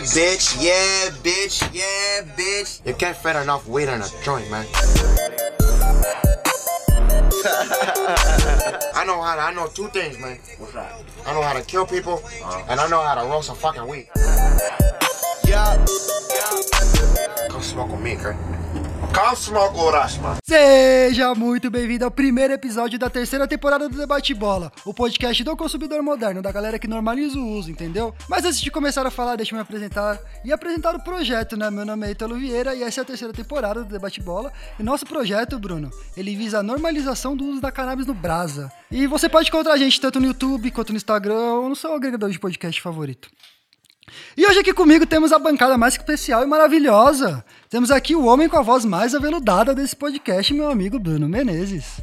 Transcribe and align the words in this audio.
Bitch. 0.00 0.56
Yeah, 0.58 1.10
bitch. 1.22 1.60
Yeah, 1.74 2.22
bitch. 2.34 2.80
You 2.86 2.94
can't 2.94 3.14
fit 3.14 3.36
enough 3.36 3.68
weight 3.68 3.86
on 3.90 4.00
a 4.00 4.06
joint, 4.24 4.50
man. 4.50 4.66
I 8.94 9.04
know 9.06 9.20
how 9.20 9.34
to, 9.36 9.42
I 9.42 9.52
know 9.54 9.66
two 9.66 9.88
things, 9.88 10.18
man. 10.18 10.38
What's 10.56 10.72
that? 10.72 11.04
I 11.26 11.34
know 11.34 11.42
how 11.42 11.52
to 11.52 11.60
kill 11.62 11.84
people, 11.84 12.14
uh-huh. 12.14 12.64
and 12.70 12.80
I 12.80 12.88
know 12.88 13.02
how 13.02 13.14
to 13.14 13.28
roast 13.28 13.50
a 13.50 13.54
fucking 13.54 13.86
weed. 13.86 14.08
Yeah. 15.44 15.76
Come 17.50 17.62
smoke 17.62 17.90
with 17.90 18.00
me, 18.00 18.16
okay? 18.16 18.34
Seja 20.46 21.34
muito 21.34 21.68
bem-vindo 21.68 22.04
ao 22.04 22.10
primeiro 22.12 22.52
episódio 22.52 22.96
da 22.96 23.10
terceira 23.10 23.46
temporada 23.46 23.88
do 23.88 23.98
Debate 23.98 24.32
Bola, 24.32 24.70
o 24.84 24.94
podcast 24.94 25.42
do 25.42 25.56
consumidor 25.56 26.00
moderno, 26.00 26.40
da 26.40 26.52
galera 26.52 26.78
que 26.78 26.86
normaliza 26.86 27.38
o 27.38 27.46
uso, 27.46 27.70
entendeu? 27.70 28.14
Mas 28.28 28.44
antes 28.44 28.60
de 28.60 28.70
começar 28.70 29.04
a 29.04 29.10
falar, 29.10 29.34
deixa 29.34 29.52
eu 29.52 29.56
me 29.56 29.62
apresentar 29.62 30.18
e 30.44 30.52
apresentar 30.52 30.94
o 30.94 31.02
projeto, 31.02 31.56
né? 31.56 31.70
Meu 31.70 31.84
nome 31.84 32.06
é 32.06 32.12
Italo 32.12 32.36
Vieira 32.36 32.74
e 32.74 32.84
essa 32.84 33.00
é 33.00 33.02
a 33.02 33.04
terceira 33.04 33.34
temporada 33.34 33.82
do 33.82 33.90
Debate 33.90 34.20
Bola. 34.20 34.52
E 34.78 34.82
nosso 34.82 35.04
projeto, 35.04 35.58
Bruno, 35.58 35.90
ele 36.16 36.36
visa 36.36 36.60
a 36.60 36.62
normalização 36.62 37.36
do 37.36 37.44
uso 37.44 37.60
da 37.60 37.72
cannabis 37.72 38.06
no 38.06 38.14
Brasa. 38.14 38.70
E 38.90 39.08
você 39.08 39.28
pode 39.28 39.48
encontrar 39.48 39.72
a 39.72 39.78
gente 39.78 40.00
tanto 40.00 40.20
no 40.20 40.26
YouTube 40.26 40.70
quanto 40.70 40.92
no 40.92 40.96
Instagram 40.96 41.54
ou 41.54 41.68
no 41.68 41.74
seu 41.76 41.92
agregador 41.92 42.30
de 42.30 42.38
podcast 42.38 42.80
favorito. 42.80 43.28
E 44.36 44.46
hoje 44.46 44.58
aqui 44.58 44.72
comigo 44.72 45.06
temos 45.06 45.32
a 45.32 45.38
bancada 45.38 45.76
mais 45.76 45.94
especial 45.94 46.42
e 46.42 46.46
maravilhosa. 46.46 47.44
Temos 47.70 47.92
aqui 47.92 48.16
o 48.16 48.24
homem 48.24 48.48
com 48.48 48.56
a 48.56 48.62
voz 48.62 48.84
mais 48.84 49.14
aveludada 49.14 49.72
desse 49.72 49.94
podcast, 49.94 50.52
meu 50.52 50.68
amigo 50.68 50.98
Bruno 50.98 51.28
Menezes. 51.28 52.00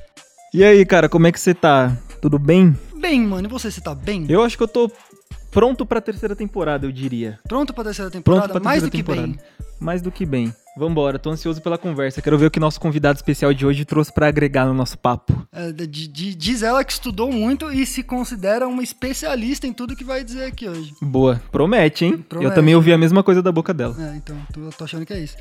E 0.53 0.63
aí, 0.63 0.85
cara, 0.85 1.09
como 1.09 1.27
é 1.27 1.31
que 1.31 1.37
você 1.37 1.53
tá? 1.53 1.93
Tudo 2.21 2.39
bem? 2.39 2.73
Bem, 2.95 3.19
mano, 3.19 3.49
e 3.49 3.51
você, 3.51 3.69
você 3.69 3.81
tá 3.81 3.93
bem? 3.93 4.25
Eu 4.29 4.41
acho 4.43 4.55
que 4.55 4.63
eu 4.63 4.67
tô 4.69 4.89
pronto 5.51 5.85
pra 5.85 6.01
terceira 6.01 6.35
temporada, 6.35 6.85
eu 6.85 6.91
diria. 6.91 7.39
Pronto 7.47 7.73
pra 7.73 7.83
terceira 7.83 8.11
temporada? 8.11 8.47
Pronto 8.47 8.61
pra 8.61 8.63
mais 8.63 8.81
terceira 8.81 8.89
do 8.89 8.91
que 8.91 8.97
temporada. 8.97 9.27
bem. 9.27 9.77
Mais 9.79 10.01
do 10.01 10.11
que 10.11 10.25
bem. 10.25 10.53
Vambora, 10.77 11.17
tô 11.17 11.31
ansioso 11.31 11.59
pela 11.61 11.77
conversa. 11.77 12.21
Quero 12.21 12.37
ver 12.37 12.47
o 12.47 12.51
que 12.51 12.59
nosso 12.59 12.79
convidado 12.79 13.17
especial 13.17 13.51
de 13.51 13.65
hoje 13.65 13.83
trouxe 13.83 14.13
pra 14.13 14.27
agregar 14.27 14.65
no 14.65 14.73
nosso 14.73 14.97
papo. 14.97 15.47
É, 15.51 15.71
diz 15.71 16.61
ela 16.61 16.83
que 16.83 16.91
estudou 16.91 17.31
muito 17.31 17.71
e 17.71 17.85
se 17.85 18.03
considera 18.03 18.67
uma 18.67 18.83
especialista 18.83 19.65
em 19.65 19.73
tudo 19.73 19.95
que 19.95 20.03
vai 20.03 20.23
dizer 20.23 20.45
aqui 20.45 20.69
hoje. 20.69 20.93
Boa, 21.01 21.41
promete, 21.51 22.05
hein? 22.05 22.17
Promete. 22.29 22.49
Eu 22.49 22.55
também 22.55 22.75
ouvi 22.75 22.93
a 22.93 22.97
mesma 22.97 23.23
coisa 23.23 23.41
da 23.41 23.51
boca 23.51 23.73
dela. 23.73 23.95
É, 23.99 24.15
então, 24.17 24.37
tô, 24.53 24.69
tô 24.69 24.83
achando 24.83 25.05
que 25.05 25.13
é 25.13 25.19
isso. 25.19 25.35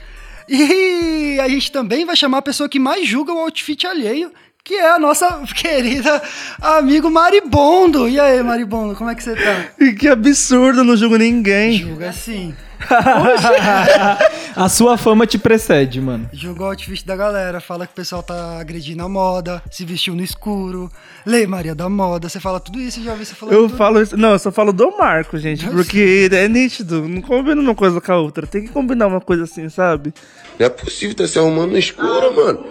E 0.49 1.39
a 1.41 1.49
gente 1.49 1.71
também 1.73 2.07
vai 2.07 2.17
chamar 2.17 2.39
a 2.39 2.43
pessoa 2.43 2.69
que 2.69 2.79
mais 2.79 3.07
julga 3.07 3.33
o 3.33 3.39
outfit 3.39 3.87
alheio, 3.87 4.33
que 4.67 4.75
é 4.75 4.91
a 4.91 4.99
nossa 4.99 5.43
querida 5.55 6.21
amigo 6.61 7.09
Maribondo. 7.09 8.09
E 8.09 8.19
aí, 8.19 8.43
Maribondo, 8.43 8.97
como 8.97 9.09
é 9.09 9.15
que 9.15 9.23
você 9.23 9.37
tá? 9.37 9.67
E 9.79 9.93
que 9.93 10.09
absurdo, 10.09 10.83
não 10.83 10.97
julgo 10.97 11.17
ninguém. 11.17 11.79
Julga 11.79 12.13
sim. 12.13 12.53
a 14.55 14.69
sua 14.69 14.97
fama 14.97 15.27
te 15.27 15.39
precede, 15.39 16.01
mano. 16.01 16.29
Julga 16.33 16.63
o 16.63 16.67
outfit 16.67 17.05
da 17.07 17.17
galera, 17.17 17.61
fala 17.61 17.87
que 17.87 17.93
o 17.93 17.97
pessoal 17.97 18.23
tá 18.23 18.59
agredindo 18.61 19.03
a 19.03 19.09
moda, 19.09 19.63
se 19.71 19.85
vestiu 19.85 20.15
no 20.15 20.23
escuro, 20.23 20.91
lei 21.25 21.47
Maria 21.47 21.75
da 21.75 21.89
moda, 21.89 22.29
você 22.29 22.39
fala 22.41 22.61
tudo 22.61 22.79
isso 22.79 23.01
e 23.01 23.05
já 23.05 23.13
ouvi 23.13 23.25
você 23.25 23.35
falando 23.35 23.55
Eu 23.55 23.67
tudo. 23.69 23.77
falo 23.77 24.01
isso. 24.03 24.17
Não, 24.17 24.33
eu 24.33 24.39
só 24.39 24.53
falo 24.53 24.73
do 24.73 24.97
Marco, 24.97 25.39
gente. 25.39 25.67
Eu 25.67 25.73
Porque 25.73 26.29
é 26.33 26.49
nítido. 26.49 27.07
Não 27.09 27.23
combina 27.23 27.61
uma 27.61 27.75
coisa 27.75 28.01
com 28.01 28.13
a 28.13 28.19
outra. 28.19 28.47
Tem 28.47 28.63
que 28.65 28.69
combinar 28.73 29.07
uma 29.07 29.21
coisa 29.21 29.45
assim, 29.45 29.69
sabe? 29.69 30.13
Não 30.59 30.67
é 30.67 30.71
possível 30.71 31.15
tá 31.17 31.27
se 31.27 31.39
arrumando 31.39 31.73
no 31.73 31.79
escuro, 31.79 32.35
mano. 32.35 32.65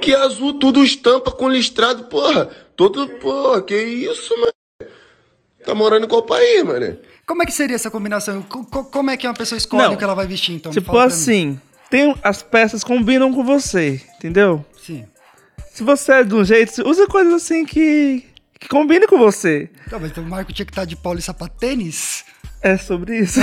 Que 0.00 0.14
azul, 0.14 0.54
tudo 0.58 0.84
estampa 0.84 1.30
com 1.30 1.48
listrado, 1.48 2.04
porra. 2.04 2.48
Todo, 2.76 3.08
porra, 3.20 3.62
que 3.62 3.76
isso, 3.76 4.34
mano. 4.38 4.52
Tá 5.64 5.74
morando 5.74 6.04
em 6.04 6.08
qual 6.08 6.22
país, 6.22 6.62
mano? 6.62 6.96
Como 7.28 7.42
é 7.42 7.46
que 7.46 7.52
seria 7.52 7.76
essa 7.76 7.90
combinação? 7.90 8.40
Co- 8.42 8.64
co- 8.64 8.84
como 8.84 9.10
é 9.10 9.16
que 9.16 9.26
uma 9.28 9.34
pessoa 9.34 9.56
escolhe 9.58 9.82
Não. 9.84 9.92
o 9.92 9.96
que 9.98 10.02
ela 10.02 10.14
vai 10.14 10.26
vestir, 10.26 10.54
então? 10.54 10.72
Tipo 10.72 10.96
assim, 10.98 11.60
tem 11.90 12.14
as 12.22 12.42
peças 12.42 12.82
combinam 12.82 13.32
com 13.32 13.44
você, 13.44 14.00
entendeu? 14.16 14.64
Sim. 14.84 15.04
Se 15.72 15.82
você 15.84 16.12
é 16.12 16.24
de 16.24 16.34
um 16.34 16.42
jeito, 16.44 16.88
usa 16.88 17.06
coisas 17.06 17.34
assim 17.34 17.64
que, 17.66 18.24
que 18.58 18.66
combinem 18.66 19.06
com 19.06 19.18
você. 19.18 19.70
Tá, 19.90 19.98
mas 19.98 20.10
então 20.10 20.24
o 20.24 20.26
Marco 20.26 20.52
tinha 20.54 20.64
que 20.66 20.72
estar 20.72 20.86
de 20.86 20.96
polo 20.96 21.18
e 21.18 21.22
sapatênis? 21.22 22.24
É 22.60 22.76
sobre 22.76 23.18
isso. 23.18 23.38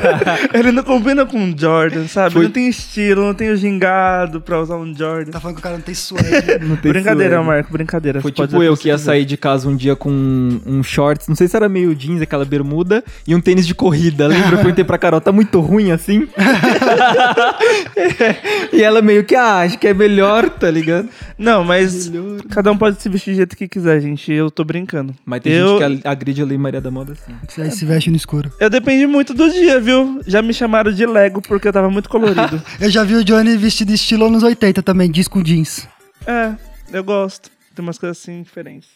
Ele 0.54 0.72
não 0.72 0.82
combina 0.82 1.26
com 1.26 1.36
um 1.38 1.54
Jordan, 1.56 2.08
sabe? 2.08 2.32
Foi- 2.32 2.44
Não 2.44 2.50
tem 2.50 2.68
estilo, 2.68 3.22
não 3.22 3.34
tem 3.34 3.50
o 3.50 3.56
gingado 3.56 4.40
pra 4.40 4.60
usar 4.60 4.76
um 4.76 4.94
Jordan. 4.94 5.30
Tá 5.30 5.38
falando 5.38 5.56
que 5.56 5.60
o 5.60 5.62
cara 5.62 5.76
não 5.76 5.82
tem 5.82 5.94
suede. 5.94 6.24
Não 6.64 6.76
tem 6.76 6.92
Brincadeira. 6.92 7.42
Marco, 7.42 7.72
brincadeira. 7.72 8.22
Foi 8.22 8.32
tipo 8.32 8.62
eu 8.62 8.76
que 8.76 8.88
ia 8.88 8.96
sair 8.96 9.24
de 9.24 9.36
casa 9.36 9.68
um 9.68 9.76
dia 9.76 9.94
com 9.94 10.10
um, 10.10 10.60
um 10.66 10.82
shorts, 10.82 11.28
não 11.28 11.34
sei 11.34 11.46
se 11.46 11.56
era 11.56 11.68
meio 11.68 11.94
jeans, 11.94 12.22
aquela 12.22 12.44
bermuda, 12.44 13.04
e 13.26 13.34
um 13.34 13.40
tênis 13.40 13.66
de 13.66 13.74
corrida. 13.74 14.26
Lembra? 14.26 14.52
Eu 14.52 14.58
perguntei 14.58 14.84
pra 14.84 14.96
Carol, 14.96 15.20
tá 15.20 15.32
muito 15.32 15.60
ruim 15.60 15.90
assim? 15.90 16.26
e 18.72 18.82
ela 18.82 19.02
meio 19.02 19.24
que, 19.24 19.34
ah, 19.34 19.58
acho 19.60 19.78
que 19.78 19.88
é 19.88 19.94
melhor, 19.94 20.48
tá 20.48 20.70
ligado? 20.70 21.08
Não, 21.38 21.64
mas 21.64 22.10
cada 22.50 22.70
um 22.72 22.76
pode 22.76 23.00
se 23.02 23.08
vestir 23.08 23.32
do 23.32 23.36
jeito 23.36 23.56
que 23.56 23.68
quiser, 23.68 24.00
gente. 24.00 24.32
Eu 24.32 24.50
tô 24.50 24.64
brincando. 24.64 25.14
Mas 25.24 25.42
tem 25.42 25.52
eu, 25.52 25.78
gente 25.78 26.02
que 26.02 26.08
agride 26.08 26.42
a 26.42 26.44
Lei 26.44 26.58
Maria 26.58 26.80
da 26.80 26.90
Moda 26.90 27.12
assim. 27.12 27.32
Você 27.48 27.62
aí 27.62 27.70
se 27.70 27.84
veste 27.84 28.10
no 28.10 28.16
escuro. 28.16 28.50
Eu 28.58 28.70
depende 28.70 29.06
muito 29.06 29.34
do 29.34 29.50
dia, 29.50 29.80
viu? 29.80 30.20
Já 30.26 30.40
me 30.40 30.54
chamaram 30.54 30.92
de 30.92 31.04
Lego 31.04 31.42
porque 31.42 31.68
eu 31.68 31.72
tava 31.72 31.90
muito 31.90 32.08
colorido. 32.08 32.62
Eu 32.80 32.88
já 32.88 33.02
vi 33.02 33.16
o 33.16 33.24
Johnny 33.24 33.56
vestido 33.56 33.92
estilo 33.92 34.26
anos 34.26 34.42
80 34.42 34.82
também, 34.82 35.10
diz 35.10 35.26
com 35.26 35.42
jeans. 35.42 35.88
é, 36.26 36.54
eu 36.92 37.02
gosto. 37.02 37.50
Tem 37.74 37.82
umas 37.82 37.98
coisas 37.98 38.18
assim 38.18 38.42
diferentes. 38.42 38.88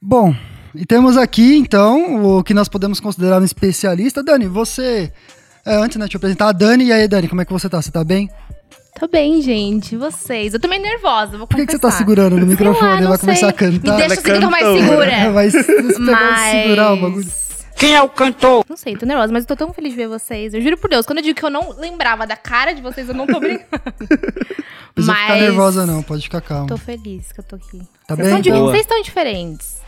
Bom, 0.00 0.34
e 0.74 0.86
temos 0.86 1.16
aqui, 1.16 1.56
então, 1.56 2.38
o 2.38 2.42
que 2.42 2.54
nós 2.54 2.68
podemos 2.68 2.98
considerar 3.00 3.40
um 3.40 3.44
especialista. 3.44 4.22
Dani, 4.22 4.46
você... 4.46 5.12
É, 5.66 5.76
antes, 5.76 5.96
né, 5.96 6.04
deixa 6.04 6.16
eu 6.16 6.18
apresentar 6.18 6.48
a 6.48 6.52
Dani. 6.52 6.86
E 6.86 6.92
aí, 6.92 7.06
Dani, 7.06 7.28
como 7.28 7.40
é 7.40 7.44
que 7.44 7.52
você 7.52 7.68
tá? 7.68 7.80
Você 7.80 7.90
tá 7.90 8.02
bem? 8.02 8.30
Tô 8.98 9.08
bem, 9.08 9.42
gente. 9.42 9.96
Vocês? 9.96 10.54
Eu 10.54 10.60
tô 10.60 10.68
meio 10.68 10.80
nervosa, 10.80 11.36
vou 11.36 11.46
Por 11.46 11.56
que, 11.56 11.66
que 11.66 11.72
você 11.72 11.78
tá 11.78 11.88
confessar. 11.88 11.98
segurando 11.98 12.38
no 12.38 12.46
microfone? 12.46 13.02
lá, 13.02 13.08
vai 13.10 13.18
começar 13.18 13.40
sei. 13.40 13.48
a 13.48 13.52
cantar. 13.52 13.92
Me 13.92 13.96
deixa 13.98 14.04
Ela 14.04 14.12
assim 14.14 14.22
que 14.22 14.30
eu 14.30 14.40
tô 14.40 14.50
mais 14.50 14.66
segura. 14.66 15.32
Vai 15.32 15.50
se 15.50 15.98
Mas... 15.98 16.62
segurar 16.62 16.92
o 16.92 16.96
bagulho. 17.00 17.43
Não 18.68 18.76
sei, 18.76 18.96
tô 18.96 19.04
nervosa, 19.06 19.32
mas 19.32 19.42
eu 19.44 19.48
tô 19.48 19.56
tão 19.56 19.72
feliz 19.72 19.90
de 19.92 19.96
ver 19.96 20.08
vocês. 20.08 20.54
Eu 20.54 20.60
juro 20.60 20.76
por 20.78 20.88
Deus, 20.88 21.04
quando 21.04 21.18
eu 21.18 21.24
digo 21.24 21.38
que 21.38 21.44
eu 21.44 21.50
não 21.50 21.70
lembrava 21.78 22.26
da 22.26 22.36
cara 22.36 22.72
de 22.72 22.80
vocês, 22.80 23.08
eu 23.08 23.14
não 23.14 23.26
tô 23.26 23.38
brincando. 23.40 23.82
Não 24.00 24.06
precisa 24.94 25.14
ficar 25.14 25.28
Mas- 25.28 25.42
nervosa, 25.42 25.86
não. 25.86 26.02
Pode 26.02 26.22
ficar 26.22 26.40
calma. 26.40 26.66
Tô 26.66 26.76
feliz 26.76 27.32
que 27.32 27.40
eu 27.40 27.44
tô 27.44 27.56
aqui. 27.56 27.80
Tá 28.06 28.14
vocês 28.14 28.18
bem, 28.18 28.26
Estão 28.26 28.40
di- 28.40 28.50
boa. 28.50 28.70
Vocês 28.70 28.82
estão 28.82 29.02
diferentes. 29.02 29.82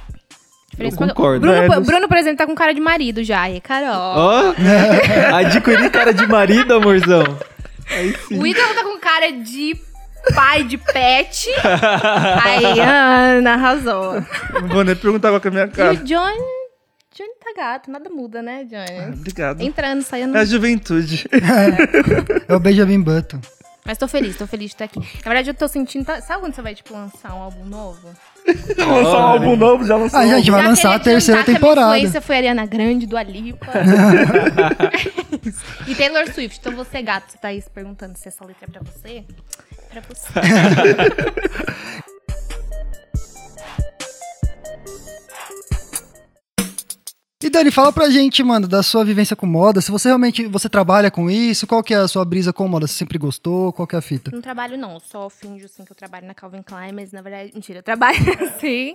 Diferentes 0.70 1.00
Eu 1.00 1.08
concordo. 1.08 1.41
Bruno, 1.41 1.56
É, 1.56 1.80
Bruno, 1.80 2.08
por 2.08 2.16
exemplo, 2.19 2.38
tá 2.38 2.47
com 2.47 2.54
cara 2.54 2.74
de 2.74 2.80
marido 2.80 3.22
já. 3.24 3.48
E 3.48 3.60
Carol. 3.60 3.94
Ó, 3.94 4.42
adquiri 5.36 5.88
cara 5.91 6.12
de 6.12 6.26
marido, 6.26 6.74
amorzão. 6.74 7.22
O 8.32 8.47
Ítalo 8.47 8.74
tá 8.74 8.82
com 8.82 8.98
cara 8.98 9.30
de 9.32 9.76
pai 10.34 10.64
de 10.64 10.76
pet. 10.76 11.48
Aí, 12.44 12.80
Ana 12.80 13.54
arrasou. 13.54 14.14
Não 14.60 14.68
vou 14.68 14.84
nem 14.84 14.97
perguntar 14.97 15.30
qual 15.30 15.41
que 15.41 15.48
é 15.48 15.50
a 15.50 15.54
minha 15.54 15.64
E 15.66 15.68
cara. 15.70 15.92
o 15.92 15.97
Johnny... 15.98 16.55
Johnny 17.16 17.31
tá 17.43 17.53
gato, 17.56 17.91
nada 17.91 18.10
muda, 18.10 18.43
né, 18.43 18.65
Johnny? 18.65 19.15
Obrigado. 19.15 19.62
Entrando, 19.62 20.03
saindo. 20.03 20.37
É 20.37 20.41
a 20.41 20.44
juventude. 20.44 21.27
É 22.49 22.54
o 22.54 22.60
Benjamin 22.60 23.00
Button. 23.00 23.41
Mas 23.84 23.97
tô 23.99 24.09
feliz, 24.09 24.37
tô 24.37 24.47
feliz 24.49 24.71
de 24.71 24.75
estar 24.75 24.84
aqui. 24.87 24.99
Na 24.99 25.31
verdade, 25.31 25.49
eu 25.50 25.54
tô 25.54 25.69
sentindo. 25.69 26.04
tá- 26.04 26.21
Sabe 26.21 26.41
quando 26.41 26.54
você 26.54 26.60
vai, 26.60 26.75
tipo, 26.75 26.93
lançar 26.93 27.32
um 27.34 27.43
álbum 27.43 27.65
novo? 27.65 28.09
Lançou 28.77 29.15
um 29.15 29.22
álbum 29.22 29.56
novo, 29.56 29.84
já 29.87 29.97
lançou. 29.97 30.19
Ah, 30.19 30.25
um 30.25 30.28
gente, 30.28 30.50
vai 30.50 30.62
Já 30.62 30.69
lançar 30.69 30.94
a 30.97 30.99
terceira 30.99 31.41
a 31.41 31.44
temporada. 31.44 31.87
minha 31.87 31.99
influência 31.99 32.21
foi 32.21 32.34
a 32.34 32.38
Ariana 32.38 32.66
Grande, 32.66 33.06
do 33.06 33.16
Alipa. 33.16 33.66
e 35.87 35.94
Taylor 35.94 36.27
Swift. 36.33 36.59
Então 36.60 36.72
você, 36.75 37.00
gato, 37.00 37.31
você 37.31 37.38
tá 37.38 37.48
aí 37.48 37.60
se 37.62 37.71
perguntando 37.71 38.19
se 38.19 38.27
essa 38.28 38.44
letra 38.44 38.66
é 38.69 38.72
pra 38.72 38.83
você? 38.83 39.25
É 39.94 40.00
pra 40.00 40.15
você. 40.15 40.28
Dani, 47.56 47.70
fala 47.70 47.90
pra 47.90 48.10
gente, 48.10 48.42
mano, 48.42 48.68
da 48.68 48.82
sua 48.82 49.02
vivência 49.02 49.34
com 49.34 49.46
moda. 49.46 49.80
Se 49.80 49.90
você 49.90 50.08
realmente 50.08 50.44
você 50.44 50.68
trabalha 50.68 51.10
com 51.10 51.30
isso, 51.30 51.66
qual 51.66 51.82
que 51.82 51.94
é 51.94 51.97
a 51.97 52.06
sua 52.06 52.22
brisa 52.22 52.53
com 52.53 52.68
moda? 52.68 52.86
Você 52.86 52.92
sempre 52.92 53.16
gostou? 53.16 53.72
Qual 53.72 53.88
que 53.88 53.97
é 53.97 53.98
a 53.98 54.03
fita? 54.03 54.30
Não 54.30 54.42
trabalho, 54.42 54.76
não. 54.76 55.00
Só 55.00 55.30
finjo, 55.30 55.64
assim, 55.64 55.82
que 55.82 55.91
eu 55.91 55.97
trabalho 55.97 56.26
na 56.26 56.34
Calvin 56.34 56.60
Klein, 56.60 56.92
mas, 56.92 57.12
na 57.12 57.22
verdade, 57.22 57.53
mentira, 57.54 57.78
eu 57.78 57.82
trabalho, 57.82 58.18
sim. 58.60 58.94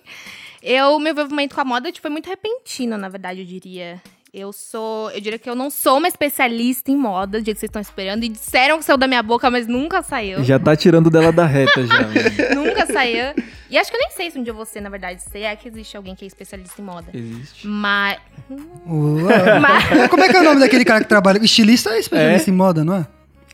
Eu, 0.61 0.99
meu 0.99 1.11
envolvimento 1.11 1.55
com 1.55 1.61
a 1.61 1.65
moda, 1.65 1.91
tipo, 1.91 2.03
foi 2.03 2.11
muito 2.11 2.29
repentino, 2.29 2.99
na 2.99 3.09
verdade, 3.09 3.39
eu 3.39 3.47
diria. 3.47 3.99
Eu 4.33 4.53
sou, 4.53 5.11
eu 5.11 5.19
diria 5.19 5.37
que 5.37 5.49
eu 5.49 5.55
não 5.55 5.69
sou 5.69 5.97
uma 5.97 6.07
especialista 6.07 6.89
em 6.89 6.95
moda, 6.95 7.41
do 7.41 7.43
jeito 7.43 7.57
que 7.57 7.59
vocês 7.59 7.69
estão 7.69 7.81
esperando. 7.81 8.23
E 8.23 8.29
disseram 8.29 8.79
que 8.79 8.85
saiu 8.85 8.95
da 8.97 9.05
minha 9.05 9.21
boca, 9.21 9.51
mas 9.51 9.67
nunca 9.67 10.01
saiu. 10.01 10.41
Já 10.41 10.57
tá 10.57 10.73
tirando 10.73 11.09
dela 11.09 11.33
da 11.33 11.45
reta 11.45 11.85
já. 11.85 12.01
mano. 12.01 12.13
Nunca 12.63 12.85
saiu. 12.85 13.33
E 13.69 13.77
acho 13.77 13.91
que 13.91 13.97
eu 13.97 13.99
nem 13.99 14.11
sei 14.11 14.31
se 14.31 14.39
um 14.39 14.43
dia 14.43 14.53
você, 14.53 14.79
na 14.79 14.89
verdade, 14.89 15.21
se 15.21 15.39
é 15.39 15.53
que 15.53 15.67
existe 15.67 15.97
alguém 15.97 16.15
que 16.15 16.23
é 16.23 16.27
especialista 16.27 16.81
em 16.81 16.85
moda. 16.85 17.09
Existe. 17.13 17.67
Mas. 17.67 18.19
Mas 19.61 20.09
Como 20.09 20.23
é 20.23 20.29
que 20.29 20.37
é 20.37 20.39
o 20.39 20.43
nome 20.43 20.61
daquele 20.61 20.85
cara 20.85 21.01
que 21.01 21.09
trabalha? 21.09 21.37
Estilista 21.39 21.89
é 21.89 21.99
especialista 21.99 22.49
em 22.49 22.53
moda, 22.53 22.85
não 22.85 22.95
é? 22.95 23.07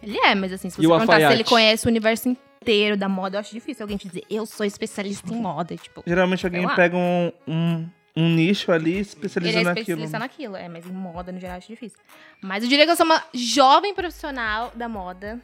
ele 0.04 0.18
é, 0.20 0.36
mas 0.36 0.54
assim, 0.54 0.70
se 0.70 0.80
E 0.80 0.86
você 0.86 0.94
o 0.94 0.98
perguntar 1.08 1.28
se 1.28 1.34
ele 1.34 1.44
conhece 1.44 1.86
o 1.88 1.90
universo 1.90 2.30
inteiro 2.30 2.96
da 2.96 3.10
moda, 3.10 3.38
eu 3.38 3.40
acho 3.40 3.52
difícil 3.52 3.84
alguém 3.84 3.98
te 3.98 4.08
dizer, 4.08 4.24
eu 4.30 4.46
sou 4.46 4.64
especialista 4.66 5.34
em 5.34 5.42
moda. 5.42 5.76
Tipo, 5.76 6.04
Geralmente 6.06 6.46
alguém 6.46 6.68
pega 6.76 6.96
um, 6.96 7.32
um, 7.48 7.86
um 8.18 8.30
nicho 8.30 8.72
ali 8.72 8.90
Ele 8.92 8.98
é 8.98 9.02
especializado 9.02 9.66
naquilo. 9.66 9.82
especialista 9.82 10.20
naquilo, 10.20 10.56
é, 10.58 10.68
mas 10.68 10.86
em 10.86 10.92
moda 10.92 11.32
no 11.32 11.40
geral 11.40 11.58
acho 11.58 11.68
difícil. 11.68 12.00
Mas 12.42 12.64
eu 12.64 12.70
diria 12.70 12.84
que 12.86 12.92
eu 12.92 12.96
sou 12.96 13.06
uma 13.06 13.24
jovem 13.34 13.94
profissional 13.94 14.72
da 14.76 14.90
moda. 14.90 15.40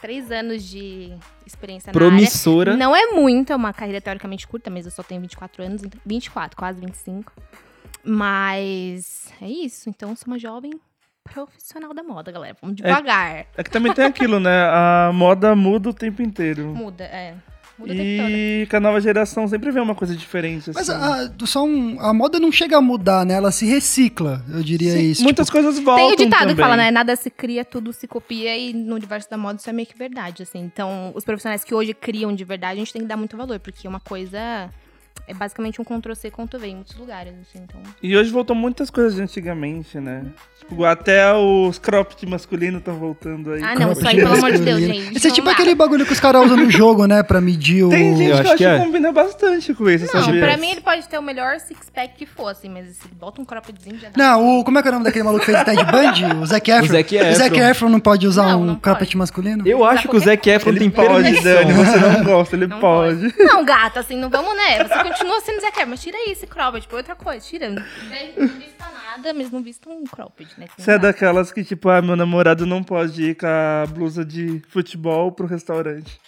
Três 0.00 0.30
anos 0.30 0.62
de 0.64 1.14
experiência 1.46 1.90
na 1.92 1.98
área. 1.98 2.08
Promissora. 2.10 2.76
Não 2.76 2.94
é 2.94 3.06
muito, 3.12 3.52
é 3.52 3.56
uma 3.56 3.72
carreira 3.72 4.00
teoricamente 4.00 4.46
curta, 4.46 4.68
mas 4.70 4.84
eu 4.84 4.90
só 4.92 5.02
tenho 5.02 5.20
24 5.20 5.62
anos, 5.62 5.82
então- 5.82 6.00
24, 6.04 6.56
quase 6.56 6.80
25. 6.80 7.32
Mas 8.02 9.32
é 9.40 9.48
isso, 9.48 9.88
então 9.88 10.10
eu 10.10 10.16
sou 10.16 10.26
uma 10.28 10.38
jovem 10.38 10.72
profissional 11.24 11.94
da 11.94 12.02
moda, 12.02 12.30
galera. 12.30 12.54
Vamos 12.60 12.76
devagar. 12.76 13.46
É 13.56 13.62
que 13.64 13.70
também 13.70 13.92
tem 13.94 14.04
aquilo, 14.04 14.38
né? 14.38 14.50
A 14.70 15.10
moda 15.14 15.56
muda 15.56 15.88
o 15.88 15.94
tempo 15.94 16.20
inteiro. 16.20 16.66
Muda, 16.74 17.04
é. 17.04 17.34
Muda. 17.78 17.92
E 17.94 18.66
com 18.70 18.76
a 18.76 18.80
nova 18.80 19.00
geração 19.00 19.48
sempre 19.48 19.70
vem 19.70 19.82
uma 19.82 19.94
coisa 19.94 20.14
diferente. 20.14 20.70
Mas 20.72 20.88
assim. 20.88 21.32
a, 21.42 21.46
só 21.46 21.64
um- 21.64 22.00
a 22.00 22.14
moda 22.14 22.38
não 22.38 22.52
chega 22.52 22.76
a 22.76 22.80
mudar, 22.80 23.26
né? 23.26 23.34
Ela 23.34 23.50
se 23.50 23.66
recicla, 23.66 24.44
eu 24.52 24.62
diria 24.62 24.92
Sim, 24.92 25.10
isso. 25.10 25.22
Muitas 25.24 25.46
tipo, 25.48 25.58
coisas 25.60 25.78
voltam 25.82 26.06
Tem 26.06 26.14
o 26.14 26.16
ditado 26.16 26.40
também. 26.40 26.54
que 26.56 26.62
fala, 26.62 26.76
né? 26.76 26.90
Nada 26.90 27.16
se 27.16 27.30
cria, 27.30 27.64
tudo 27.64 27.92
se 27.92 28.06
copia. 28.06 28.56
E 28.56 28.72
no 28.72 28.94
universo 28.94 29.28
da 29.28 29.36
moda 29.36 29.58
isso 29.58 29.68
é 29.68 29.72
meio 29.72 29.88
que 29.88 29.98
verdade, 29.98 30.42
assim. 30.44 30.60
Então, 30.60 31.10
os 31.14 31.24
profissionais 31.24 31.64
que 31.64 31.74
hoje 31.74 31.92
criam 31.94 32.32
de 32.34 32.44
verdade, 32.44 32.74
a 32.74 32.76
gente 32.76 32.92
tem 32.92 33.02
que 33.02 33.08
dar 33.08 33.16
muito 33.16 33.36
valor. 33.36 33.58
Porque 33.58 33.88
uma 33.88 34.00
coisa 34.00 34.70
é 35.26 35.34
basicamente 35.34 35.80
um 35.80 35.84
Ctrl-C, 35.84 36.30
Ctrl-V 36.30 36.66
em 36.68 36.74
muitos 36.76 36.96
lugares, 36.96 37.32
assim. 37.42 37.64
Então, 37.64 37.80
E 38.02 38.16
hoje 38.16 38.30
voltam 38.30 38.54
muitas 38.54 38.90
coisas 38.90 39.14
de 39.14 39.22
antigamente, 39.22 39.98
né? 39.98 40.24
Tipo, 40.58 40.84
até 40.84 41.32
os 41.34 41.78
cropped 41.78 42.24
masculinos 42.26 42.78
estão 42.78 42.94
voltando 42.94 43.52
aí. 43.52 43.62
Ah, 43.62 43.74
não, 43.74 43.92
isso 43.92 44.06
aí, 44.06 44.16
pelo 44.16 44.34
amor 44.34 44.52
de 44.52 44.58
Deus, 44.58 44.80
gente. 44.80 45.16
Esse 45.16 45.28
é 45.28 45.30
tipo 45.30 45.48
aquele 45.48 45.74
bagulho 45.74 46.06
que 46.06 46.12
os 46.12 46.20
caras 46.20 46.44
usam 46.46 46.56
no 46.56 46.70
jogo, 46.70 47.06
né? 47.06 47.22
Pra 47.22 47.40
medir 47.40 47.84
o. 47.84 47.90
Tem 47.90 48.16
gente 48.16 48.30
Eu 48.30 48.34
que 48.36 48.40
acho 48.40 48.42
eu 48.42 48.48
acho 48.48 48.50
que 48.52 48.64
que 48.64 48.64
é. 48.64 48.78
combina 48.78 49.12
bastante 49.12 49.74
com 49.74 49.90
isso, 49.90 50.06
Não, 50.14 50.24
sabia? 50.24 50.40
pra 50.42 50.56
mim 50.56 50.70
ele 50.70 50.80
pode 50.80 51.06
ter 51.08 51.18
o 51.18 51.22
melhor 51.22 51.58
six-pack 51.60 52.14
que 52.16 52.24
for, 52.26 52.48
assim. 52.48 52.68
Mas 52.70 52.96
se 52.96 53.06
ele 53.06 53.14
bota 53.14 53.40
um 53.40 53.44
croppedzinho, 53.44 53.98
já 53.98 54.08
dá. 54.08 54.14
Não, 54.16 54.60
o, 54.60 54.64
como 54.64 54.78
é 54.78 54.82
que 54.82 54.88
é 54.88 54.90
o 54.90 54.94
nome 54.94 55.04
daquele 55.04 55.24
maluco 55.24 55.44
que 55.44 55.50
fez 55.52 55.60
o 55.60 55.64
Ted 55.66 55.84
Bundy? 55.84 56.24
O 56.42 56.46
Zac 56.46 56.70
Efron. 56.70 56.84
O 56.84 56.88
Zac 56.88 57.14
O 57.16 57.34
Zac 57.34 57.56
Efron. 57.56 57.70
Efron 57.70 57.88
não 57.90 58.00
pode 58.00 58.26
usar 58.26 58.48
Não, 58.48 58.62
um 58.62 58.64
não 58.64 58.76
cropped 58.76 59.06
pode. 59.06 59.16
masculino? 59.18 59.66
Eu 59.68 59.84
acho 59.84 60.08
que 60.08 60.16
o 60.16 60.20
Zac 60.20 60.48
Efron 60.48 60.70
Ele 60.70 60.78
tem 60.80 60.90
pode. 60.90 61.40
Dani, 61.42 61.72
você 61.74 61.98
não 61.98 62.24
gosta, 62.24 62.56
ele 62.56 62.66
Não 62.66 62.80
pode. 62.80 63.34
Não, 63.38 63.64
gata, 63.64 64.00
assim, 64.00 64.16
não 64.16 64.30
vamos, 64.30 64.56
né? 64.56 64.82
Você 64.84 64.94
continua 65.14 65.40
sendo 65.40 65.60
Zac 65.60 65.76
Efron, 65.76 65.90
mas 65.90 66.02
tira 66.02 66.16
aí 66.18 66.32
esse 66.32 66.46
cropped, 66.46 66.82
tipo, 66.82 66.96
outra 66.96 67.14
coisa, 67.14 67.46
tira. 67.46 67.70
Não 67.70 67.82
vista 68.48 68.84
nada, 68.92 69.32
mas 69.32 69.50
não 69.50 69.62
vista 69.62 69.88
um 69.88 70.04
cropped, 70.04 70.48
né? 70.58 70.66
Você 70.76 70.92
é 70.92 70.98
daquelas 70.98 71.52
que, 71.52 71.64
tipo, 71.64 71.88
ah, 71.88 72.02
meu 72.02 72.16
namorado 72.16 72.66
não 72.66 72.82
pode 72.82 73.22
ir 73.22 73.34
com 73.36 73.46
a 73.46 73.86
blusa 73.86 74.24
de 74.24 74.60
futebol 74.68 75.30
pro 75.32 75.46
restaurante. 75.46 76.20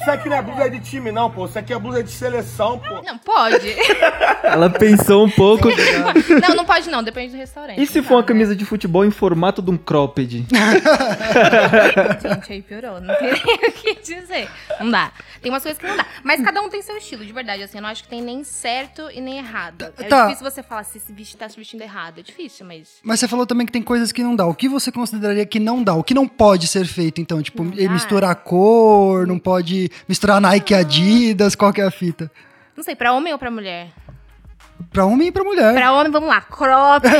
Isso 0.00 0.10
aqui 0.10 0.28
não 0.28 0.36
é 0.36 0.42
blusa 0.42 0.70
de 0.70 0.80
time, 0.80 1.12
não, 1.12 1.30
pô. 1.30 1.46
Isso 1.46 1.58
aqui 1.58 1.72
é 1.72 1.78
blusa 1.78 2.02
de 2.02 2.10
seleção, 2.10 2.78
pô. 2.78 3.02
Não, 3.02 3.16
pode. 3.18 3.68
Ela 4.42 4.68
pensou 4.70 5.24
um 5.24 5.30
pouco. 5.30 5.68
não, 6.40 6.54
não 6.56 6.64
pode 6.64 6.90
não, 6.90 7.02
depende 7.02 7.32
do 7.32 7.38
restaurante. 7.38 7.80
E 7.80 7.86
se 7.86 8.02
for 8.02 8.14
uma 8.16 8.22
dá, 8.22 8.28
camisa 8.28 8.56
de 8.56 8.64
futebol 8.64 9.04
em 9.04 9.10
formato 9.10 9.62
de 9.62 9.70
um 9.70 9.76
cropped? 9.76 10.46
né? 10.50 10.58
Gente, 12.22 12.52
aí 12.52 12.62
piorou, 12.62 13.00
não 13.00 13.14
tem 13.16 13.32
nem 13.32 13.68
o 13.68 13.72
que 13.72 13.94
dizer. 14.00 14.48
Não 14.80 14.90
dá. 14.90 15.12
Tem 15.40 15.50
umas 15.50 15.62
coisas 15.62 15.78
que 15.78 15.86
não 15.86 15.96
dá. 15.96 16.06
Mas 16.22 16.40
cada 16.40 16.60
um 16.60 16.68
tem 16.68 16.82
seu 16.82 16.96
estilo, 16.96 17.24
de 17.24 17.32
verdade. 17.32 17.62
Assim, 17.62 17.78
eu 17.78 17.82
não 17.82 17.88
acho 17.88 18.02
que 18.04 18.08
tem 18.08 18.20
nem 18.22 18.42
certo 18.44 19.08
e 19.12 19.20
nem 19.20 19.38
errado. 19.38 19.92
É 19.98 20.04
Tá. 20.04 20.26
difícil 20.26 20.48
você 20.50 20.62
falar 20.62 20.84
se 20.84 20.98
esse 20.98 21.12
bicho 21.12 21.36
tá 21.36 21.48
se 21.48 21.56
vestindo 21.56 21.82
errado. 21.82 22.18
É 22.18 22.22
difícil, 22.22 22.66
mas. 22.66 22.88
Mas 23.02 23.20
você 23.20 23.28
falou 23.28 23.46
também 23.46 23.66
que 23.66 23.72
tem 23.72 23.82
coisas 23.82 24.12
que 24.12 24.22
não 24.22 24.34
dá. 24.36 24.46
O 24.46 24.54
que 24.54 24.68
você 24.68 24.90
consideraria 24.92 25.46
que 25.46 25.58
não 25.58 25.82
dá? 25.82 25.94
O 25.94 26.02
que 26.04 26.14
não 26.14 26.26
pode 26.28 26.66
ser 26.66 26.84
feito, 26.86 27.20
então? 27.20 27.40
Tipo, 27.42 27.62
misturar 27.64 28.34
cor, 28.36 29.26
não 29.26 29.38
pode 29.38 29.61
misturar 30.08 30.40
Nike 30.40 30.72
e 30.72 30.76
Adidas, 30.76 31.54
qual 31.54 31.72
que 31.72 31.80
é 31.80 31.84
a 31.84 31.90
fita? 31.90 32.30
Não 32.76 32.82
sei, 32.82 32.96
pra 32.96 33.12
homem 33.12 33.32
ou 33.32 33.38
pra 33.38 33.50
mulher? 33.50 33.88
Pra 34.90 35.04
homem 35.04 35.28
e 35.28 35.32
pra 35.32 35.44
mulher. 35.44 35.74
Pra 35.74 35.92
homem, 35.92 36.10
vamos 36.10 36.28
lá, 36.28 36.40
crop. 36.40 37.06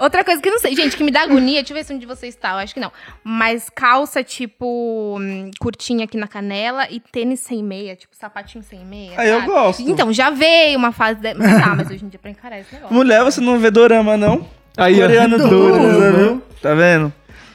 Outra 0.00 0.24
coisa 0.24 0.40
que 0.42 0.48
eu 0.48 0.52
não 0.52 0.58
sei, 0.58 0.74
gente, 0.74 0.96
que 0.96 1.04
me 1.04 1.10
dá 1.10 1.22
agonia, 1.22 1.60
deixa 1.60 1.72
eu 1.72 1.76
ver 1.76 1.84
se 1.84 1.94
onde 1.94 2.04
você 2.06 2.26
está, 2.26 2.50
eu 2.52 2.56
acho 2.56 2.74
que 2.74 2.80
não. 2.80 2.90
Mas 3.22 3.70
calça, 3.70 4.24
tipo, 4.24 5.16
hum, 5.20 5.50
curtinha 5.60 6.04
aqui 6.04 6.16
na 6.16 6.26
canela 6.26 6.88
e 6.90 6.98
tênis 6.98 7.40
sem 7.40 7.62
meia, 7.62 7.94
tipo, 7.94 8.14
sapatinho 8.16 8.64
sem 8.64 8.84
meia. 8.84 9.14
Ah, 9.16 9.26
eu 9.26 9.42
gosto. 9.42 9.82
Então, 9.82 10.12
já 10.12 10.30
veio 10.30 10.76
uma 10.78 10.90
fase. 10.92 11.20
De... 11.20 11.34
Mas 11.34 11.62
tá, 11.62 11.74
mas 11.76 11.90
hoje 11.90 12.04
em 12.04 12.08
dia 12.08 12.18
pra 12.18 12.30
encarar 12.30 12.58
esse 12.58 12.74
negócio. 12.74 12.94
Mulher, 12.94 13.22
você 13.22 13.40
não 13.40 13.58
vê 13.58 13.70
dorama, 13.70 14.16
não? 14.16 14.48
Aí. 14.76 14.98
Coreano 14.98 15.38
Dorama. 15.38 16.10
viu? 16.10 16.42
Tá 16.60 16.74
vendo? 16.74 17.12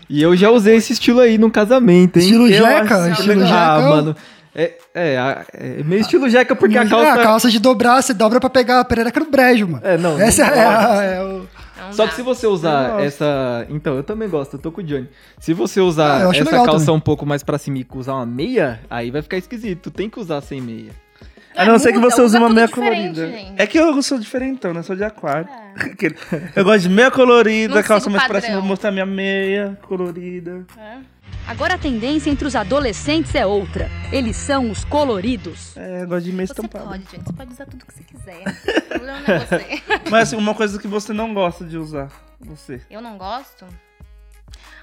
E 0.10 0.22
eu 0.22 0.36
já 0.36 0.50
usei 0.50 0.76
esse 0.78 0.94
estilo 0.94 1.20
aí 1.20 1.38
num 1.38 1.50
casamento, 1.50 2.18
hein? 2.18 2.24
Estilo 2.26 2.48
Eu 2.48 2.54
jeca? 2.66 3.10
Estilo. 3.12 3.44
Ah, 3.44 3.46
jeca? 3.78 3.90
mano. 3.90 4.16
É, 4.56 4.74
é, 4.96 5.46
é 5.54 5.84
meio 5.84 6.02
estilo 6.02 6.28
jeca, 6.30 6.56
porque 6.56 6.78
a 6.78 6.82
É, 6.84 6.88
calça... 6.88 7.14
a 7.14 7.24
calça 7.24 7.50
de 7.52 7.60
dobrar, 7.60 8.02
você 8.02 8.14
dobra 8.14 8.40
pra 8.40 8.50
pegar 8.50 8.80
a 8.80 8.84
perereca 8.86 9.20
no 9.20 9.28
brejo, 9.30 9.68
mano. 9.68 9.82
É, 9.86 9.98
não, 9.98 10.20
Essa 10.20 10.46
não 10.48 10.54
é, 10.54 10.66
a- 10.66 11.04
é 11.04 11.24
o... 11.24 11.48
Só 11.92 12.06
que 12.08 12.14
se 12.16 12.22
você 12.22 12.46
usar 12.46 13.00
essa. 13.02 13.66
Então, 13.70 13.96
eu 13.96 14.04
também 14.04 14.28
gosto, 14.28 14.56
eu 14.56 14.60
tô 14.60 14.72
com 14.72 14.82
o 14.82 14.84
Johnny. 14.84 15.08
Se 15.40 15.54
você 15.54 15.80
Ah, 15.80 15.84
usar 15.84 16.28
acho 16.28 16.42
essa 16.42 16.52
calça 16.52 16.86
também. 16.86 16.96
um 16.96 17.00
pouco 17.00 17.26
mais 17.26 17.42
pra 17.42 17.58
cima 17.58 17.78
e 17.80 17.88
usar 17.96 18.14
uma 18.16 18.26
meia, 18.26 18.80
aí 18.90 19.10
vai 19.10 19.22
ficar 19.22 19.38
esquisito. 19.38 19.90
Tem 19.90 20.10
que 20.10 20.20
usar 20.20 20.42
sem 20.42 20.60
meia. 20.62 20.92
A 21.62 21.66
não 21.66 21.80
ser 21.80 21.92
que 21.94 22.00
você 22.00 22.22
use 22.22 22.36
usa 22.36 22.40
uma 22.40 22.50
meia 22.50 22.68
colorida. 22.68 23.28
gente. 23.28 23.54
É 23.58 23.68
que 23.68 23.78
eu 23.80 24.02
sou 24.02 24.18
diferentão, 24.20 24.74
né? 24.74 24.82
Sou 24.84 24.96
de 24.96 25.04
aquário. 25.04 25.48
Aquele- 25.76 26.16
Eu 26.56 26.64
gosto 26.64 26.82
de 26.82 26.90
meia 26.90 27.12
colorida, 27.12 27.76
Não 27.76 27.84
calça 27.84 28.10
mais 28.10 28.26
pra 28.28 28.42
cima, 28.42 28.62
mostrar 28.62 28.92
minha 28.92 29.06
meia 29.06 29.78
colorida. 29.84 30.66
Agora 31.48 31.74
a 31.76 31.78
tendência 31.78 32.30
entre 32.30 32.48
os 32.48 32.56
adolescentes 32.56 33.34
é 33.34 33.46
outra. 33.46 33.90
Eles 34.12 34.36
são 34.36 34.70
os 34.70 34.84
coloridos. 34.86 35.76
É, 35.76 36.04
eu 36.04 36.08
gosto 36.08 36.26
de 36.26 36.32
meia 36.32 36.46
Você 36.48 36.54
estampada. 36.54 36.86
pode, 36.86 37.04
gente. 37.12 37.24
Você 37.26 37.34
pode 37.34 37.52
usar 37.54 37.66
tudo 37.66 37.86
que 37.86 37.94
você 37.94 38.04
quiser. 38.04 38.44
O 38.80 38.90
problema 38.90 39.20
não 39.28 39.34
é 39.36 39.40
você. 39.40 39.82
Mas 40.12 40.24
assim, 40.24 40.36
uma 40.36 40.54
coisa 40.54 40.78
que 40.80 40.88
você 40.88 41.14
não 41.14 41.34
gosta 41.34 41.64
de 41.66 41.78
usar. 41.78 42.10
Você. 42.42 42.82
Eu 42.90 43.02
não 43.02 43.18
gosto. 43.18 43.66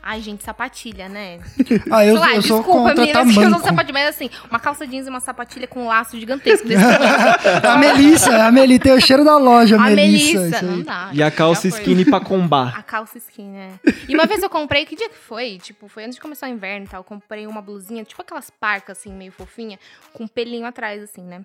Ai, 0.08 0.20
gente, 0.22 0.44
sapatilha, 0.44 1.08
né? 1.08 1.40
Ah, 1.90 2.04
eu, 2.04 2.16
Sei 2.16 2.20
lá, 2.20 2.34
eu 2.36 2.42
sou 2.42 2.58
desculpa, 2.58 2.80
contra 2.90 3.04
meninas, 3.04 3.24
que 3.24 3.30
usam 3.30 3.42
tamanco. 3.50 3.64
sapatilha, 3.66 3.92
mas 3.92 4.08
assim, 4.08 4.30
uma 4.48 4.60
calça 4.60 4.86
jeans 4.86 5.06
e 5.06 5.10
uma 5.10 5.18
sapatilha 5.18 5.66
com 5.66 5.82
um 5.82 5.88
laço 5.88 6.16
gigantesco 6.18 6.68
desse. 6.68 6.82
A 7.66 7.76
Melissa, 7.76 8.46
a 8.46 8.52
Melissa 8.52 8.82
tem 8.84 8.92
o 8.92 9.00
cheiro 9.00 9.24
da 9.24 9.36
loja, 9.36 9.74
A 9.76 9.80
Melissa. 9.80 10.38
Melissa, 10.40 10.62
não 10.62 10.82
dá. 10.82 11.10
E 11.12 11.20
a 11.22 11.30
calça 11.30 11.66
skinny 11.66 12.04
pra 12.04 12.20
combar. 12.20 12.78
A 12.78 12.82
calça 12.84 13.18
skin, 13.18 13.48
né? 13.50 13.80
E 14.08 14.14
uma 14.14 14.26
vez 14.26 14.42
eu 14.42 14.48
comprei, 14.50 14.86
que 14.86 14.94
dia 14.94 15.08
que 15.08 15.18
foi? 15.18 15.58
Tipo, 15.58 15.88
foi 15.88 16.04
antes 16.04 16.14
de 16.14 16.20
começar 16.20 16.46
o 16.46 16.50
inverno 16.50 16.86
e 16.86 16.88
tal. 16.88 17.00
Eu 17.00 17.04
comprei 17.04 17.44
uma 17.46 17.60
blusinha, 17.60 18.04
tipo 18.04 18.22
aquelas 18.22 18.48
parcas, 18.48 18.98
assim, 18.98 19.12
meio 19.12 19.32
fofinha, 19.32 19.76
com 20.12 20.22
um 20.24 20.28
pelinho 20.28 20.66
atrás, 20.66 21.02
assim, 21.02 21.22
né? 21.22 21.40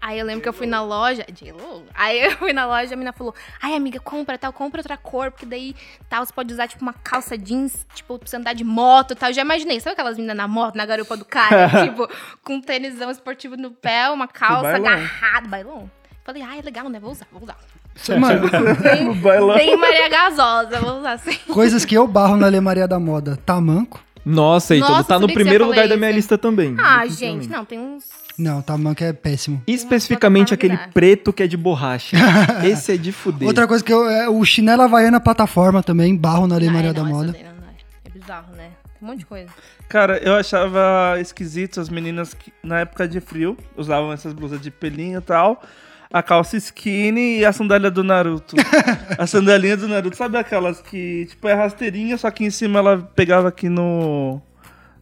Aí 0.00 0.18
eu 0.18 0.26
lembro 0.26 0.42
que 0.42 0.48
eu 0.48 0.52
fui 0.52 0.66
na 0.66 0.82
loja. 0.82 1.24
J-Lo? 1.32 1.86
Aí 1.94 2.24
eu 2.24 2.32
fui 2.32 2.52
na 2.52 2.66
loja 2.66 2.90
e 2.90 2.92
a 2.92 2.96
menina 2.96 3.12
falou: 3.12 3.34
Ai, 3.62 3.74
amiga, 3.74 3.98
compra 3.98 4.36
tal, 4.36 4.52
compra 4.52 4.80
outra 4.80 4.98
cor, 4.98 5.30
porque 5.30 5.46
daí 5.46 5.74
tal, 6.10 6.24
você 6.24 6.32
pode 6.32 6.52
usar, 6.52 6.68
tipo, 6.68 6.82
uma 6.82 6.92
calça 6.92 7.38
jeans, 7.38 7.86
tipo, 7.94 8.18
pra 8.18 8.28
você 8.28 8.36
andar 8.36 8.54
de 8.54 8.64
moto 8.64 9.12
e 9.12 9.14
tal. 9.14 9.30
Eu 9.30 9.34
já 9.34 9.40
imaginei, 9.40 9.80
sabe 9.80 9.94
aquelas 9.94 10.16
meninas 10.16 10.36
na 10.36 10.46
moto, 10.46 10.74
na 10.74 10.84
garupa 10.84 11.16
do 11.16 11.24
cara, 11.24 11.70
tipo, 11.88 12.06
com 12.42 12.56
um 12.56 12.60
tênisão 12.60 13.10
esportivo 13.10 13.56
no 13.56 13.70
pé, 13.70 14.10
uma 14.10 14.28
calça 14.28 14.72
bailão. 14.72 14.92
agarrada, 14.92 15.48
bailão. 15.48 15.90
Falei, 16.22 16.42
ai, 16.42 16.60
legal, 16.60 16.88
né? 16.88 17.00
Vou 17.00 17.10
usar, 17.10 17.26
vou 17.32 17.42
usar. 17.42 17.56
Mano, 18.18 18.48
bailão. 19.22 19.56
Bem 19.56 19.76
Maria 19.76 20.08
Gasosa, 20.08 20.80
vou 20.80 20.98
usar 20.98 21.12
assim. 21.12 21.38
coisas 21.52 21.84
que 21.84 21.94
eu 21.94 22.06
barro 22.06 22.36
na 22.36 22.48
Lemaria 22.48 22.86
da 22.86 22.98
Moda. 22.98 23.38
Tamanco. 23.44 24.02
Nossa, 24.24 24.74
então 24.74 24.88
Nossa, 24.88 25.04
tá 25.04 25.18
no 25.18 25.30
primeiro 25.32 25.66
lugar 25.66 25.86
da 25.86 25.96
minha 25.96 26.10
lista 26.10 26.38
também. 26.38 26.74
Ah, 26.78 27.06
gente, 27.06 27.48
não, 27.48 27.64
tem 27.64 27.78
uns. 27.78 28.23
Não, 28.36 28.60
tamanco 28.60 29.02
é 29.04 29.12
péssimo. 29.12 29.62
Especificamente 29.66 30.52
aquele 30.52 30.76
preto 30.92 31.32
que 31.32 31.42
é 31.42 31.46
de 31.46 31.56
borracha. 31.56 32.16
Esse 32.64 32.92
é 32.94 32.96
de 32.96 33.12
fuder. 33.12 33.46
Outra 33.46 33.66
coisa 33.66 33.82
que 33.84 33.92
eu. 33.92 34.08
É 34.08 34.28
o 34.28 34.44
chinelo 34.44 34.82
havaiana 34.82 35.20
plataforma 35.20 35.82
também, 35.82 36.16
barro 36.16 36.46
na 36.46 36.56
Lemaria 36.56 36.90
Ah, 36.90 36.92
da 36.92 37.02
não, 37.02 37.08
essa 37.10 37.16
Moda. 37.18 37.32
daí 37.32 37.44
não 37.44 37.50
dá. 37.60 37.66
É 38.04 38.10
bizarro, 38.10 38.52
né? 38.56 38.70
Tem 38.98 39.02
um 39.02 39.06
monte 39.06 39.18
de 39.20 39.26
coisa. 39.26 39.48
Cara, 39.88 40.18
eu 40.18 40.34
achava 40.34 41.16
esquisito 41.20 41.80
as 41.80 41.88
meninas 41.88 42.34
que 42.34 42.52
na 42.62 42.80
época 42.80 43.06
de 43.06 43.20
frio 43.20 43.56
usavam 43.76 44.12
essas 44.12 44.32
blusas 44.32 44.60
de 44.60 44.70
pelinho 44.70 45.18
e 45.18 45.22
tal. 45.22 45.62
A 46.12 46.22
calça 46.22 46.56
skinny 46.56 47.38
e 47.38 47.44
a 47.44 47.52
sandália 47.52 47.90
do 47.90 48.02
Naruto. 48.04 48.56
a 49.18 49.26
sandalinha 49.26 49.76
do 49.76 49.86
Naruto. 49.88 50.16
Sabe 50.16 50.38
aquelas 50.38 50.80
que, 50.80 51.26
tipo, 51.26 51.46
é 51.48 51.54
rasteirinha, 51.54 52.16
só 52.16 52.30
que 52.30 52.44
em 52.44 52.50
cima 52.50 52.78
ela 52.80 52.98
pegava 53.14 53.48
aqui 53.48 53.68
no. 53.68 54.40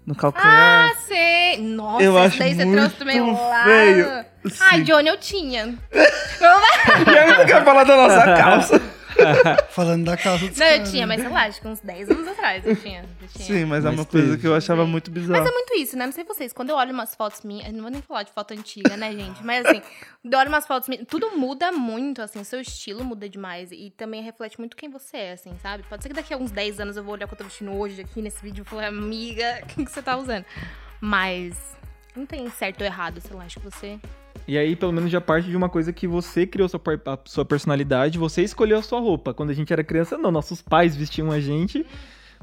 No 0.06 0.14
calcanhar. 0.14 0.90
Ah, 0.90 0.96
sei! 1.06 1.58
Nossa, 1.58 2.02
Eu 2.02 2.16
esse 2.18 2.26
acho 2.26 2.38
daí 2.38 2.54
você 2.54 2.64
muito 2.64 2.78
trouxe 2.80 2.96
também 2.96 3.20
lá. 3.20 3.64
feio. 3.64 4.24
Ai, 4.60 4.78
Sim. 4.78 4.82
Johnny, 4.84 5.08
eu 5.08 5.16
tinha. 5.18 5.74
E 6.42 7.18
aí 7.18 7.38
não 7.38 7.46
quer 7.46 7.64
falar 7.64 7.84
da 7.84 7.96
nossa 7.96 8.22
calça. 8.36 8.82
Falando 9.70 10.04
da 10.04 10.16
calça 10.16 10.46
dos 10.48 10.56
Não, 10.58 10.66
eu 10.66 10.72
caras. 10.78 10.90
tinha, 10.90 11.06
mas 11.06 11.20
sei 11.20 11.30
lá, 11.30 11.44
acho 11.44 11.60
que 11.60 11.68
uns 11.68 11.80
10 11.80 12.10
anos 12.10 12.28
atrás 12.28 12.66
eu 12.66 12.76
tinha. 12.76 13.04
Eu 13.20 13.28
tinha. 13.28 13.44
Sim, 13.46 13.64
mas 13.64 13.84
é 13.84 13.88
Mas 13.90 13.98
uma 13.98 14.04
coisa 14.04 14.26
teve. 14.28 14.40
que 14.40 14.46
eu 14.46 14.54
achava 14.54 14.84
muito 14.86 15.10
Mas 15.10 15.20
bizarra. 15.22 15.48
é 15.48 15.50
muito 15.52 15.74
isso, 15.78 15.96
né? 15.96 16.04
Não 16.06 16.12
sei 16.12 16.24
vocês, 16.24 16.52
quando 16.52 16.70
eu 16.70 16.76
olho 16.76 16.92
umas 16.92 17.14
fotos 17.14 17.42
minhas, 17.42 17.66
eu 17.66 17.72
não 17.74 17.82
vou 17.82 17.90
nem 17.90 18.02
falar 18.02 18.22
de 18.22 18.32
foto 18.32 18.52
antiga, 18.52 18.96
né, 18.96 19.12
gente? 19.12 19.44
Mas 19.44 19.64
assim, 19.66 19.80
quando 20.22 20.34
eu 20.34 20.38
olho 20.40 20.48
umas 20.48 20.66
fotos 20.66 20.88
minhas, 20.88 21.06
tudo 21.08 21.36
muda 21.36 21.72
muito, 21.72 22.20
assim, 22.22 22.42
seu 22.44 22.60
estilo 22.60 23.04
muda 23.04 23.28
demais. 23.28 23.70
E 23.72 23.90
também 23.96 24.22
reflete 24.22 24.58
muito 24.58 24.76
quem 24.76 24.88
você 24.90 25.16
é, 25.16 25.32
assim, 25.32 25.52
sabe? 25.62 25.82
Pode 25.88 26.02
ser 26.02 26.08
que 26.08 26.14
daqui 26.14 26.32
a 26.34 26.36
uns 26.36 26.50
10 26.50 26.80
anos 26.80 26.96
eu 26.96 27.04
vou 27.04 27.14
olhar 27.14 27.26
o 27.26 27.28
que 27.28 27.34
eu 27.34 27.38
tô 27.38 27.44
vestindo 27.44 27.72
hoje 27.72 28.00
aqui 28.00 28.20
nesse 28.22 28.42
vídeo 28.42 28.62
e 28.62 28.68
falar, 28.68 28.86
amiga, 28.88 29.60
o 29.64 29.66
que, 29.66 29.84
que 29.84 29.90
você 29.90 30.02
tá 30.02 30.16
usando? 30.16 30.44
Mas 31.00 31.56
Não 32.14 32.26
tem 32.26 32.48
certo 32.50 32.80
ou 32.80 32.86
errado, 32.86 33.20
sei 33.20 33.34
lá, 33.36 33.44
acho 33.44 33.58
que 33.58 33.64
você. 33.64 33.98
E 34.46 34.58
aí, 34.58 34.74
pelo 34.74 34.92
menos, 34.92 35.10
já 35.10 35.20
parte 35.20 35.48
de 35.48 35.56
uma 35.56 35.68
coisa 35.68 35.92
que 35.92 36.06
você 36.06 36.46
criou 36.46 36.68
sua, 36.68 36.80
a 37.06 37.18
sua 37.24 37.44
personalidade, 37.44 38.18
você 38.18 38.42
escolheu 38.42 38.78
a 38.78 38.82
sua 38.82 39.00
roupa. 39.00 39.32
Quando 39.32 39.50
a 39.50 39.54
gente 39.54 39.72
era 39.72 39.84
criança, 39.84 40.18
não, 40.18 40.30
nossos 40.30 40.60
pais 40.60 40.96
vestiam 40.96 41.30
a 41.30 41.38
gente 41.40 41.86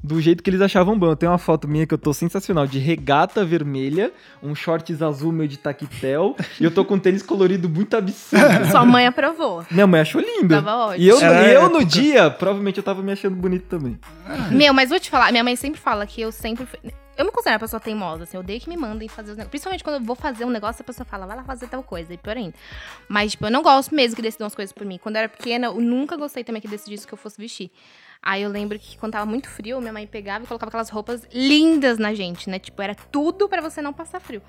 do 0.02 0.22
jeito 0.22 0.42
que 0.42 0.50
eles 0.50 0.62
achavam 0.62 0.98
bom. 0.98 1.08
Eu 1.08 1.16
tenho 1.18 1.30
uma 1.32 1.38
foto 1.38 1.68
minha 1.68 1.86
que 1.86 1.94
eu 1.94 1.98
tô 1.98 2.14
sensacional, 2.14 2.66
de 2.66 2.80
regata 2.80 3.44
vermelha, 3.44 4.14
um 4.42 4.56
shorts 4.56 5.02
azul 5.02 5.34
meio 5.34 5.50
de 5.50 5.58
taquetel, 5.60 6.38
e 6.58 6.64
eu 6.64 6.72
tô 6.72 6.86
com 6.86 6.94
um 6.96 7.00
tênis 7.00 7.22
colorido 7.22 7.68
muito 7.68 7.98
absurdo. 7.98 8.46
Sua 8.72 8.86
mãe 8.86 9.06
aprovou. 9.06 9.66
Minha 9.70 9.86
mãe 9.86 10.00
achou 10.00 10.22
lindo. 10.22 10.56
Tava 10.56 10.74
ótimo. 10.78 11.04
E 11.04 11.08
eu, 11.10 11.20
e 11.20 11.24
a 11.26 11.48
eu 11.50 11.70
no 11.70 11.84
dia, 11.84 12.30
provavelmente 12.30 12.78
eu 12.78 12.84
tava 12.84 13.02
me 13.04 13.12
achando 13.12 13.36
bonito 13.36 13.66
também. 13.66 14.00
Meu, 14.52 14.74
mas 14.74 14.90
vou 14.90 15.00
te 15.02 15.10
falar, 15.10 15.32
minha 15.32 15.44
mãe 15.44 15.58
sempre 15.58 15.82
fala 15.82 16.08
que 16.08 16.22
eu 16.22 16.32
sempre. 16.32 16.66
fui- 16.66 16.80
Eu 17.20 17.26
me 17.26 17.32
considero 17.34 17.56
uma 17.56 17.60
pessoa 17.60 17.82
teimosa, 17.82 18.24
assim, 18.24 18.38
eu 18.38 18.40
odeio 18.40 18.62
que 18.62 18.70
me 18.70 18.78
mandem 18.78 19.10
fazer 19.10 19.32
os 19.32 19.36
negócios. 19.36 19.50
Principalmente 19.50 19.84
quando 19.84 19.98
eu 19.98 20.02
vou 20.02 20.16
fazer 20.16 20.46
um 20.46 20.50
negócio, 20.50 20.82
a 20.82 20.86
pessoa 20.86 21.06
fala, 21.06 21.26
vai 21.28 21.36
lá 21.36 21.44
fazer 21.44 21.68
tal 21.68 21.84
coisa, 21.84 22.14
e 22.14 22.18
pior 22.18 22.38
ainda. 22.38 22.56
Mas, 23.10 23.32
tipo, 23.32 23.46
eu 23.46 23.52
não 23.52 23.62
gosto 23.62 23.94
mesmo 23.94 24.16
que 24.16 24.22
decidam 24.22 24.48
as 24.48 24.56
coisas 24.56 24.72
por 24.72 24.86
mim. 24.86 24.98
Quando 24.98 25.18
eu 25.18 25.20
era 25.20 25.28
pequena, 25.28 25.68
eu 25.68 25.82
nunca 25.82 26.16
gostei 26.16 26.46
também 26.46 26.62
que 26.62 26.68
decidisse 26.70 27.04
o 27.04 27.08
que 27.10 27.14
eu 27.14 27.18
fosse 27.18 27.38
vestir. 27.38 27.72
Aí 28.22 28.42
eu 28.42 28.50
lembro 28.50 28.80
que 28.80 28.98
quando 28.98 29.12
tava 29.12 29.26
muito 29.26 29.50
frio, 29.50 29.82
minha 29.82 29.92
mãe 29.92 30.08
pegava 30.08 30.46
e 30.46 30.48
colocava 30.48 30.70
aquelas 30.70 30.90
roupas 30.90 31.28
lindas 31.34 31.98
na 31.98 32.14
gente, 32.14 32.50
né? 32.50 32.58
Tipo, 32.58 32.82
era 32.82 32.96
tudo 32.96 33.50
pra 33.50 33.62
você 33.62 33.82
não 33.82 33.92
passar 33.92 34.22
frio. 34.22 34.42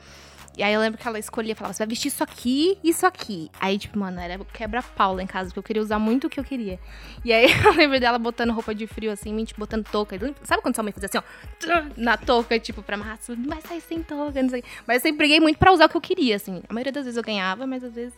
E 0.60 0.62
aí 0.62 0.74
eu 0.74 0.80
lembro 0.82 1.00
que 1.00 1.08
ela 1.08 1.18
escolhia, 1.18 1.56
falava, 1.56 1.72
você 1.72 1.78
vai 1.78 1.86
vestir 1.86 2.08
isso 2.08 2.22
aqui 2.22 2.76
e 2.84 2.90
isso 2.90 3.06
aqui. 3.06 3.50
Aí, 3.58 3.78
tipo, 3.78 3.98
mano, 3.98 4.20
era 4.20 4.38
quebra-pau 4.52 5.14
lá 5.14 5.22
em 5.22 5.26
casa, 5.26 5.48
porque 5.48 5.58
eu 5.58 5.62
queria 5.62 5.80
usar 5.80 5.98
muito 5.98 6.26
o 6.26 6.30
que 6.30 6.38
eu 6.38 6.44
queria. 6.44 6.78
E 7.24 7.32
aí 7.32 7.46
eu 7.64 7.72
lembro 7.72 7.98
dela 7.98 8.18
botando 8.18 8.52
roupa 8.52 8.74
de 8.74 8.86
frio, 8.86 9.10
assim, 9.10 9.32
mente 9.32 9.54
botando 9.56 9.86
touca. 9.86 10.18
Sabe 10.42 10.60
quando 10.60 10.74
sua 10.74 10.84
mãe 10.84 10.92
fazia 10.92 11.08
assim, 11.08 11.16
ó, 11.16 11.82
na 11.96 12.18
touca, 12.18 12.58
tipo, 12.58 12.82
pra 12.82 12.96
amarrar, 12.96 13.14
assim, 13.14 13.42
vai 13.48 13.62
sair 13.62 13.80
sem 13.80 14.02
touca, 14.02 14.42
não 14.42 14.50
sei. 14.50 14.62
Mas 14.86 14.96
eu 14.96 15.00
sempre 15.00 15.16
briguei 15.16 15.40
muito 15.40 15.58
pra 15.58 15.72
usar 15.72 15.86
o 15.86 15.88
que 15.88 15.96
eu 15.96 16.00
queria, 16.02 16.36
assim. 16.36 16.62
A 16.68 16.74
maioria 16.74 16.92
das 16.92 17.04
vezes 17.04 17.16
eu 17.16 17.22
ganhava, 17.22 17.66
mas 17.66 17.82
às 17.82 17.94
vezes 17.94 18.12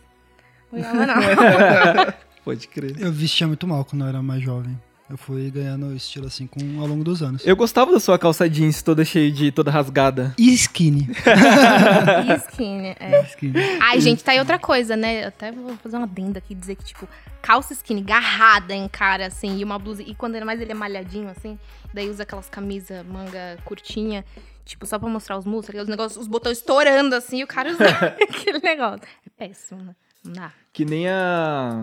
não 0.69 0.81
ganhava, 0.81 1.05
não. 1.05 2.13
Pode 2.43 2.67
crer. 2.67 2.99
Eu 2.99 3.13
vestia 3.13 3.47
muito 3.47 3.65
mal 3.65 3.85
quando 3.85 4.01
eu 4.01 4.09
era 4.09 4.21
mais 4.21 4.43
jovem. 4.43 4.77
Eu 5.09 5.17
fui 5.17 5.51
ganhando 5.51 5.93
estilo 5.93 6.27
assim 6.27 6.47
com, 6.47 6.79
ao 6.79 6.87
longo 6.87 7.03
dos 7.03 7.21
anos. 7.21 7.45
Eu 7.45 7.55
gostava 7.55 7.91
da 7.91 7.99
sua 7.99 8.17
calça 8.17 8.49
jeans 8.49 8.81
toda 8.81 9.03
cheia 9.03 9.31
de. 9.31 9.51
toda 9.51 9.69
rasgada. 9.69 10.33
E 10.37 10.53
skinny. 10.53 11.09
E 12.25 12.35
skinny, 12.49 12.95
é. 12.99 13.23
skinny. 13.29 13.53
Ai, 13.81 13.99
gente, 13.99 14.23
tá 14.23 14.31
aí 14.31 14.39
outra 14.39 14.57
coisa, 14.57 14.95
né? 14.95 15.25
Eu 15.25 15.27
até 15.27 15.51
vou 15.51 15.75
fazer 15.77 15.97
uma 15.97 16.05
adenda 16.05 16.39
aqui, 16.39 16.55
dizer 16.55 16.75
que, 16.75 16.85
tipo, 16.85 17.07
calça 17.41 17.73
skinny, 17.73 18.01
garrada 18.01 18.73
em 18.73 18.87
cara, 18.87 19.27
assim, 19.27 19.57
e 19.57 19.63
uma 19.63 19.77
blusa. 19.77 20.01
E 20.01 20.15
quando 20.15 20.35
ainda 20.35 20.45
mais 20.45 20.61
ele 20.61 20.71
é 20.71 20.75
malhadinho, 20.75 21.29
assim, 21.29 21.59
daí 21.93 22.09
usa 22.09 22.23
aquelas 22.23 22.49
camisas, 22.49 23.05
manga 23.05 23.57
curtinha, 23.65 24.23
tipo, 24.63 24.85
só 24.85 24.97
pra 24.97 25.09
mostrar 25.09 25.37
os 25.37 25.45
músculos, 25.45 25.69
aqueles 25.69 25.87
negócios, 25.89 26.21
os 26.21 26.27
botões 26.27 26.59
estourando, 26.59 27.13
assim, 27.15 27.39
e 27.39 27.43
o 27.43 27.47
cara 27.47 27.71
usa 27.71 27.83
aquele 28.23 28.59
negócio. 28.59 29.01
É 29.25 29.29
péssimo, 29.37 29.83
né? 29.83 29.95
Não 30.23 30.33
dá. 30.33 30.53
Que 30.71 30.85
nem 30.85 31.09
a. 31.09 31.81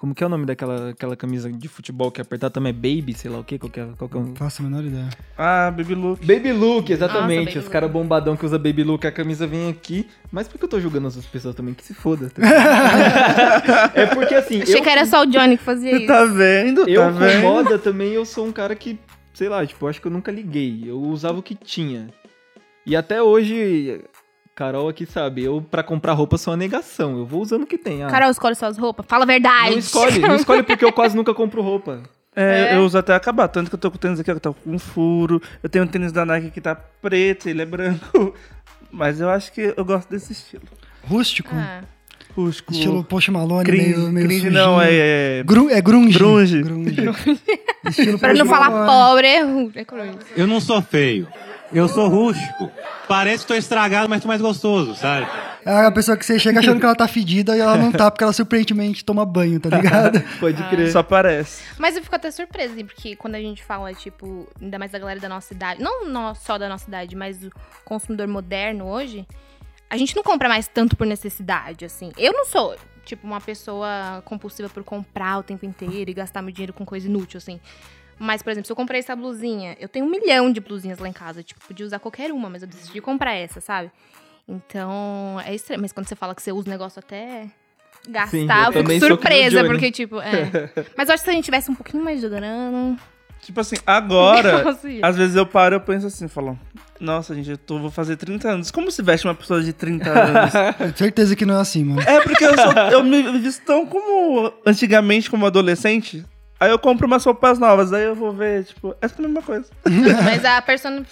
Como 0.00 0.14
que 0.14 0.24
é 0.24 0.26
o 0.26 0.30
nome 0.30 0.46
daquela 0.46 0.88
aquela 0.88 1.14
camisa 1.14 1.52
de 1.52 1.68
futebol 1.68 2.10
que 2.10 2.22
apertar 2.22 2.48
também 2.48 2.70
é 2.70 2.72
Baby, 2.72 3.12
sei 3.12 3.30
lá 3.30 3.38
o 3.38 3.44
quê? 3.44 3.58
Qual 3.58 3.70
que 3.70 3.80
é, 3.80 3.86
qual 3.98 4.08
que 4.08 4.16
é 4.16 4.20
o... 4.20 4.22
Não 4.28 4.34
faço 4.34 4.62
a 4.62 4.64
menor 4.64 4.82
ideia. 4.82 5.10
Ah, 5.36 5.70
Baby 5.70 5.94
Look. 5.94 6.24
Baby 6.24 6.52
Look, 6.54 6.90
exatamente. 6.90 7.48
Baby 7.48 7.58
Os 7.58 7.68
caras 7.68 7.90
bombadão 7.90 8.34
que 8.34 8.46
usa 8.46 8.56
Baby 8.56 8.82
Look, 8.82 9.06
a 9.06 9.12
camisa 9.12 9.46
vem 9.46 9.68
aqui. 9.68 10.08
Mas 10.32 10.48
por 10.48 10.56
que 10.56 10.64
eu 10.64 10.68
tô 10.70 10.80
julgando 10.80 11.08
essas 11.08 11.26
pessoas 11.26 11.54
também? 11.54 11.74
Que 11.74 11.84
se 11.84 11.92
foda. 11.92 12.30
tá? 12.30 12.40
é 13.94 14.06
porque 14.06 14.34
assim. 14.34 14.62
Achei 14.62 14.78
eu, 14.78 14.82
que 14.82 14.88
era 14.88 15.04
só 15.04 15.20
o 15.20 15.26
Johnny 15.26 15.58
que 15.58 15.64
fazia 15.64 15.94
isso. 15.94 16.06
Tá 16.06 16.24
vendo? 16.24 16.88
eu 16.88 17.02
tá 17.02 17.12
com 17.12 17.18
vendo? 17.18 17.42
moda 17.42 17.78
também, 17.78 18.12
eu 18.14 18.24
sou 18.24 18.46
um 18.46 18.52
cara 18.52 18.74
que, 18.74 18.98
sei 19.34 19.50
lá, 19.50 19.66
tipo, 19.66 19.84
eu 19.84 19.90
acho 19.90 20.00
que 20.00 20.06
eu 20.06 20.12
nunca 20.12 20.32
liguei. 20.32 20.82
Eu 20.86 20.98
usava 20.98 21.38
o 21.38 21.42
que 21.42 21.54
tinha. 21.54 22.08
E 22.86 22.96
até 22.96 23.22
hoje, 23.22 24.00
Carol 24.60 24.90
aqui 24.90 25.06
sabe, 25.06 25.42
eu 25.42 25.64
pra 25.70 25.82
comprar 25.82 26.12
roupa 26.12 26.36
sou 26.36 26.52
uma 26.52 26.56
negação. 26.58 27.16
Eu 27.16 27.24
vou 27.24 27.40
usando 27.40 27.62
o 27.62 27.66
que 27.66 27.78
tem. 27.78 28.02
Ah, 28.04 28.08
Carol, 28.08 28.30
escolhe 28.30 28.54
suas 28.54 28.76
roupas. 28.76 29.06
Fala 29.08 29.24
a 29.24 29.26
verdade. 29.26 29.70
não 29.70 29.78
escolhe, 29.78 30.18
não 30.18 30.36
escolhe 30.36 30.62
porque 30.62 30.84
eu 30.84 30.92
quase 30.92 31.16
nunca 31.16 31.32
compro 31.32 31.62
roupa. 31.62 32.02
É, 32.36 32.72
É. 32.72 32.76
eu 32.76 32.82
uso 32.82 32.98
até 32.98 33.14
acabar. 33.14 33.48
Tanto 33.48 33.70
que 33.70 33.74
eu 33.74 33.78
tô 33.78 33.90
com 33.90 33.96
o 33.96 33.98
tênis 33.98 34.20
aqui, 34.20 34.30
ó, 34.30 34.34
que 34.34 34.40
tá 34.40 34.52
com 34.52 34.70
um 34.70 34.78
furo. 34.78 35.40
Eu 35.62 35.70
tenho 35.70 35.84
um 35.84 35.86
tênis 35.88 36.12
da 36.12 36.26
Nike 36.26 36.50
que 36.50 36.60
tá 36.60 36.74
preto, 36.74 37.48
ele 37.48 37.62
é 37.62 37.64
branco. 37.64 38.34
Mas 38.92 39.18
eu 39.18 39.30
acho 39.30 39.50
que 39.50 39.72
eu 39.74 39.82
gosto 39.84 40.10
desse 40.10 40.32
estilo. 40.32 40.64
Rústico. 41.08 41.54
Ah, 41.54 41.80
Rústico. 42.36 42.72
Estilo 42.74 43.02
Post 43.02 43.30
Malone, 43.30 43.64
cringe, 43.64 43.96
meio, 43.96 44.12
meio 44.12 44.26
cringe 44.26 44.42
sujinho. 44.42 44.62
não, 44.62 44.80
é... 44.82 44.88
é- 45.38 45.42
Gru- 45.42 45.70
é 45.70 45.80
grunge. 45.80 46.18
Grunge. 46.18 46.60
Estilo 47.88 48.18
pra 48.18 48.34
não 48.34 48.44
falar 48.44 48.84
pobre, 48.86 49.26
é 49.26 49.42
ruim. 49.42 49.72
É. 49.74 49.84
Eu 50.36 50.46
não 50.46 50.60
sou 50.60 50.82
feio. 50.82 51.26
Eu 51.72 51.88
sou 51.88 52.08
rústico. 52.08 52.70
Parece 53.06 53.44
que 53.44 53.48
tô 53.48 53.54
estragado, 53.54 54.08
mas 54.08 54.22
tô 54.22 54.28
mais 54.28 54.40
gostoso, 54.40 54.94
sabe? 54.94 55.26
É 55.64 55.86
a 55.86 55.92
pessoa 55.92 56.16
que 56.16 56.24
você 56.24 56.38
chega 56.38 56.60
achando 56.60 56.78
que 56.80 56.86
ela 56.86 56.94
tá 56.94 57.06
fedida 57.06 57.56
e 57.56 57.60
ela 57.60 57.76
não 57.76 57.92
tá, 57.92 58.10
porque 58.10 58.24
ela 58.24 58.32
surpreendentemente 58.32 59.04
toma 59.04 59.26
banho, 59.26 59.60
tá 59.60 59.68
ligado? 59.68 60.20
Pode 60.40 60.62
crer. 60.68 60.90
Só 60.90 61.02
parece. 61.02 61.62
Mas 61.78 61.96
eu 61.96 62.02
fico 62.02 62.14
até 62.14 62.30
surpresa, 62.30 62.72
assim, 62.74 62.84
porque 62.84 63.14
quando 63.16 63.34
a 63.34 63.40
gente 63.40 63.62
fala, 63.62 63.92
tipo, 63.92 64.48
ainda 64.60 64.78
mais 64.78 64.90
da 64.90 64.98
galera 64.98 65.20
da 65.20 65.28
nossa 65.28 65.52
idade, 65.52 65.82
não 65.82 66.34
só 66.34 66.56
da 66.56 66.68
nossa 66.68 66.88
idade, 66.88 67.14
mas 67.14 67.38
do 67.38 67.52
consumidor 67.84 68.26
moderno 68.26 68.86
hoje, 68.86 69.26
a 69.88 69.96
gente 69.96 70.16
não 70.16 70.22
compra 70.22 70.48
mais 70.48 70.66
tanto 70.66 70.96
por 70.96 71.06
necessidade, 71.06 71.84
assim. 71.84 72.10
Eu 72.16 72.32
não 72.32 72.46
sou, 72.46 72.76
tipo, 73.04 73.26
uma 73.26 73.40
pessoa 73.40 74.22
compulsiva 74.24 74.68
por 74.68 74.82
comprar 74.82 75.38
o 75.38 75.42
tempo 75.42 75.66
inteiro 75.66 76.10
e 76.10 76.14
gastar 76.14 76.42
meu 76.42 76.52
dinheiro 76.52 76.72
com 76.72 76.86
coisa 76.86 77.06
inútil, 77.06 77.38
assim. 77.38 77.60
Mas, 78.22 78.42
por 78.42 78.50
exemplo, 78.50 78.66
se 78.66 78.72
eu 78.72 78.76
comprei 78.76 79.00
essa 79.00 79.16
blusinha, 79.16 79.74
eu 79.80 79.88
tenho 79.88 80.04
um 80.04 80.10
milhão 80.10 80.52
de 80.52 80.60
blusinhas 80.60 80.98
lá 80.98 81.08
em 81.08 81.12
casa. 81.12 81.42
Tipo, 81.42 81.58
podia 81.66 81.86
usar 81.86 81.98
qualquer 81.98 82.30
uma, 82.30 82.50
mas 82.50 82.60
eu 82.60 82.68
decidi 82.68 83.00
comprar 83.00 83.32
essa, 83.32 83.62
sabe? 83.62 83.90
Então, 84.46 85.40
é 85.42 85.54
estranho. 85.54 85.80
Mas 85.80 85.90
quando 85.90 86.06
você 86.06 86.14
fala 86.14 86.34
que 86.34 86.42
você 86.42 86.52
usa 86.52 86.68
o 86.68 86.70
negócio 86.70 86.98
até 86.98 87.46
gastar, 88.06 88.30
Sim, 88.30 88.46
eu 88.46 88.82
eu 88.82 88.86
fico 88.86 89.06
surpresa, 89.06 89.64
porque, 89.64 89.90
tipo, 89.90 90.20
é. 90.20 90.70
Mas 90.94 91.08
eu 91.08 91.14
acho 91.14 91.22
que 91.22 91.24
se 91.24 91.30
a 91.30 91.32
gente 91.32 91.44
tivesse 91.46 91.70
um 91.70 91.74
pouquinho 91.74 92.04
mais 92.04 92.20
de 92.20 92.28
grana. 92.28 92.98
Tipo 93.40 93.58
assim, 93.58 93.76
agora, 93.86 94.64
às 95.02 95.16
vezes 95.16 95.34
eu 95.34 95.46
paro 95.46 95.74
e 95.74 95.76
eu 95.76 95.80
penso 95.80 96.06
assim, 96.06 96.28
falo, 96.28 96.58
nossa, 97.00 97.34
gente, 97.34 97.52
eu 97.52 97.56
tô, 97.56 97.78
vou 97.78 97.90
fazer 97.90 98.18
30 98.18 98.50
anos. 98.50 98.70
Como 98.70 98.90
se 98.90 99.00
veste 99.00 99.26
uma 99.26 99.34
pessoa 99.34 99.62
de 99.62 99.72
30 99.72 100.04
anos? 100.12 100.52
Tenho 100.76 100.96
certeza 100.98 101.34
que 101.34 101.46
não 101.46 101.56
é 101.56 101.60
assim, 101.62 101.84
mano. 101.84 102.02
é 102.02 102.20
porque 102.20 102.44
eu, 102.44 102.54
sou, 102.54 102.72
eu 102.92 103.02
me 103.02 103.38
visto 103.38 103.64
tão 103.64 103.86
como 103.86 104.52
antigamente, 104.66 105.30
como 105.30 105.46
adolescente. 105.46 106.22
Aí 106.60 106.70
eu 106.70 106.78
compro 106.78 107.06
umas 107.06 107.24
roupas 107.24 107.58
novas, 107.58 107.88
daí 107.88 108.04
eu 108.04 108.14
vou 108.14 108.32
ver, 108.34 108.64
tipo, 108.64 108.94
é 109.00 109.08
tudo 109.08 109.24
a 109.24 109.28
mesma 109.28 109.42
coisa. 109.42 109.66
Mas 110.24 110.44
a 110.44 110.60
persona. 110.60 111.02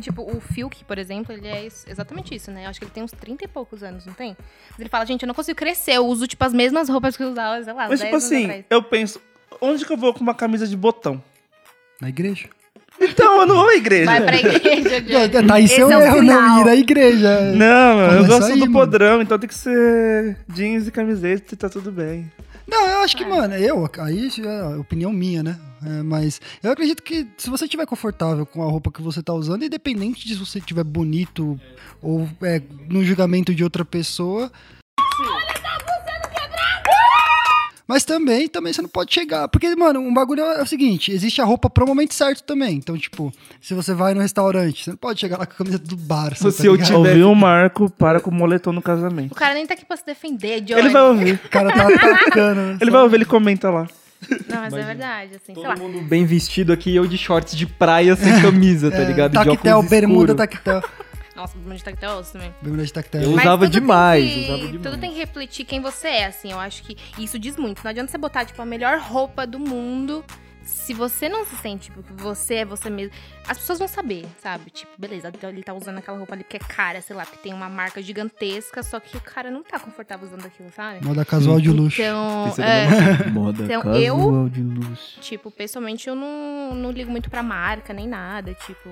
Tipo, 0.00 0.22
o 0.22 0.40
Fiuk, 0.40 0.82
por 0.84 0.96
exemplo, 0.96 1.34
ele 1.34 1.46
é 1.46 1.66
isso- 1.66 1.84
exatamente 1.86 2.34
isso, 2.34 2.50
né? 2.50 2.64
Eu 2.64 2.70
acho 2.70 2.78
que 2.80 2.84
ele 2.86 2.92
tem 2.92 3.02
uns 3.02 3.10
30 3.12 3.44
e 3.44 3.48
poucos 3.48 3.82
anos, 3.82 4.06
não 4.06 4.14
tem? 4.14 4.34
Mas 4.70 4.80
ele 4.80 4.88
fala, 4.88 5.04
gente, 5.04 5.22
eu 5.22 5.26
não 5.26 5.34
consigo 5.34 5.56
crescer, 5.58 5.92
eu 5.92 6.06
uso, 6.06 6.26
tipo, 6.26 6.42
as 6.42 6.54
mesmas 6.54 6.88
roupas 6.88 7.14
que 7.14 7.22
eu 7.22 7.28
usava, 7.28 7.62
sei 7.62 7.72
lá, 7.74 7.88
Mas 7.88 8.00
10 8.00 8.00
tipo 8.00 8.14
anos 8.14 8.24
assim, 8.24 8.44
atrás. 8.44 8.64
eu 8.70 8.82
penso, 8.82 9.20
onde 9.60 9.84
que 9.84 9.92
eu 9.92 9.98
vou 9.98 10.14
com 10.14 10.20
uma 10.20 10.34
camisa 10.34 10.66
de 10.66 10.76
botão? 10.76 11.22
Na 12.00 12.08
igreja. 12.08 12.48
Então, 12.98 13.40
eu 13.42 13.46
não 13.46 13.56
vou 13.56 13.68
à 13.68 13.74
igreja. 13.74 14.06
Vai 14.06 14.22
pra 14.24 14.36
igreja, 14.38 15.00
Johnny. 15.02 15.46
Tá 15.46 15.54
aí 15.56 15.68
seu 15.68 15.90
é 15.90 15.96
o 15.98 16.00
erro, 16.00 16.22
não 16.22 16.42
final. 16.42 16.60
ir 16.66 16.68
à 16.70 16.74
igreja. 16.76 17.40
Não, 17.54 18.00
eu 18.12 18.24
gosto 18.26 18.44
aí, 18.46 18.52
do 18.54 18.60
mano. 18.60 18.72
podrão, 18.72 19.20
então 19.20 19.38
tem 19.38 19.46
que 19.46 19.54
ser 19.54 20.38
jeans 20.48 20.86
e 20.88 20.90
camiseta 20.90 21.52
e 21.52 21.56
tá 21.58 21.68
tudo 21.68 21.92
bem. 21.92 22.32
Não, 22.66 22.88
eu 22.88 22.98
acho 23.00 23.16
que, 23.16 23.24
mano, 23.24 23.54
eu, 23.54 23.88
aí 23.98 24.28
é 24.44 24.60
a 24.60 24.78
opinião 24.78 25.12
minha, 25.12 25.42
né? 25.42 25.58
É, 25.84 26.02
mas 26.02 26.40
eu 26.62 26.72
acredito 26.72 27.02
que 27.02 27.26
se 27.36 27.48
você 27.48 27.64
estiver 27.64 27.86
confortável 27.86 28.44
com 28.44 28.62
a 28.62 28.70
roupa 28.70 28.90
que 28.90 29.00
você 29.00 29.22
tá 29.22 29.32
usando, 29.32 29.64
independente 29.64 30.26
de 30.26 30.34
se 30.34 30.40
você 30.40 30.58
estiver 30.58 30.82
bonito 30.82 31.60
ou 32.02 32.28
é, 32.42 32.60
no 32.88 33.04
julgamento 33.04 33.54
de 33.54 33.62
outra 33.62 33.84
pessoa. 33.84 34.50
Mas 37.88 38.04
também, 38.04 38.48
também 38.48 38.72
você 38.72 38.82
não 38.82 38.88
pode 38.88 39.14
chegar. 39.14 39.46
Porque, 39.48 39.74
mano, 39.76 40.00
um 40.00 40.12
bagulho 40.12 40.42
é 40.42 40.60
o 40.62 40.66
seguinte: 40.66 41.12
existe 41.12 41.40
a 41.40 41.44
roupa 41.44 41.70
pro 41.70 41.86
momento 41.86 42.14
certo 42.14 42.42
também. 42.42 42.74
Então, 42.76 42.98
tipo, 42.98 43.32
se 43.60 43.74
você 43.74 43.94
vai 43.94 44.12
no 44.12 44.20
restaurante, 44.20 44.82
você 44.84 44.90
não 44.90 44.96
pode 44.96 45.20
chegar 45.20 45.38
lá 45.38 45.46
com 45.46 45.52
a 45.52 45.56
camiseta 45.56 45.84
do 45.86 45.96
bar. 45.96 46.34
Se 46.36 46.42
tá 46.52 46.64
eu 46.64 46.76
tiver- 46.76 46.96
Ouviu 46.96 47.30
o 47.30 47.34
Marco, 47.36 47.88
para 47.90 48.20
com 48.20 48.30
o 48.30 48.34
moletom 48.34 48.72
no 48.72 48.80
O 48.80 48.82
casamento. 48.82 49.34
cara 49.36 49.54
nem 49.54 49.64
tá 49.66 49.74
aqui 49.74 49.84
pra 49.84 49.96
se 49.96 50.04
defender, 50.04 50.60
Johnny. 50.62 50.80
Ele 50.80 50.88
vai 50.88 51.02
ouvir. 51.02 51.40
O 51.44 51.48
cara 51.48 51.72
tá 51.72 51.86
atacando. 51.88 52.60
né? 52.60 52.78
Ele 52.80 52.90
vai 52.90 53.02
ouvir, 53.02 53.16
ele 53.16 53.24
comenta 53.24 53.70
lá. 53.70 53.86
Não, 54.48 54.60
mas 54.62 54.72
é 54.74 54.82
verdade, 54.82 55.30
assim, 55.36 55.54
sei 55.54 55.62
lá. 55.62 55.74
Todo 55.76 55.82
mundo 55.88 56.08
bem 56.08 56.24
vestido 56.24 56.72
aqui 56.72 56.90
e 56.90 56.96
eu 56.96 57.06
de 57.06 57.16
shorts 57.18 57.54
de 57.56 57.66
praia 57.66 58.16
sem 58.16 58.40
camisa, 58.40 58.90
tá 58.90 58.96
É, 58.98 59.04
ligado? 59.04 59.30
De 59.32 59.36
Tactel, 59.44 59.76
óculos 59.76 59.90
bermuda, 59.90 60.34
tactel. 60.34 60.82
Nossa, 61.36 61.56
de 61.58 61.84
tactel 61.84 62.22
também. 62.24 62.54
Bermuda 62.62 62.84
de 62.84 62.92
tactel. 62.92 63.22
Eu 63.22 63.30
Mas 63.32 63.44
usava 63.44 63.68
demais, 63.68 64.24
que- 64.32 64.40
usava 64.44 64.58
demais. 64.66 64.82
Tudo 64.82 64.98
tem 64.98 65.12
que 65.12 65.18
refletir 65.18 65.64
quem 65.66 65.80
você 65.80 66.08
é, 66.08 66.24
assim. 66.26 66.50
Eu 66.50 66.58
acho 66.58 66.82
que 66.82 66.96
isso 67.18 67.38
diz 67.38 67.56
muito. 67.56 67.84
Não 67.84 67.90
adianta 67.90 68.10
você 68.10 68.18
botar, 68.18 68.44
tipo, 68.46 68.60
a 68.62 68.66
melhor 68.66 68.98
roupa 68.98 69.46
do 69.46 69.58
mundo 69.58 70.24
se 70.66 70.92
você 70.92 71.28
não 71.28 71.44
se 71.46 71.56
sente, 71.56 71.84
tipo, 71.90 72.02
que 72.02 72.12
você 72.14 72.56
é 72.56 72.64
você 72.64 72.90
mesmo, 72.90 73.14
as 73.48 73.56
pessoas 73.58 73.78
vão 73.78 73.88
saber, 73.88 74.26
sabe? 74.42 74.68
Tipo, 74.70 74.90
beleza, 74.98 75.28
então 75.28 75.48
ele 75.48 75.62
tá 75.62 75.72
usando 75.72 75.98
aquela 75.98 76.18
roupa 76.18 76.34
ali 76.34 76.44
que 76.44 76.56
é 76.56 76.60
cara, 76.60 77.00
sei 77.00 77.14
lá, 77.16 77.24
que 77.24 77.38
tem 77.38 77.54
uma 77.54 77.68
marca 77.68 78.02
gigantesca, 78.02 78.82
só 78.82 78.98
que 79.00 79.16
o 79.16 79.20
cara 79.20 79.50
não 79.50 79.62
tá 79.62 79.78
confortável 79.78 80.26
usando 80.26 80.44
aquilo, 80.44 80.68
sabe? 80.74 81.04
Moda 81.06 81.24
casual 81.24 81.60
de 81.60 81.70
luxo. 81.70 82.02
Então, 82.02 82.52
é, 82.58 83.26
Moda 83.30 83.62
Então, 83.64 83.80
casual 83.82 84.02
eu- 84.02 84.48
de 84.48 84.60
luxo. 84.62 85.20
tipo, 85.20 85.50
pessoalmente 85.50 86.08
eu 86.08 86.14
não, 86.16 86.74
não 86.74 86.90
ligo 86.90 87.10
muito 87.10 87.30
pra 87.30 87.42
marca, 87.42 87.92
nem 87.94 88.08
nada, 88.08 88.52
tipo, 88.54 88.90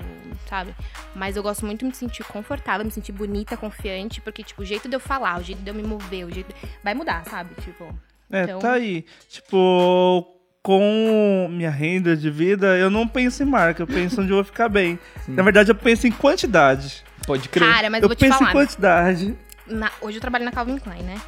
sabe? 0.49 0.75
Mas 1.15 1.37
eu 1.37 1.43
gosto 1.43 1.67
muito 1.67 1.81
de 1.81 1.87
me 1.87 1.95
sentir 1.95 2.23
confortável, 2.25 2.85
me 2.85 2.93
sentir 2.93 3.13
bonita, 3.13 3.57
confiante, 3.57 4.21
porque, 4.21 4.43
tipo, 4.45 4.63
o 4.63 4.65
jeito 4.65 4.89
de 4.89 4.95
eu 4.95 5.01
falar, 5.01 5.41
o 5.41 5.43
jeito 5.43 5.61
de 5.63 5.69
eu 5.71 5.75
me 5.75 5.83
mover, 5.83 6.25
o 6.27 6.31
jeito. 6.33 6.55
Vai 6.83 6.95
mudar, 6.95 7.25
sabe? 7.25 7.55
Tipo. 7.61 7.93
É, 8.31 8.45
Então- 8.45 8.59
tá 8.59 8.73
aí. 8.73 9.05
Tipo, 9.29 10.34
com 10.65 11.47
minha 11.51 11.71
renda 11.71 12.17
de 12.17 12.31
vida, 12.31 12.75
eu 12.79 12.89
não 12.89 13.07
penso 13.07 13.43
em 13.43 13.47
marca, 13.47 13.83
eu 13.83 13.87
penso 13.87 14.23
onde 14.23 14.31
eu 14.31 14.37
vou 14.37 14.45
ficar 14.45 14.67
bem. 14.71 14.99
Na 15.29 15.43
verdade, 15.43 15.71
eu 15.71 15.75
penso 15.75 16.07
em 16.07 16.11
quantidade. 16.11 17.05
Pode 17.27 17.51
crer. 17.51 17.71
Cara, 17.71 17.91
mas 17.91 18.01
eu 18.03 18.07
eu 18.07 18.09
vou 18.09 18.17
te 18.17 18.21
penso 18.21 18.39
falar. 18.39 18.51
em 18.51 18.53
quantidade. 18.53 19.37
na- 19.67 19.93
hoje 20.01 20.17
eu 20.17 20.21
trabalho 20.23 20.45
na 20.45 20.51
Calvin 20.51 20.79
Klein, 20.79 21.03
né? 21.03 21.21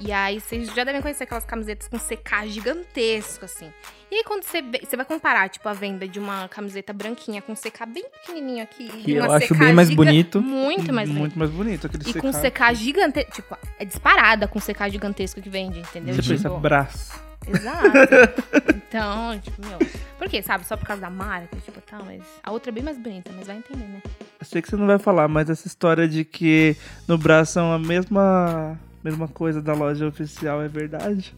E 0.00 0.10
aí 0.12 0.40
vocês 0.40 0.72
já 0.74 0.82
devem 0.82 1.00
conhecer 1.02 1.24
aquelas 1.24 1.44
camisetas 1.44 1.86
com 1.86 1.98
CK 1.98 2.48
gigantesco, 2.48 3.44
assim. 3.44 3.70
E 4.10 4.16
aí 4.16 4.24
quando 4.24 4.42
você, 4.44 4.60
vê- 4.62 4.80
você 4.82 4.96
vai 4.96 5.04
comparar, 5.04 5.48
tipo, 5.50 5.68
a 5.68 5.72
venda 5.72 6.08
de 6.08 6.18
uma 6.18 6.48
camiseta 6.48 6.92
branquinha 6.92 7.40
com 7.42 7.54
CK 7.54 7.86
bem 7.86 8.04
pequenininho 8.10 8.62
aqui. 8.62 8.88
Que 8.88 9.12
e 9.12 9.16
eu 9.16 9.24
uma 9.24 9.36
acho 9.36 9.46
CK 9.48 9.58
bem 9.58 9.72
mais 9.72 9.88
giga- 9.88 10.02
bonito. 10.04 10.40
Muito 10.42 10.92
mais 10.92 11.08
bonito. 11.08 11.20
Muito 11.20 11.38
mais 11.38 11.50
bonito. 11.50 11.86
Aquele 11.86 12.10
E 12.10 12.14
com 12.14 12.32
CK. 12.32 12.50
CK 12.50 12.74
gigantesco, 12.74 13.30
tipo, 13.32 13.56
é 13.78 13.84
disparada 13.84 14.48
com 14.48 14.58
CK 14.58 14.88
gigantesco 14.90 15.40
que 15.40 15.48
vende, 15.50 15.78
entendeu? 15.80 16.14
Você 16.14 16.22
pensa 16.22 16.48
Tipo, 16.48 16.58
braço. 16.60 17.29
Exato. 17.46 18.80
Então, 18.90 19.38
tipo, 19.38 19.64
meu. 19.64 19.78
Por 20.18 20.28
quê? 20.28 20.42
Sabe? 20.42 20.66
Só 20.66 20.76
por 20.76 20.84
causa 20.84 21.00
da 21.00 21.10
marca? 21.10 21.56
Tipo, 21.64 21.80
tá, 21.80 22.00
mas. 22.04 22.20
A 22.42 22.50
outra 22.50 22.72
é 22.72 22.74
bem 22.74 22.82
mais 22.82 22.98
bonita, 22.98 23.30
mas 23.36 23.46
vai 23.46 23.58
entender, 23.58 23.84
né? 23.84 24.02
Eu 24.40 24.44
sei 24.44 24.60
que 24.60 24.68
você 24.68 24.74
não 24.74 24.84
vai 24.88 24.98
falar, 24.98 25.28
mas 25.28 25.48
essa 25.48 25.68
história 25.68 26.08
de 26.08 26.24
que 26.24 26.74
no 27.06 27.16
braço 27.16 27.52
são 27.52 27.72
a 27.72 27.78
mesma, 27.78 28.76
mesma 29.04 29.28
coisa 29.28 29.62
da 29.62 29.74
loja 29.74 30.08
oficial 30.08 30.60
é 30.60 30.66
verdade? 30.66 31.32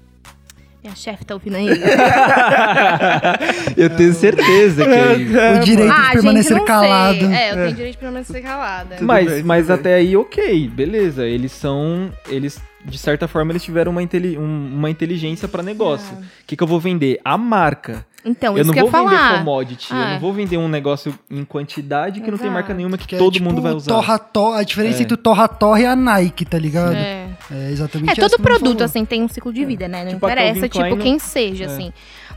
Minha 0.83 0.97
chefe 0.97 1.27
tá 1.27 1.35
ouvindo 1.35 1.57
aí. 1.57 1.69
Eu 3.77 3.91
tenho 3.91 4.13
certeza 4.15 4.85
que 4.85 4.91
é 4.91 5.15
isso. 5.17 5.33
O 5.61 5.65
direito 5.65 5.95
de 5.95 6.11
permanecer 6.13 6.57
não 6.57 6.65
calado. 6.65 7.19
sei. 7.19 7.35
É, 7.35 7.51
eu 7.53 7.57
tenho 7.57 7.75
direito 7.75 7.93
de 7.93 7.99
permanecer 7.99 8.43
calada. 8.43 8.97
Mas, 9.01 9.31
bem, 9.31 9.43
mas 9.43 9.71
até 9.71 9.95
aí, 9.95 10.17
ok, 10.17 10.69
beleza. 10.69 11.27
Eles 11.27 11.53
são. 11.53 12.13
Eles, 12.29 12.61
de 12.85 12.99
certa 12.99 13.29
forma, 13.29 13.53
eles 13.53 13.63
tiveram 13.63 13.93
uma, 13.93 14.03
inteli- 14.03 14.37
um- 14.39 14.75
uma 14.75 14.91
inteligência 14.91 15.47
pra 15.49 15.63
negócio. 15.63 16.17
O 16.17 16.23
que, 16.47 16.57
que 16.57 16.63
eu 16.63 16.67
vou 16.67 16.81
vender? 16.81 17.21
A 17.25 17.37
marca. 17.39 18.05
Então, 18.25 18.53
eu 18.57 18.59
isso 18.63 18.67
não 18.69 18.75
que 18.75 18.81
eu 18.81 18.89
vou 18.89 19.03
vender 19.05 19.17
falar. 19.17 19.39
commodity. 19.39 19.91
Eu 19.93 19.97
Ah. 19.99 20.11
não 20.13 20.21
vou 20.21 20.33
vender 20.33 20.57
um 20.57 20.69
negócio 20.69 21.13
em 21.31 21.45
quantidade 21.45 22.21
que 22.21 22.31
não 22.31 22.39
tem 22.39 22.47
marca 22.49 22.69
Exato. 22.69 22.77
nenhuma 22.77 22.97
que, 22.97 23.07
Que 23.07 23.17
é 23.17 23.19
todo 23.19 23.33
tipo 23.33 23.45
mundo 23.49 23.61
vai 23.61 23.73
usar. 23.73 23.93
Torra 23.93 24.19
Torra, 24.19 24.61
a 24.61 24.63
diferença 24.63 25.01
É. 25.01 25.03
entre 25.03 25.15
o 25.15 25.17
Torra 25.17 25.49
Torra 25.49 25.81
e 25.81 25.87
a 25.87 25.97
Nike, 25.97 26.45
tá 26.45 26.59
ligado? 26.59 26.95
É. 26.95 27.29
É 27.51 27.71
exatamente 27.71 28.13
É, 28.13 28.15
todo 28.29 28.41
produto, 28.41 28.83
assim, 28.85 29.05
tem 29.05 29.23
um 29.23 29.29
ciclo 29.29 29.53
de 29.53 29.65
vida, 29.65 29.89
né? 29.89 30.05
Não 30.05 30.13
Tipo, 30.15 30.27
interessa, 30.27 30.69
tipo, 30.69 30.85
Klein 30.85 30.99
quem 30.99 31.19
seja, 31.19 31.65
É. 31.65 31.67
assim. 31.67 31.93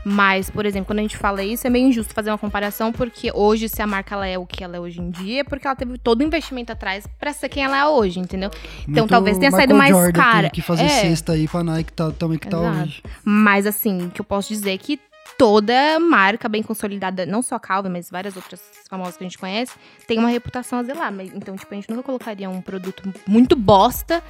Mas, 0.08 0.48
por 0.48 0.64
exemplo, 0.64 0.86
quando 0.86 1.00
a 1.00 1.02
gente 1.02 1.16
fala 1.16 1.42
isso, 1.42 1.66
é 1.66 1.70
meio 1.70 1.88
injusto 1.88 2.14
fazer 2.14 2.30
uma 2.30 2.38
comparação, 2.38 2.92
porque 2.92 3.32
hoje, 3.34 3.68
se 3.68 3.82
a 3.82 3.88
marca 3.88 4.14
ela 4.14 4.24
é 4.24 4.38
o 4.38 4.46
que 4.46 4.62
ela 4.62 4.76
é 4.76 4.80
hoje 4.80 5.00
em 5.00 5.10
dia, 5.10 5.40
é 5.40 5.44
porque 5.44 5.66
ela 5.66 5.74
teve 5.74 5.98
todo 5.98 6.20
o 6.20 6.22
investimento 6.22 6.70
atrás 6.70 7.04
pra 7.18 7.32
ser 7.32 7.48
quem 7.48 7.64
ela 7.64 7.76
é 7.76 7.86
hoje, 7.86 8.20
entendeu? 8.20 8.48
Então, 8.82 8.94
Muito 9.00 9.08
talvez 9.08 9.36
tenha 9.36 9.50
Michael 9.50 9.66
saído 9.68 9.74
mais 9.76 9.90
Jordan 9.90 10.22
cara. 10.22 10.50
Que 10.50 10.62
fazer 10.62 10.84
É. 10.84 10.88
cesta 10.88 11.32
aí 11.32 11.48
pra 11.48 11.64
Nike 11.64 11.92
tá, 11.92 12.12
também 12.12 12.38
que 12.38 12.46
tá 12.46 12.56
Exato. 12.56 12.82
hoje. 12.82 13.02
Mas 13.24 13.66
assim, 13.66 14.06
o 14.06 14.10
que 14.12 14.20
eu 14.20 14.24
posso 14.24 14.48
dizer 14.48 14.74
é 14.74 14.78
que 14.78 15.00
toda 15.36 15.98
marca 15.98 16.48
bem 16.48 16.62
consolidada, 16.62 17.26
não 17.26 17.42
só 17.42 17.56
a 17.56 17.60
Calvin, 17.60 17.88
mas 17.88 18.08
várias 18.08 18.36
outras 18.36 18.62
famosas 18.88 19.16
que 19.16 19.24
a 19.24 19.26
gente 19.26 19.38
conhece, 19.38 19.72
tem 20.06 20.20
uma 20.20 20.28
reputação 20.28 20.78
a 20.78 20.84
zelar. 20.84 21.12
Mas, 21.12 21.34
então, 21.34 21.56
tipo, 21.56 21.74
a 21.74 21.74
gente 21.74 21.90
nunca 21.90 22.04
colocaria 22.04 22.48
um 22.48 22.60
produto 22.60 23.12
muito 23.26 23.56
bosta, 23.56 24.22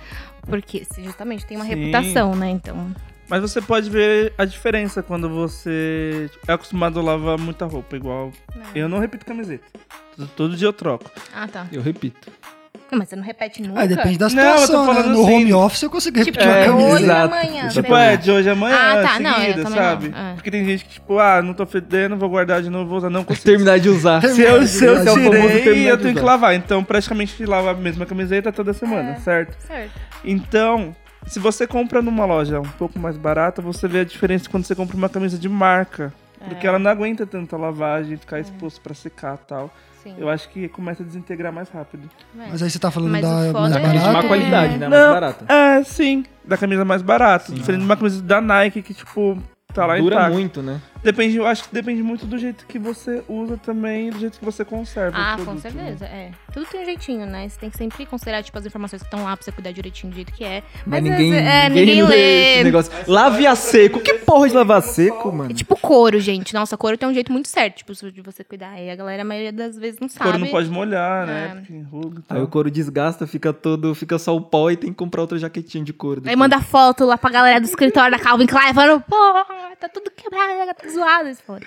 porque 0.48 0.86
justamente 1.04 1.44
tem 1.44 1.58
uma 1.58 1.66
Sim. 1.66 1.74
reputação, 1.74 2.34
né? 2.34 2.48
Então. 2.48 2.94
Mas 3.28 3.42
você 3.42 3.60
pode 3.60 3.90
ver 3.90 4.32
a 4.38 4.44
diferença 4.44 5.02
quando 5.02 5.28
você 5.28 6.30
é 6.46 6.52
acostumado 6.52 7.00
a 7.00 7.02
lavar 7.02 7.38
muita 7.38 7.64
roupa, 7.66 7.96
igual. 7.96 8.30
Eu 8.74 8.88
não 8.88 8.98
repito 8.98 9.26
camiseta. 9.26 9.64
Todo, 10.16 10.28
todo 10.36 10.56
dia 10.56 10.68
eu 10.68 10.72
troco. 10.72 11.10
Ah, 11.34 11.48
tá. 11.48 11.66
Eu 11.72 11.82
repito. 11.82 12.30
Não, 12.88 13.00
mas 13.00 13.08
você 13.08 13.16
não 13.16 13.24
repete 13.24 13.60
nunca. 13.62 13.80
Ah, 13.80 13.86
depende 13.86 14.16
da 14.16 14.28
Não, 14.28 14.40
eu 14.44 14.52
tô 14.54 14.60
situação, 14.60 14.86
né? 14.86 14.94
falando 14.94 15.12
No 15.16 15.22
assim, 15.24 15.34
home 15.34 15.52
office 15.54 15.82
eu 15.82 15.90
consigo 15.90 16.22
Tipo, 16.22 16.38
repetir 16.38 16.48
é, 16.48 16.70
uma 16.70 16.76
hoje 16.84 16.86
camisa. 16.86 17.00
e 17.00 17.04
exato. 17.04 17.34
amanhã. 17.34 17.68
Tipo, 17.68 17.96
é, 17.96 18.16
de 18.16 18.30
hoje 18.30 18.48
a 18.48 18.52
amanhã, 18.52 18.76
Ah, 18.76 19.02
tá, 19.02 19.18
não, 19.20 19.34
seguida, 19.34 19.62
também 19.64 19.78
sabe? 19.78 20.08
não, 20.10 20.18
é. 20.18 20.34
Porque 20.34 20.50
tem 20.52 20.64
gente 20.64 20.84
que, 20.84 20.90
tipo, 20.92 21.18
ah, 21.18 21.42
não 21.42 21.52
tô 21.52 21.66
fedendo, 21.66 22.16
vou 22.16 22.28
guardar 22.28 22.62
de 22.62 22.70
novo, 22.70 22.88
vou 22.88 22.98
usar. 22.98 23.10
Não 23.10 23.24
consigo. 23.24 23.44
Terminar 23.44 23.80
de 23.80 23.88
usar. 23.88 24.20
Se 24.22 24.40
eu, 24.40 24.64
se 24.68 24.84
eu 24.84 24.98
é 24.98 25.04
tirei, 25.04 25.90
eu 25.90 25.98
tenho 25.98 26.14
que 26.14 26.20
lavar. 26.22 26.54
Então, 26.54 26.84
praticamente 26.84 27.44
lava 27.44 27.72
a 27.72 27.74
mesma 27.74 28.06
camiseta 28.06 28.52
toda 28.52 28.72
semana, 28.72 29.10
É. 29.10 29.14
certo? 29.16 29.56
Certo. 29.66 29.90
Então, 30.24 30.94
se 31.26 31.38
você 31.38 31.66
compra 31.66 32.00
numa 32.02 32.24
loja 32.24 32.60
um 32.60 32.68
pouco 32.78 32.98
mais 32.98 33.16
barata, 33.16 33.60
você 33.62 33.86
vê 33.88 34.00
a 34.00 34.04
diferença 34.04 34.48
quando 34.48 34.64
você 34.64 34.74
compra 34.74 34.96
uma 34.96 35.08
camisa 35.08 35.38
de 35.38 35.48
marca. 35.48 36.12
Porque 36.48 36.66
É. 36.66 36.68
ela 36.68 36.78
não 36.78 36.90
aguenta 36.90 37.26
tanta 37.26 37.56
lavagem, 37.56 38.16
ficar 38.16 38.38
exposto 38.38 38.80
pra 38.80 38.94
secar 38.94 39.34
e 39.42 39.46
tal. 39.48 39.70
Sim. 40.02 40.14
Eu 40.18 40.28
acho 40.28 40.48
que 40.50 40.68
começa 40.68 41.02
a 41.02 41.06
desintegrar 41.06 41.52
mais 41.52 41.68
rápido. 41.68 42.08
É. 42.38 42.46
Mas 42.50 42.62
aí 42.62 42.70
você 42.70 42.78
tá 42.78 42.90
falando 42.90 43.10
Mas 43.10 43.22
da 43.22 43.28
mais 43.28 43.52
foda 43.52 43.78
é- 43.78 43.82
camisa 43.82 43.92
de 43.92 43.98
má 44.06 44.12
barata? 44.12 44.28
qualidade, 44.28 44.78
né? 44.78 44.88
Não. 44.88 44.98
Mais 44.98 45.10
barata. 45.20 45.52
É, 45.52 45.82
sim. 45.82 46.24
Da 46.44 46.56
camisa 46.56 46.84
mais 46.84 47.02
barata. 47.02 47.52
Diferente 47.52 47.80
de 47.80 47.86
uma 47.86 47.96
camisa 47.96 48.22
da 48.22 48.40
Nike 48.40 48.82
que, 48.82 48.94
tipo, 48.94 49.36
tá 49.74 49.84
lá 49.86 49.96
Dura 49.96 50.14
intacta. 50.14 50.32
muito, 50.32 50.62
né? 50.62 50.80
Depende, 51.02 51.36
eu 51.36 51.46
acho 51.46 51.64
que 51.68 51.74
depende 51.74 52.02
muito 52.02 52.26
do 52.26 52.36
jeito 52.38 52.66
que 52.66 52.78
você 52.78 53.22
usa 53.28 53.56
também 53.56 54.08
e 54.08 54.10
do 54.10 54.18
jeito 54.18 54.38
que 54.38 54.44
você 54.44 54.64
conserva. 54.64 55.16
o 55.16 55.20
Ah, 55.20 55.34
com 55.36 55.44
produto, 55.44 55.64
né? 55.64 55.70
certeza, 55.70 56.04
é. 56.06 56.30
Tudo 56.52 56.66
tem 56.66 56.80
um 56.82 56.84
jeitinho, 56.84 57.26
né? 57.26 57.48
Você 57.48 57.58
tem 57.60 57.70
que 57.70 57.76
sempre 57.76 58.04
considerar, 58.06 58.42
tipo, 58.42 58.58
as 58.58 58.66
informações 58.66 59.02
que 59.02 59.06
estão 59.06 59.22
lá 59.24 59.36
pra 59.36 59.44
você 59.44 59.52
cuidar 59.52 59.70
direitinho 59.72 60.10
do 60.12 60.16
jeito 60.16 60.32
que 60.32 60.44
é. 60.44 60.62
Mas, 60.86 61.02
Mas, 61.02 61.04
ninguém, 61.04 61.34
é, 61.36 61.68
ninguém, 61.68 61.86
ninguém 61.86 62.02
lê 62.02 62.54
esse 62.54 62.64
negócio. 62.64 62.92
Lave 63.06 63.46
a 63.46 63.54
seco. 63.54 64.00
Que 64.00 64.14
porra 64.14 64.48
de 64.48 64.54
lavar 64.54 64.78
a 64.78 64.80
seco, 64.82 65.30
mano? 65.32 65.50
É 65.50 65.54
tipo 65.54 65.76
couro, 65.78 66.18
gente. 66.18 66.54
Nossa, 66.54 66.76
couro 66.76 66.96
tem 66.98 67.08
um 67.08 67.14
jeito 67.14 67.30
muito 67.30 67.48
certo, 67.48 67.76
tipo, 67.76 67.92
de 68.10 68.20
você 68.22 68.42
cuidar. 68.42 68.70
Aí 68.70 68.90
a 68.90 68.96
galera, 68.96 69.22
a 69.22 69.24
maioria 69.24 69.52
das 69.52 69.76
vezes, 69.78 70.00
não 70.00 70.06
O 70.06 70.10
sabe. 70.10 70.24
couro 70.24 70.38
não 70.38 70.48
pode 70.48 70.68
molhar, 70.70 71.22
É. 71.22 71.26
né? 71.26 71.54
Porque 71.56 71.72
enruga 71.72 72.18
e 72.20 72.22
tal. 72.22 72.38
Aí 72.38 72.42
o 72.44 72.48
couro 72.48 72.70
desgasta, 72.70 73.26
fica 73.26 73.52
todo, 73.52 73.94
fica 73.94 74.18
só 74.18 74.34
o 74.34 74.40
pó 74.40 74.70
e 74.70 74.76
tem 74.76 74.90
que 74.90 74.96
comprar 74.96 75.20
outra 75.20 75.38
jaquetinha 75.38 75.84
de 75.84 75.92
couro. 75.92 76.20
Aí 76.20 76.24
depois. 76.24 76.38
manda 76.38 76.60
foto 76.60 77.04
lá 77.04 77.16
pra 77.18 77.30
galera 77.30 77.60
do 77.60 77.66
escritório 77.66 78.10
da 78.16 78.18
Calvin 78.22 78.46
Klein, 78.46 78.72
falando, 78.74 79.00
pô, 79.02 79.16
tá 79.78 79.88
tudo 79.88 80.10
quebrado, 80.10 80.74
tá 80.74 80.85
zoado. 80.92 81.28
Eles 81.28 81.40
falam, 81.40 81.62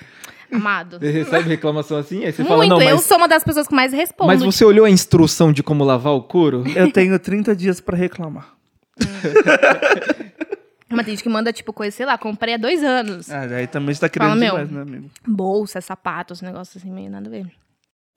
Amado. 0.52 1.00
Você 1.00 1.12
recebe 1.12 1.48
reclamação 1.50 1.98
assim? 1.98 2.26
Aí 2.26 2.32
você 2.32 2.44
fala, 2.44 2.58
Muito, 2.58 2.72
não, 2.72 2.82
eu 2.82 2.96
mas, 2.96 3.06
sou 3.06 3.18
uma 3.18 3.28
das 3.28 3.44
pessoas 3.44 3.68
que 3.68 3.76
mais 3.76 3.94
respondo. 3.94 4.28
mas 4.28 4.42
você 4.42 4.66
olhou 4.66 4.86
a 4.86 4.90
instrução 4.90 5.52
de 5.54 5.62
como 5.62 5.84
lavar 5.84 6.14
o 6.14 6.24
couro? 6.24 6.64
Eu 6.76 6.92
tenho 6.92 7.18
30 7.20 7.56
dias 7.56 7.80
pra 7.80 7.96
reclamar. 7.96 8.56
Mas 10.92 11.06
tem 11.06 11.16
gente 11.16 11.24
que 11.24 11.30
manda, 11.30 11.54
tipo, 11.54 11.72
coisa, 11.72 11.96
sei 11.96 12.04
lá, 12.04 12.18
comprei 12.18 12.56
há 12.56 12.58
dois 12.58 12.84
anos. 12.84 13.30
Ah, 13.30 13.42
aí 13.42 13.68
também 13.68 13.94
você 13.94 14.02
tá 14.02 14.10
querendo 14.10 14.30
Fala, 14.30 14.40
meu. 14.40 14.52
demais, 14.54 14.72
né, 14.72 14.82
amigo? 14.82 15.12
Bolsa, 15.26 15.80
sapatos, 15.82 16.42
negócios 16.42 16.78
assim, 16.78 16.92
meio 16.92 17.12
nada 17.12 17.28
a 17.28 17.30
ver. 17.30 17.46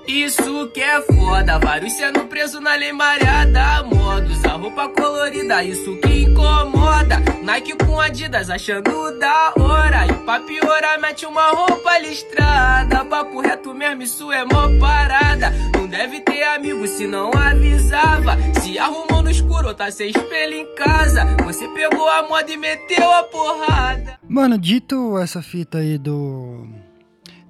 Isso 0.06 0.68
que 0.68 0.80
é 0.80 1.00
foda, 1.02 1.58
vários 1.58 1.92
sendo 1.92 2.20
preso 2.26 2.60
na 2.60 2.74
lei 2.74 2.92
mareada. 2.92 3.82
Modos, 3.84 4.44
a 4.44 4.52
roupa 4.52 4.88
colorida, 4.88 5.62
isso 5.62 5.96
que 5.96 6.22
incomoda. 6.22 7.20
Nike 7.42 7.74
com 7.84 8.00
Adidas, 8.00 8.50
achando 8.50 9.18
da 9.18 9.52
hora. 9.58 10.06
E 10.06 10.12
pra 10.24 10.40
piorar, 10.40 11.00
mete 11.00 11.24
uma 11.24 11.48
roupa 11.50 11.98
listrada. 11.98 13.04
Papo 13.04 13.40
reto 13.40 13.72
mesmo, 13.74 14.02
isso 14.02 14.32
é 14.32 14.44
mó 14.44 14.68
parada. 14.80 15.52
Não 15.74 15.86
deve 15.86 16.20
ter 16.20 16.42
amigo 16.44 16.86
se 16.86 17.06
não 17.06 17.30
avisava. 17.32 18.36
Se 18.60 18.78
arrumou 18.78 19.22
no 19.22 19.30
escuro, 19.30 19.72
tá 19.72 19.90
sem 19.90 20.10
espelho 20.10 20.54
em 20.54 20.74
casa. 20.74 21.24
Você 21.44 21.68
pegou 21.68 22.08
a 22.08 22.22
moda 22.26 22.50
e 22.50 22.56
meteu 22.56 23.12
a 23.12 23.22
porrada. 23.24 24.18
Mano, 24.28 24.58
dito 24.58 25.18
essa 25.18 25.42
fita 25.42 25.78
aí 25.78 25.98
do. 25.98 26.66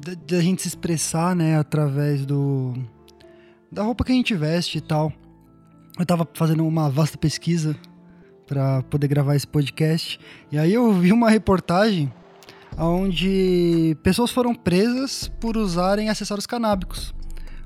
Da, 0.03 0.41
gente 0.41 0.63
se 0.63 0.69
expressar, 0.69 1.37
né, 1.37 1.57
através 1.57 2.27
do. 2.27 2.75
Da 3.71 3.85
roupa 3.85 4.05
que 4.05 4.11
a 4.11 4.15
gente 4.15 4.35
veste 4.35 4.79
e 4.79 4.81
tal. 4.81 5.13
Eu 5.99 6.05
tava 6.05 6.29
fazendo 6.35 6.67
uma 6.67 6.91
vasta 6.91 7.17
pesquisa 7.17 7.77
pra 8.47 8.83
poder 8.83 9.07
gravar 9.07 9.37
esse 9.37 9.47
podcast. 9.47 10.19
E 10.51 10.59
aí 10.59 10.73
eu 10.75 10.93
vi 10.93 11.13
uma 11.13 11.31
reportagem 11.31 12.13
onde 12.77 13.97
pessoas 14.03 14.31
foram 14.31 14.55
presas 14.55 15.31
por 15.41 15.57
usarem 15.57 16.09
acessórios 16.09 16.47
canábicos. 16.47 17.15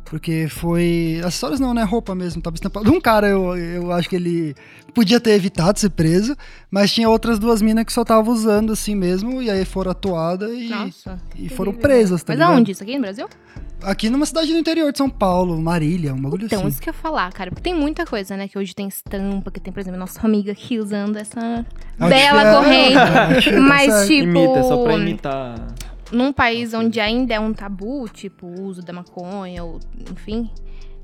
Porque 0.08 0.46
foi. 0.48 1.20
Acessórios 1.24 1.58
não, 1.60 1.74
né? 1.74 1.82
Roupa 1.82 2.14
mesmo. 2.14 2.40
Tava 2.40 2.54
estampado. 2.54 2.90
Um 2.92 3.00
cara, 3.00 3.28
eu, 3.28 3.56
eu 3.56 3.92
acho 3.92 4.08
que 4.08 4.16
ele 4.16 4.54
podia 4.94 5.20
ter 5.20 5.32
evitado 5.32 5.78
ser 5.78 5.90
preso, 5.90 6.34
mas 6.70 6.90
tinha 6.92 7.08
outras 7.08 7.38
duas 7.38 7.60
minas 7.60 7.84
que 7.84 7.92
só 7.92 8.02
estavam 8.02 8.32
usando 8.32 8.72
assim 8.72 8.94
mesmo, 8.94 9.42
e 9.42 9.50
aí 9.50 9.64
foram 9.64 9.90
atuadas 9.90 10.50
e, 10.52 10.68
Nossa. 10.70 11.20
e 11.36 11.48
foram 11.50 11.72
presas, 11.74 12.22
tá 12.22 12.32
Mas 12.32 12.40
aonde? 12.40 12.72
Isso 12.72 12.82
aqui 12.82 12.94
no 12.94 13.02
Brasil? 13.02 13.28
Aqui 13.82 14.08
numa 14.08 14.24
cidade 14.24 14.50
do 14.52 14.58
interior 14.58 14.90
de 14.90 14.96
São 14.96 15.10
Paulo, 15.10 15.60
Marília, 15.60 16.14
um 16.14 16.20
bagulho 16.22 16.46
Então, 16.46 16.60
assim. 16.60 16.68
isso 16.68 16.80
que 16.80 16.88
eu 16.88 16.94
ia 16.94 16.98
falar, 16.98 17.30
cara. 17.30 17.50
Porque 17.50 17.62
tem 17.62 17.74
muita 17.78 18.06
coisa, 18.06 18.34
né? 18.38 18.48
Que 18.48 18.56
hoje 18.58 18.74
tem 18.74 18.88
estampa, 18.88 19.50
que 19.50 19.60
tem, 19.60 19.70
por 19.70 19.80
exemplo, 19.80 20.00
nossa 20.00 20.18
amiga 20.24 20.52
aqui 20.52 20.78
usando 20.78 21.16
essa 21.16 21.66
Acho 22.00 22.08
bela 22.08 22.42
é- 22.42 22.54
corrente. 22.54 23.50
tá 23.52 23.60
Mas, 23.60 24.06
tipo. 24.06 24.22
Imita, 24.22 24.58
é 24.58 24.62
só 24.62 24.82
pra 24.82 24.94
imitar. 24.96 25.74
Num 26.12 26.32
país 26.32 26.74
onde 26.74 27.00
ainda 27.00 27.34
é 27.34 27.40
um 27.40 27.52
tabu, 27.52 28.08
tipo, 28.08 28.46
o 28.46 28.62
uso 28.62 28.82
da 28.82 28.92
maconha, 28.92 29.64
ou, 29.64 29.80
enfim, 30.10 30.50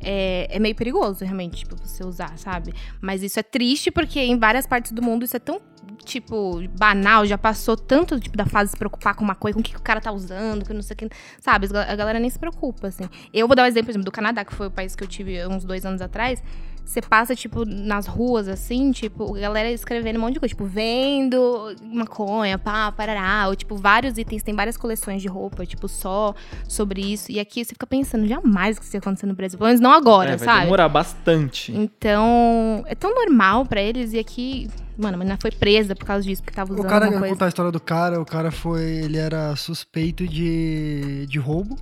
é, 0.01 0.49
é 0.51 0.59
meio 0.59 0.75
perigoso, 0.75 1.25
realmente, 1.25 1.59
tipo, 1.59 1.77
você 1.77 2.05
usar, 2.05 2.37
sabe? 2.39 2.75
Mas 3.01 3.23
isso 3.23 3.39
é 3.39 3.43
triste 3.43 3.91
porque 3.91 4.21
em 4.21 4.39
várias 4.39 4.67
partes 4.67 4.93
do 4.93 5.03
mundo 5.03 5.25
isso 5.25 5.37
é 5.37 5.41
tão, 5.41 5.61
tipo, 6.05 6.61
banal, 6.79 7.25
já 7.25 7.39
passou 7.39 7.77
tanto, 7.77 8.19
tipo, 8.19 8.37
da 8.37 8.47
fase 8.47 8.69
de 8.69 8.71
se 8.73 8.77
preocupar 8.77 9.15
com 9.15 9.25
uma 9.25 9.35
coisa, 9.35 9.55
com 9.55 9.61
o 9.61 9.63
que, 9.63 9.73
que 9.73 9.79
o 9.79 9.83
cara 9.83 10.01
tá 10.01 10.11
usando, 10.11 10.65
que 10.65 10.73
não 10.73 10.83
sei 10.83 10.95
o 10.95 10.97
que, 10.97 11.09
sabe? 11.41 11.69
A 11.77 11.97
galera 11.97 12.19
nem 12.19 12.29
se 12.29 12.39
preocupa, 12.39 12.89
assim. 12.89 13.05
Eu 13.33 13.47
vou 13.47 13.57
dar 13.57 13.63
um 13.63 13.67
exemplo, 13.67 13.87
por 13.87 13.93
exemplo, 13.93 14.05
do 14.05 14.13
Canadá, 14.13 14.45
que 14.45 14.55
foi 14.55 14.67
o 14.67 14.71
país 14.71 14.97
que 14.97 15.05
eu 15.05 15.09
tive 15.09 15.47
uns 15.47 15.65
dois 15.65 15.87
anos 15.87 16.01
atrás. 16.01 16.43
Você 16.85 17.01
passa, 17.01 17.35
tipo, 17.35 17.65
nas 17.65 18.07
ruas, 18.07 18.49
assim, 18.49 18.91
tipo, 18.93 19.35
a 19.35 19.41
galera 19.41 19.71
escrevendo 19.71 20.19
um 20.19 20.21
monte 20.21 20.35
de 20.35 20.41
coisa, 20.41 20.51
tipo, 20.55 20.67
vendo 20.67 21.75
maconha, 21.83 22.59
pá, 22.59 22.93
parará, 22.93 23.49
ou, 23.49 23.57
tipo, 23.57 23.77
vários 23.77 24.19
itens, 24.19 24.43
tem 24.43 24.55
várias 24.55 24.77
coleções 24.77 25.23
de 25.23 25.29
roupa, 25.29 25.65
tipo, 25.65 25.89
só 25.89 26.35
sobre 26.69 27.01
isso. 27.01 27.33
E 27.33 27.41
aqui 27.41 27.65
você 27.65 27.71
fica 27.73 27.87
pensando, 27.87 28.27
jamais 28.27 28.79
que 28.79 28.85
isso 28.85 28.95
ia 28.97 28.99
acontecer 29.01 29.27
no 29.27 29.35
Brasil, 29.35 29.59
pelo 29.59 29.69
menos 29.69 29.81
não 29.81 29.93
agora, 29.93 30.33
É, 30.33 30.37
vai 30.37 30.47
sabe? 30.47 30.63
demorar 30.65 30.89
bastante. 30.89 31.73
Então, 31.75 32.83
é 32.87 32.95
tão 32.95 33.15
normal 33.15 33.65
pra 33.65 33.81
eles, 33.81 34.13
e 34.13 34.19
aqui, 34.19 34.69
mano, 34.99 35.15
a 35.15 35.19
menina 35.19 35.39
foi 35.41 35.51
presa 35.51 35.95
por 35.97 36.05
causa 36.05 36.25
disso, 36.27 36.43
porque 36.43 36.57
tava 36.57 36.73
usando 36.75 36.85
O 36.85 36.89
cara, 36.89 37.05
uma 37.07 37.09
eu 37.09 37.11
vou 37.13 37.21
coisa. 37.21 37.35
contar 37.35 37.45
a 37.47 37.49
história 37.49 37.73
do 37.73 37.81
cara, 37.81 38.21
o 38.21 38.27
cara 38.27 38.51
foi, 38.51 38.83
ele 38.83 39.17
era 39.19 39.55
suspeito 39.57 40.27
de, 40.29 41.27
de 41.27 41.39
roubo. 41.39 41.77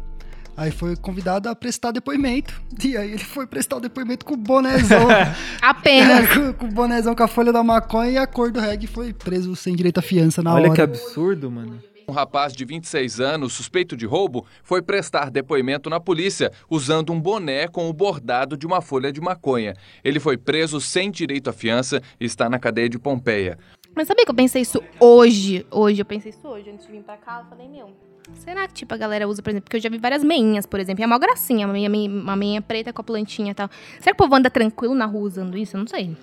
Aí 0.60 0.70
foi 0.70 0.94
convidado 0.94 1.48
a 1.48 1.56
prestar 1.56 1.90
depoimento. 1.90 2.60
E 2.84 2.94
aí 2.94 3.12
ele 3.12 3.24
foi 3.24 3.46
prestar 3.46 3.76
o 3.76 3.80
depoimento 3.80 4.26
com 4.26 4.34
o 4.34 4.36
bonézão. 4.36 5.08
Apenas. 5.62 6.28
com, 6.28 6.52
com 6.52 6.66
o 6.66 6.70
bonézão 6.70 7.14
com 7.14 7.22
a 7.22 7.28
folha 7.28 7.50
da 7.50 7.64
maconha 7.64 8.10
e 8.10 8.18
a 8.18 8.26
cor 8.26 8.50
do 8.50 8.60
reggae 8.60 8.86
foi 8.86 9.14
preso 9.14 9.56
sem 9.56 9.74
direito 9.74 9.96
à 9.96 10.02
fiança 10.02 10.42
na 10.42 10.52
Olha 10.52 10.64
hora. 10.64 10.74
que 10.74 10.82
absurdo, 10.82 11.50
mano. 11.50 11.82
Um 12.06 12.12
rapaz 12.12 12.52
de 12.52 12.62
26 12.66 13.20
anos, 13.20 13.54
suspeito 13.54 13.96
de 13.96 14.04
roubo, 14.04 14.44
foi 14.62 14.82
prestar 14.82 15.30
depoimento 15.30 15.88
na 15.88 15.98
polícia 15.98 16.52
usando 16.68 17.10
um 17.10 17.18
boné 17.18 17.66
com 17.66 17.88
o 17.88 17.92
bordado 17.94 18.54
de 18.54 18.66
uma 18.66 18.82
folha 18.82 19.10
de 19.10 19.20
maconha. 19.20 19.74
Ele 20.04 20.20
foi 20.20 20.36
preso 20.36 20.78
sem 20.78 21.10
direito 21.10 21.48
à 21.48 21.54
fiança 21.54 22.02
e 22.20 22.26
está 22.26 22.50
na 22.50 22.58
cadeia 22.58 22.88
de 22.88 22.98
Pompeia. 22.98 23.56
Mas 24.00 24.08
sabia 24.08 24.24
que 24.24 24.30
eu 24.30 24.34
pensei 24.34 24.62
isso 24.62 24.82
hoje? 24.98 25.66
Hoje, 25.70 26.00
eu 26.00 26.06
pensei 26.06 26.30
isso 26.30 26.48
hoje, 26.48 26.70
antes 26.70 26.86
de 26.86 26.92
vir 26.92 27.02
pra 27.02 27.18
cá, 27.18 27.42
eu 27.44 27.50
falei, 27.50 27.68
meu, 27.68 27.90
será 28.32 28.66
que, 28.66 28.72
tipo, 28.72 28.94
a 28.94 28.96
galera 28.96 29.28
usa, 29.28 29.42
por 29.42 29.50
exemplo, 29.50 29.64
porque 29.64 29.76
eu 29.76 29.80
já 29.82 29.90
vi 29.90 29.98
várias 29.98 30.24
meinhas, 30.24 30.64
por 30.64 30.80
exemplo, 30.80 31.02
e 31.02 31.04
é 31.04 31.06
uma 31.06 31.18
gracinha, 31.18 31.66
uma 31.66 31.74
meia, 31.74 31.90
uma 32.08 32.34
meia 32.34 32.62
preta 32.62 32.94
com 32.94 33.02
a 33.02 33.04
plantinha 33.04 33.50
e 33.50 33.54
tal. 33.54 33.68
Será 33.98 34.14
que 34.16 34.22
o 34.22 34.24
povo 34.24 34.34
anda 34.34 34.48
tranquilo 34.48 34.94
na 34.94 35.04
rua 35.04 35.20
usando 35.24 35.54
isso? 35.58 35.76
Eu 35.76 35.80
não 35.80 35.86
sei. 35.86 36.16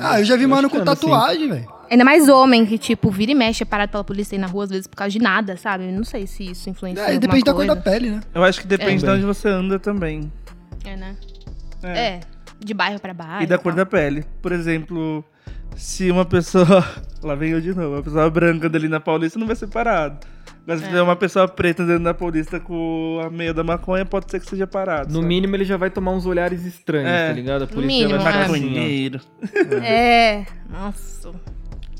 Ah, 0.00 0.18
eu 0.18 0.24
já 0.24 0.34
vi 0.34 0.46
mano 0.46 0.70
com 0.70 0.82
tatuagem, 0.82 1.46
velho. 1.50 1.68
Ainda 1.90 2.04
mais 2.06 2.26
homem 2.26 2.64
que, 2.64 2.78
tipo, 2.78 3.10
vira 3.10 3.32
e 3.32 3.34
mexe, 3.34 3.64
é 3.64 3.66
parado 3.66 3.92
pela 3.92 4.02
polícia 4.02 4.34
aí 4.34 4.40
na 4.40 4.46
rua, 4.46 4.64
às 4.64 4.70
vezes, 4.70 4.86
por 4.86 4.96
causa 4.96 5.10
de 5.12 5.18
nada, 5.18 5.58
sabe? 5.58 5.92
Não 5.92 6.04
sei 6.04 6.26
se 6.26 6.52
isso 6.52 6.70
influencia 6.70 7.04
É, 7.04 7.18
depende 7.18 7.44
da 7.44 7.52
cor 7.52 7.66
da 7.66 7.76
pele, 7.76 8.12
né? 8.12 8.22
Eu 8.34 8.42
acho 8.42 8.62
que 8.62 8.66
depende 8.66 9.04
É. 9.04 9.08
de 9.08 9.14
onde 9.14 9.26
você 9.26 9.46
anda 9.46 9.78
também. 9.78 10.32
É, 10.86 10.96
né? 10.96 11.16
É. 11.82 11.98
É. 11.98 12.20
De 12.58 12.72
bairro 12.72 12.98
pra 12.98 13.12
bairro. 13.12 13.42
E 13.42 13.46
da 13.46 13.58
cor 13.58 13.72
tal. 13.72 13.84
da 13.84 13.86
pele. 13.86 14.24
Por 14.40 14.52
exemplo, 14.52 15.22
se 15.80 16.10
uma 16.10 16.24
pessoa. 16.24 16.84
Lá 17.22 17.34
vem 17.34 17.50
eu 17.50 17.60
de 17.60 17.74
novo. 17.74 17.94
Uma 17.96 18.02
pessoa 18.02 18.30
branca 18.30 18.68
dali 18.68 18.88
na 18.88 19.00
Paulista 19.00 19.38
não 19.38 19.46
vai 19.46 19.56
ser 19.56 19.66
parado. 19.66 20.18
Mas 20.66 20.78
se 20.78 20.84
É. 20.84 20.88
tiver 20.88 21.02
uma 21.02 21.16
pessoa 21.16 21.48
preta 21.48 21.84
dentro 21.84 22.04
da 22.04 22.14
Paulista 22.14 22.60
com 22.60 23.20
a 23.24 23.30
meia 23.30 23.52
da 23.52 23.64
maconha, 23.64 24.04
pode 24.04 24.30
ser 24.30 24.40
que 24.40 24.46
seja 24.46 24.66
parado. 24.66 25.08
No 25.08 25.16
sabe? 25.16 25.26
mínimo 25.26 25.56
ele 25.56 25.64
já 25.64 25.76
vai 25.76 25.90
tomar 25.90 26.12
uns 26.12 26.26
olhares 26.26 26.64
estranhos, 26.64 27.08
É. 27.10 27.28
tá 27.28 27.32
ligado? 27.32 27.64
A 27.64 27.66
polícia 27.66 28.06
mínimo, 28.08 28.22
vai 28.22 28.32
ficar 28.32 28.38
é. 28.38 28.44
assim. 28.44 28.66
Maconheiro. 28.66 29.20
É. 29.82 30.44
Nossa. 30.68 31.30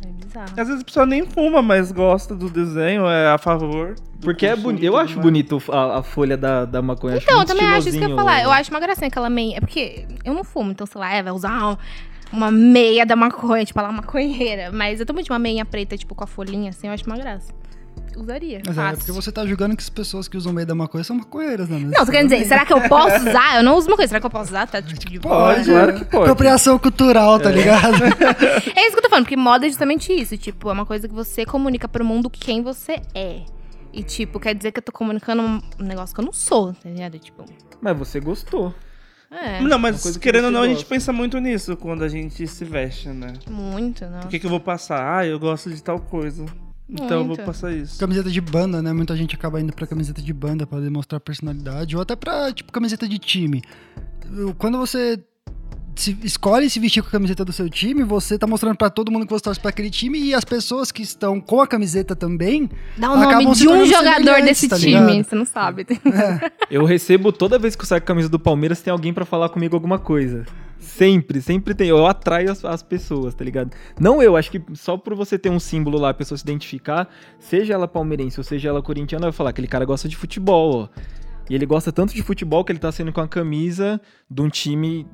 É 0.03 0.07
bizarro. 0.25 0.53
Às 0.57 0.69
vezes 0.69 0.83
a 0.83 0.85
pessoa 0.85 1.07
nem 1.07 1.27
fuma, 1.27 1.61
mas 1.63 1.91
gosta 1.91 2.35
do 2.35 2.49
desenho, 2.49 3.07
é 3.07 3.29
a 3.29 3.39
favor. 3.39 3.95
Porque 4.21 4.47
é 4.47 4.55
bonito. 4.55 4.85
Eu 4.85 4.97
acho 4.97 5.15
mais. 5.15 5.23
bonito 5.23 5.63
a, 5.71 5.99
a 5.99 6.03
folha 6.03 6.37
da, 6.37 6.65
da 6.65 6.83
maconha. 6.83 7.17
Então, 7.17 7.41
eu 7.41 7.47
também 7.47 7.67
acho 7.67 7.89
isso 7.89 7.99
que 7.99 8.05
eu 8.05 8.11
ia 8.11 8.15
falar. 8.15 8.43
Eu 8.43 8.51
ó. 8.51 8.53
acho 8.53 8.71
uma 8.71 8.81
gracinha 8.81 9.09
aquela 9.09 9.31
meia. 9.31 9.57
É 9.57 9.61
porque 9.61 10.07
eu 10.25 10.35
não 10.35 10.45
fumo, 10.45 10.71
então, 10.71 10.87
sei 10.87 11.01
lá, 11.01 11.13
é, 11.13 11.23
vai 11.23 11.33
usar 11.33 11.51
uma, 11.51 11.79
uma 12.33 12.51
meia 12.51 13.05
da 13.05 13.17
maconha, 13.17 13.65
tipo, 13.65 13.79
ela 13.79 13.89
é 13.89 13.93
maconheira. 13.93 14.71
Mas 14.73 15.01
eu 15.01 15.07
também 15.07 15.25
de 15.25 15.31
uma 15.31 15.39
meia 15.39 15.65
preta, 15.65 15.97
tipo, 15.97 16.15
com 16.15 16.25
a 16.25 16.27
folhinha 16.27 16.71
assim, 16.71 16.87
eu 16.87 16.93
acho 16.93 17.05
uma 17.07 17.17
graça. 17.17 17.53
Usaria. 18.17 18.61
Mas 18.67 18.77
é, 18.77 18.81
fácil. 18.81 18.99
porque 18.99 19.13
você 19.13 19.33
tá 19.33 19.47
julgando 19.47 19.77
que 19.77 19.83
as 19.83 19.89
pessoas 19.89 20.27
que 20.29 20.37
usam 20.37 20.53
meio 20.53 20.67
da 20.67 20.75
maconha 20.75 21.05
são 21.05 21.17
maconheiras, 21.17 21.69
né? 21.69 21.79
Não, 21.79 22.05
você 22.05 22.13
quer 22.13 22.25
dizer, 22.25 22.45
será 22.45 22.67
que 22.67 22.73
eu 22.73 22.81
posso 22.89 23.17
usar? 23.17 23.57
Eu 23.57 23.63
não 23.63 23.77
uso 23.77 23.89
uma 23.89 23.97
coisa, 23.97 24.09
será 24.09 24.21
que 24.21 24.27
eu 24.27 24.31
posso 24.31 24.51
usar? 24.51 24.67
Tá, 24.67 24.83
tipo, 24.83 25.11
de 25.11 25.21
Pode, 25.21 25.65
claro 25.65 25.91
é. 25.91 25.95
que 25.95 26.05
pode. 26.05 26.25
Apropriação 26.25 26.79
cultural, 26.79 27.39
tá 27.39 27.51
ligado? 27.51 27.97
É 28.75 28.87
isso 28.87 28.93
que 28.93 28.99
eu 28.99 29.03
tô 29.03 29.09
falando, 29.09 29.25
porque 29.25 29.37
moda 29.37 29.67
é 29.67 29.69
justamente 29.69 30.13
isso. 30.13 30.37
Tipo, 30.37 30.69
é 30.71 30.73
uma 30.73 30.85
coisa 30.87 31.09
que 31.09 31.15
você 31.15 31.47
comunica 31.47 31.89
pro 31.89 32.05
mundo 32.05 32.29
quem 32.29 32.63
você 32.63 33.01
é. 33.15 33.43
E, 33.93 34.03
tipo, 34.03 34.39
quer 34.39 34.55
dizer 34.55 34.73
que 34.73 34.79
eu 34.79 34.83
tô 34.83 34.93
comunicando 34.93 35.43
um 35.43 35.85
negócio 35.85 36.15
que 36.15 36.21
eu 36.21 36.25
não 36.25 36.33
sou, 36.33 36.73
tá 36.75 36.89
ligado? 36.89 37.19
Tipo, 37.19 37.45
Mas 37.81 37.97
você 37.97 38.21
gostou. 38.21 38.75
É. 39.31 39.61
Não, 39.61 39.79
mas 39.79 40.17
querendo 40.17 40.47
ou 40.47 40.51
não, 40.51 40.63
a 40.63 40.69
gente 40.69 40.85
pensa 40.85 41.13
muito 41.13 41.39
nisso 41.39 41.77
quando 41.77 42.03
a 42.03 42.09
gente 42.09 42.47
se 42.47 42.65
veste, 42.65 43.09
né? 43.09 43.33
Muito, 43.49 44.05
não. 44.07 44.21
O 44.21 44.29
que, 44.29 44.39
que 44.39 44.47
eu 44.47 44.51
vou 44.51 44.61
passar? 44.61 45.19
Ah, 45.19 45.27
eu 45.27 45.39
gosto 45.39 45.71
de 45.71 45.83
tal 45.83 46.01
coisa. 46.01 46.45
Então 46.93 47.19
eu 47.19 47.19
vou 47.19 47.37
Muito. 47.37 47.45
passar 47.45 47.73
isso. 47.73 47.99
Camiseta 48.01 48.29
de 48.29 48.41
banda, 48.41 48.83
né? 48.83 48.93
Muita 48.93 49.17
gente 49.17 49.37
acaba 49.37 49.61
indo 49.61 49.73
pra 49.73 49.87
camiseta 49.87 50.21
de 50.21 50.33
banda 50.33 50.67
pra 50.67 50.81
demonstrar 50.81 51.21
personalidade. 51.21 51.95
Ou 51.95 52.03
até 52.03 52.17
pra, 52.17 52.53
tipo, 52.53 52.73
camiseta 52.73 53.09
de 53.09 53.17
time. 53.19 53.63
Quando 54.59 54.77
você 54.77 55.23
se 56.01 56.17
escolhe 56.25 56.71
se 56.71 56.81
vestir 56.81 57.03
com 57.03 57.09
a 57.09 57.13
camiseta 57.13 57.45
do 57.45 57.53
seu 57.53 57.69
time, 57.69 58.03
você 58.03 58.39
tá 58.39 58.47
mostrando 58.47 58.77
pra 58.77 58.89
todo 58.89 59.13
mundo 59.13 59.27
que 59.27 59.33
você 59.33 59.45
torce 59.45 59.61
pra 59.61 59.69
aquele 59.69 59.91
time 59.91 60.19
e 60.19 60.35
as 60.35 60.45
pessoas 60.45 60.91
que 60.91 61.03
estão 61.03 61.39
com 61.41 61.61
a 61.61 61.67
camiseta 61.67 62.17
também. 62.17 62.71
Dá 62.97 63.13
o 63.13 63.17
nome 63.19 63.55
de 63.55 63.69
um 63.69 63.85
jogador 63.85 64.43
desse 64.43 64.69
tá 64.69 64.79
time, 64.79 65.23
você 65.23 65.35
não 65.35 65.45
sabe. 65.45 65.87
Eu 66.71 66.85
recebo 66.85 67.31
toda 67.33 67.59
vez 67.59 67.77
que 67.77 67.83
eu 67.83 67.87
saio 67.87 68.01
com 68.01 68.05
a 68.05 68.07
camisa 68.07 68.29
do 68.29 68.39
Palmeiras, 68.39 68.81
tem 68.81 68.91
alguém 68.91 69.13
pra 69.13 69.25
falar 69.25 69.49
comigo 69.49 69.75
alguma 69.75 69.99
coisa. 69.99 70.47
Sempre, 70.79 71.43
sempre 71.43 71.75
tem. 71.75 71.89
Eu 71.89 72.07
atraio 72.07 72.51
as, 72.51 72.65
as 72.65 72.83
pessoas, 72.83 73.35
tá 73.35 73.45
ligado? 73.45 73.73
Não 73.99 74.23
eu, 74.23 74.37
acho 74.37 74.51
que 74.51 74.63
só 74.75 74.97
por 74.97 75.15
você 75.15 75.39
ter 75.39 75.51
um 75.51 75.59
símbolo 75.61 75.99
lá, 75.99 76.11
a 76.11 76.15
pessoa 76.15 76.39
se 76.39 76.45
identificar, 76.45 77.09
seja 77.39 77.75
ela 77.75 77.89
palmeirense 77.89 78.39
ou 78.39 78.45
seja 78.45 78.69
ela 78.69 78.81
corintiana, 78.81 79.27
vai 79.27 79.33
falar 79.33 79.51
que 79.53 79.57
aquele 79.57 79.69
cara 79.69 79.85
gosta 79.85 80.09
de 80.09 80.17
futebol, 80.17 80.89
ó. 80.95 81.01
E 81.51 81.55
ele 81.57 81.67
gosta 81.67 81.91
tanto 81.91 82.15
de 82.15 82.23
futebol 82.23 82.65
que 82.65 82.71
ele 82.71 82.79
tá 82.79 82.93
saindo 82.93 83.13
com 83.13 83.21
a 83.21 83.27
camisa 83.27 84.01
de 84.31 84.41
um 84.41 84.49
time 84.49 85.05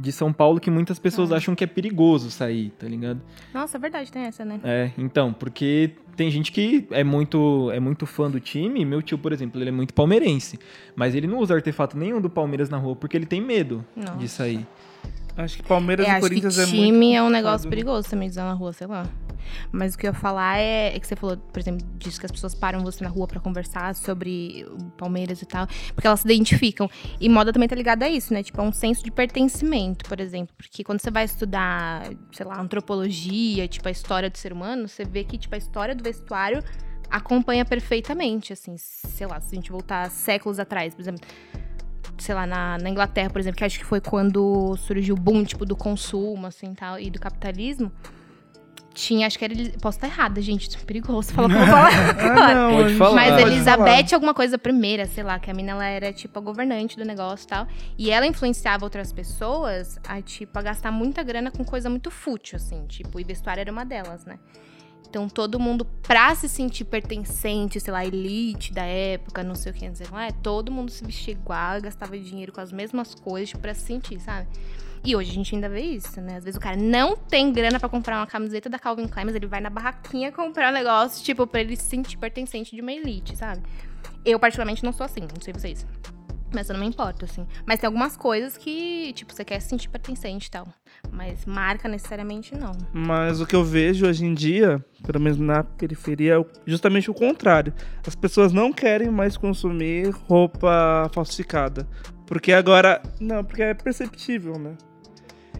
de 0.00 0.12
São 0.12 0.32
Paulo 0.32 0.60
que 0.60 0.70
muitas 0.70 1.00
pessoas 1.00 1.32
acham 1.32 1.52
que 1.52 1.64
é 1.64 1.66
perigoso 1.66 2.30
sair, 2.30 2.70
tá 2.78 2.86
ligado? 2.86 3.20
Nossa, 3.52 3.76
é 3.76 3.80
verdade, 3.80 4.12
tem 4.12 4.22
essa, 4.22 4.44
né? 4.44 4.60
É, 4.62 4.92
então, 4.96 5.32
porque 5.32 5.90
tem 6.14 6.30
gente 6.30 6.52
que 6.52 6.86
é 6.92 7.02
muito, 7.02 7.72
é 7.72 7.80
muito 7.80 8.06
fã 8.06 8.30
do 8.30 8.38
time. 8.38 8.84
Meu 8.84 9.02
tio, 9.02 9.18
por 9.18 9.32
exemplo, 9.32 9.60
ele 9.60 9.70
é 9.70 9.72
muito 9.72 9.92
palmeirense. 9.92 10.60
Mas 10.94 11.12
ele 11.16 11.26
não 11.26 11.40
usa 11.40 11.56
artefato 11.56 11.98
nenhum 11.98 12.20
do 12.20 12.30
Palmeiras 12.30 12.70
na 12.70 12.76
rua 12.76 12.94
porque 12.94 13.16
ele 13.16 13.26
tem 13.26 13.40
medo 13.40 13.84
Nossa. 13.96 14.16
de 14.16 14.28
sair. 14.28 14.64
Acho 15.36 15.56
que 15.56 15.64
Palmeiras 15.64 16.06
É, 16.06 16.08
e 16.08 16.12
acho 16.12 16.20
que 16.20 16.28
Corinthians 16.28 16.56
é 16.56 16.66
muito. 16.66 16.76
time 16.76 17.14
é 17.14 17.20
um 17.20 17.30
negócio 17.30 17.68
perigoso 17.68 18.08
também 18.08 18.28
de 18.28 18.34
usar 18.34 18.44
na 18.44 18.52
rua, 18.52 18.72
sei 18.72 18.86
lá. 18.86 19.04
Mas 19.72 19.94
o 19.94 19.98
que 19.98 20.06
eu 20.06 20.12
ia 20.12 20.18
falar 20.18 20.58
é, 20.58 20.94
é 20.94 21.00
que 21.00 21.06
você 21.06 21.16
falou, 21.16 21.36
por 21.36 21.58
exemplo, 21.58 21.86
disso 21.98 22.18
que 22.18 22.26
as 22.26 22.32
pessoas 22.32 22.54
param 22.54 22.80
você 22.80 23.02
na 23.02 23.10
rua 23.10 23.26
pra 23.26 23.40
conversar 23.40 23.94
sobre 23.94 24.66
o 24.70 24.90
Palmeiras 24.92 25.42
e 25.42 25.46
tal, 25.46 25.66
porque 25.94 26.06
elas 26.06 26.20
se 26.20 26.26
identificam. 26.26 26.88
E 27.20 27.28
moda 27.28 27.52
também 27.52 27.68
tá 27.68 27.74
ligada 27.76 28.04
a 28.04 28.08
isso, 28.08 28.32
né? 28.32 28.42
Tipo, 28.42 28.60
é 28.60 28.64
um 28.64 28.72
senso 28.72 29.02
de 29.02 29.10
pertencimento, 29.10 30.08
por 30.08 30.20
exemplo. 30.20 30.54
Porque 30.56 30.84
quando 30.84 31.00
você 31.00 31.10
vai 31.10 31.24
estudar, 31.24 32.10
sei 32.32 32.46
lá, 32.46 32.60
antropologia, 32.60 33.66
tipo, 33.68 33.88
a 33.88 33.90
história 33.90 34.30
do 34.30 34.38
ser 34.38 34.52
humano, 34.52 34.88
você 34.88 35.04
vê 35.04 35.24
que, 35.24 35.38
tipo, 35.38 35.54
a 35.54 35.58
história 35.58 35.94
do 35.94 36.02
vestuário 36.02 36.62
acompanha 37.10 37.64
perfeitamente, 37.64 38.52
assim, 38.52 38.76
sei 38.76 39.26
lá, 39.26 39.40
se 39.40 39.54
a 39.54 39.56
gente 39.56 39.70
voltar 39.70 40.10
séculos 40.10 40.58
atrás, 40.58 40.94
por 40.94 41.02
exemplo, 41.02 41.26
sei 42.18 42.34
lá, 42.34 42.46
na, 42.46 42.78
na 42.78 42.90
Inglaterra, 42.90 43.30
por 43.30 43.40
exemplo, 43.40 43.58
que 43.58 43.64
acho 43.64 43.78
que 43.78 43.84
foi 43.84 44.00
quando 44.00 44.76
surgiu 44.76 45.14
o 45.14 45.18
boom, 45.18 45.44
tipo, 45.44 45.64
do 45.64 45.76
consumo, 45.76 46.46
assim, 46.46 46.74
tal, 46.74 46.98
e 46.98 47.10
do 47.10 47.18
capitalismo. 47.18 47.92
Tinha, 48.94 49.26
acho 49.26 49.36
que 49.36 49.44
era. 49.44 49.54
Posso 49.82 49.98
estar 49.98 50.06
errada, 50.06 50.40
gente. 50.40 50.68
Isso 50.68 50.78
é 50.78 50.84
perigoso 50.84 51.32
falar 51.32 51.48
vou 51.48 51.66
falar. 51.66 51.90
Ah, 52.44 52.54
não, 52.54 52.76
Pode 52.76 52.94
falar. 52.94 53.14
Mas 53.14 53.40
Elizabeth, 53.42 54.14
alguma 54.14 54.32
coisa 54.32 54.56
primeira, 54.56 55.04
sei 55.06 55.24
lá, 55.24 55.38
que 55.38 55.50
a 55.50 55.54
mina 55.54 55.72
ela 55.72 55.84
era, 55.84 56.12
tipo, 56.12 56.38
a 56.38 56.42
governante 56.42 56.96
do 56.96 57.04
negócio 57.04 57.44
e 57.44 57.48
tal. 57.48 57.66
E 57.98 58.10
ela 58.10 58.24
influenciava 58.24 58.84
outras 58.84 59.12
pessoas 59.12 59.98
a, 60.06 60.22
tipo, 60.22 60.56
a 60.56 60.62
gastar 60.62 60.92
muita 60.92 61.22
grana 61.24 61.50
com 61.50 61.64
coisa 61.64 61.90
muito 61.90 62.08
fútil, 62.10 62.56
assim, 62.56 62.86
tipo, 62.86 63.18
e 63.18 63.24
vestuário 63.24 63.60
era 63.62 63.72
uma 63.72 63.84
delas, 63.84 64.24
né? 64.24 64.38
Então 65.08 65.28
todo 65.28 65.60
mundo, 65.60 65.84
pra 66.02 66.34
se 66.34 66.48
sentir 66.48 66.84
pertencente, 66.84 67.78
sei 67.78 67.92
lá, 67.92 68.04
elite 68.04 68.72
da 68.72 68.84
época, 68.84 69.44
não 69.44 69.54
sei 69.54 69.70
o 69.70 69.74
que, 69.74 69.88
não 69.88 69.94
sei 69.94 70.06
o 70.06 70.08
que 70.08 70.14
lá, 70.14 70.30
todo 70.42 70.72
mundo 70.72 70.90
se 70.90 71.04
vestia 71.04 71.32
igual, 71.32 71.80
gastava 71.80 72.18
dinheiro 72.18 72.52
com 72.52 72.60
as 72.60 72.72
mesmas 72.72 73.14
coisas, 73.14 73.48
tipo, 73.50 73.60
pra 73.60 73.74
se 73.74 73.82
sentir, 73.82 74.18
sabe? 74.20 74.48
E 75.04 75.14
hoje 75.14 75.30
a 75.30 75.34
gente 75.34 75.54
ainda 75.54 75.68
vê 75.68 75.82
isso, 75.82 76.18
né? 76.22 76.38
Às 76.38 76.44
vezes 76.44 76.56
o 76.56 76.60
cara 76.60 76.78
não 76.78 77.14
tem 77.14 77.52
grana 77.52 77.78
pra 77.78 77.90
comprar 77.90 78.16
uma 78.20 78.26
camiseta 78.26 78.70
da 78.70 78.78
Calvin 78.78 79.06
Klein, 79.06 79.26
mas 79.26 79.34
ele 79.34 79.46
vai 79.46 79.60
na 79.60 79.68
barraquinha 79.68 80.32
comprar 80.32 80.70
um 80.70 80.74
negócio, 80.74 81.22
tipo, 81.22 81.46
pra 81.46 81.60
ele 81.60 81.76
se 81.76 81.84
sentir 81.84 82.16
pertencente 82.16 82.74
de 82.74 82.80
uma 82.80 82.90
elite, 82.90 83.36
sabe? 83.36 83.62
Eu, 84.24 84.38
particularmente, 84.38 84.82
não 84.82 84.92
sou 84.92 85.04
assim, 85.04 85.20
não 85.20 85.42
sei 85.42 85.52
vocês. 85.52 85.86
Mas 86.54 86.70
eu 86.70 86.72
não 86.72 86.80
me 86.80 86.86
importo, 86.86 87.26
assim. 87.26 87.46
Mas 87.66 87.80
tem 87.80 87.86
algumas 87.86 88.16
coisas 88.16 88.56
que, 88.56 89.12
tipo, 89.12 89.34
você 89.34 89.44
quer 89.44 89.60
se 89.60 89.68
sentir 89.68 89.90
pertencente 89.90 90.46
e 90.46 90.50
tal. 90.50 90.66
Mas 91.12 91.44
marca 91.44 91.86
necessariamente 91.86 92.54
não. 92.54 92.72
Mas 92.90 93.42
o 93.42 93.46
que 93.46 93.54
eu 93.54 93.62
vejo 93.62 94.06
hoje 94.06 94.24
em 94.24 94.32
dia, 94.32 94.82
pelo 95.04 95.20
menos 95.20 95.38
na 95.38 95.64
periferia, 95.64 96.40
é 96.40 96.44
justamente 96.64 97.10
o 97.10 97.14
contrário. 97.14 97.74
As 98.06 98.14
pessoas 98.14 98.52
não 98.52 98.72
querem 98.72 99.10
mais 99.10 99.36
consumir 99.36 100.10
roupa 100.28 101.10
falsificada. 101.12 101.86
Porque 102.26 102.52
agora. 102.52 103.02
Não, 103.20 103.44
porque 103.44 103.62
é 103.62 103.74
perceptível, 103.74 104.58
né? 104.58 104.76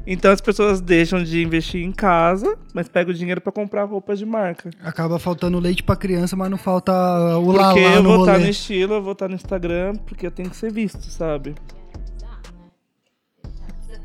Então 0.07 0.31
as 0.33 0.41
pessoas 0.41 0.81
deixam 0.83 1.23
de 1.25 1.43
investir 1.43 1.83
em 1.83 1.91
casa, 1.91 2.59
mas 2.75 2.89
pegam 2.89 3.11
o 3.13 3.17
dinheiro 3.17 3.41
pra 3.41 3.51
comprar 3.51 3.85
roupas 3.85 4.19
de 4.19 4.27
marca. 4.27 4.69
Acaba 4.83 5.19
faltando 5.19 5.59
leite 5.59 5.83
pra 5.83 5.97
criança, 5.97 6.37
mas 6.37 6.51
não 6.51 6.59
falta 6.59 6.93
o 7.39 7.45
Porque 7.47 7.59
lalá 7.81 7.95
eu 7.97 8.03
no 8.03 8.09
vou 8.11 8.21
estar 8.21 8.33
rolê. 8.33 8.45
no 8.45 8.51
estilo, 8.51 8.95
eu 8.95 9.03
vou 9.03 9.13
estar 9.13 9.29
no 9.29 9.35
Instagram, 9.35 9.95
porque 10.07 10.27
eu 10.27 10.31
tenho 10.31 10.51
que 10.51 10.57
ser 10.57 10.71
visto, 10.71 11.03
sabe? 11.11 11.55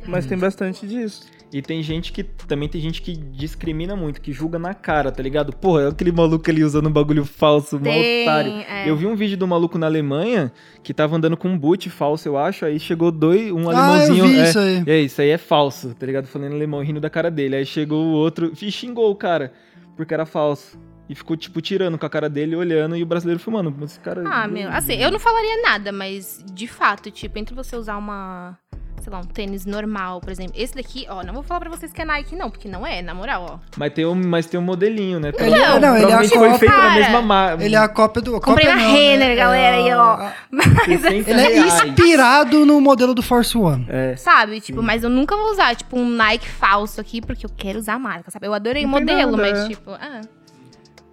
Mas 0.08 0.26
tem 0.26 0.38
bastante 0.38 0.88
disso. 0.88 1.24
E 1.52 1.64
tem 1.64 1.82
gente 1.82 2.12
que. 2.14 2.24
Também 2.24 2.70
tem 2.70 2.80
gente 2.80 3.02
que 3.02 3.18
discrimina 3.18 3.96
muito, 3.96 4.22
que 4.22 4.32
julga 4.32 4.60
na 4.60 4.74
cara, 4.76 5.12
tá 5.12 5.24
ligado? 5.24 5.52
Porra, 5.52 5.82
é 5.84 5.88
aquele 5.88 6.12
maluco 6.12 6.48
ali 6.50 6.64
usando 6.64 6.88
um 6.88 6.92
bagulho 6.92 7.26
falso, 7.26 7.80
Tem, 7.80 8.22
otário. 8.24 8.52
é. 8.52 8.88
Eu 8.88 8.96
vi 8.96 9.08
um 9.08 9.16
vídeo 9.16 9.36
do 9.36 9.48
maluco 9.48 9.76
na 9.78 9.88
Alemanha 9.88 10.52
que 10.84 10.94
tava 10.94 11.16
andando 11.16 11.36
com 11.36 11.48
um 11.50 11.58
boot 11.58 11.90
falso, 11.90 12.28
eu 12.30 12.38
acho. 12.38 12.66
Aí 12.66 12.80
chegou 12.80 13.12
dois, 13.12 13.52
um 13.52 13.68
Ah, 13.68 13.74
eu 13.74 13.78
alemãozinho. 13.80 14.28
vi 14.28 14.40
é, 14.40 14.44
isso 14.44 14.60
aí. 14.60 14.84
É, 14.86 15.00
isso 15.02 15.22
aí 15.22 15.30
é 15.30 15.38
falso, 15.40 15.96
tá 15.96 16.06
ligado? 16.06 16.28
Falando 16.28 16.52
em 16.52 16.56
alemão, 16.56 16.84
rindo 16.84 17.00
da 17.00 17.10
cara 17.10 17.32
dele. 17.32 17.56
Aí 17.56 17.66
chegou 17.66 18.06
o 18.06 18.12
outro 18.12 18.52
e 18.62 18.72
xingou 18.72 19.10
o 19.10 19.16
cara, 19.16 19.52
porque 19.98 20.14
era 20.14 20.28
falso. 20.28 20.80
E 21.10 21.16
ficou, 21.16 21.36
tipo, 21.36 21.60
tirando 21.60 21.98
com 21.98 22.06
a 22.06 22.10
cara 22.12 22.30
dele, 22.30 22.56
olhando, 22.56 22.96
e 22.96 23.02
o 23.02 23.06
brasileiro 23.08 23.40
filmando. 23.40 23.74
Esse 23.84 24.00
cara. 24.00 24.22
Ah, 24.28 24.48
meu, 24.48 24.70
assim, 24.70 24.94
eu 25.02 25.10
não 25.10 25.18
falaria 25.20 25.64
nada, 25.64 25.92
mas 25.92 26.46
de 26.54 26.68
fato, 26.68 27.10
tipo, 27.10 27.40
entre 27.40 27.56
você 27.56 27.76
usar 27.76 27.98
uma, 27.98 28.56
sei 29.00 29.12
lá, 29.12 29.20
um 29.20 29.24
tênis 29.24 29.66
normal, 29.66 30.20
por 30.22 30.32
exemplo. 30.32 30.54
Esse 30.56 30.76
daqui, 30.76 31.06
ó, 31.10 31.24
não 31.24 31.34
vou 31.34 31.44
falar 31.44 31.62
pra 31.62 31.70
vocês 31.70 31.92
que 31.92 32.02
é 32.02 32.06
Nike, 32.06 32.36
não, 32.36 32.50
porque 32.50 32.68
não 32.68 32.86
é, 32.86 33.02
na 33.02 33.14
moral, 33.14 33.46
ó. 33.50 33.60
Mas 33.78 33.94
tem 33.94 34.06
um, 34.06 34.16
mas 34.16 34.46
tem 34.46 34.60
um 34.60 34.64
modelinho, 34.64 35.20
né? 35.20 35.32
Ele, 35.38 35.56
é- 35.56 35.80
não, 35.80 35.96
ele 35.98 36.12
é 36.12 36.16
a 36.16 36.24
foi 36.24 36.54
feito 36.58 36.76
na 36.78 36.96
mesma 36.96 37.22
marca. 37.22 37.64
ele 37.64 37.76
é 37.76 37.80
a 37.80 37.88
cópia 37.88 38.22
do. 38.22 38.32
Comprei 38.40 38.68
cópia 38.68 38.76
na 38.76 38.82
não, 38.82 38.92
né? 38.92 38.98
Renner, 38.98 39.38
galera, 39.38 39.78
aí, 39.78 39.94
ó. 39.94 40.30
Mas, 40.52 41.04
Ele 41.06 41.40
é 41.42 41.60
inspirado 41.60 42.66
no 42.66 42.80
modelo 42.82 43.14
do 43.14 43.22
Force 43.22 43.58
One. 43.58 43.86
É. 43.90 44.16
sabe, 44.16 44.60
tipo, 44.62 44.82
mas 44.82 45.04
eu 45.04 45.10
nunca 45.10 45.36
vou 45.36 45.52
usar, 45.52 45.76
tipo, 45.76 45.98
um 45.98 46.10
Nike 46.10 46.48
falso 46.48 47.00
aqui, 47.00 47.22
porque 47.22 47.46
eu 47.46 47.50
quero 47.56 47.80
usar 47.80 47.94
a 47.94 48.00
marca, 48.00 48.32
sabe? 48.32 48.48
Eu 48.48 48.54
adorei 48.54 48.86
o 48.86 48.88
Não 48.88 48.98
tem 48.98 49.16
modelo, 49.16 49.38
nada, 49.38 49.44
mas, 49.52 49.60
é. 49.66 49.68
tipo, 49.70 49.92
ah. 49.92 50.22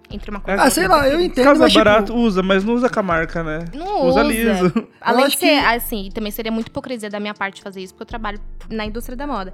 Entre 0.09 0.31
uma 0.31 0.39
coisa 0.39 0.63
Ah, 0.63 0.67
e 0.67 0.71
sei 0.71 0.87
lá, 0.87 1.07
eu 1.07 1.19
entendo, 1.19 1.43
Caso 1.43 1.59
é 1.59 1.63
mas 1.65 1.73
tipo, 1.73 1.83
barato, 1.83 2.15
usa, 2.15 2.41
mas 2.41 2.63
não 2.63 2.75
usa 2.75 2.89
com 2.89 2.99
a 2.99 3.03
marca, 3.03 3.43
né? 3.43 3.65
Não 3.73 4.05
usa 4.07 4.21
usa. 4.21 4.23
liso. 4.23 4.87
Além 5.01 5.27
de 5.27 5.37
ser, 5.37 5.59
que- 5.59 5.65
assim, 5.65 6.09
também 6.13 6.31
seria 6.31 6.51
muito 6.51 6.67
hipocrisia 6.67 7.09
da 7.09 7.19
minha 7.19 7.33
parte 7.33 7.61
fazer 7.61 7.81
isso, 7.81 7.93
porque 7.93 8.03
eu 8.03 8.07
trabalho 8.07 8.39
na 8.69 8.85
indústria 8.85 9.17
da 9.17 9.27
moda. 9.27 9.53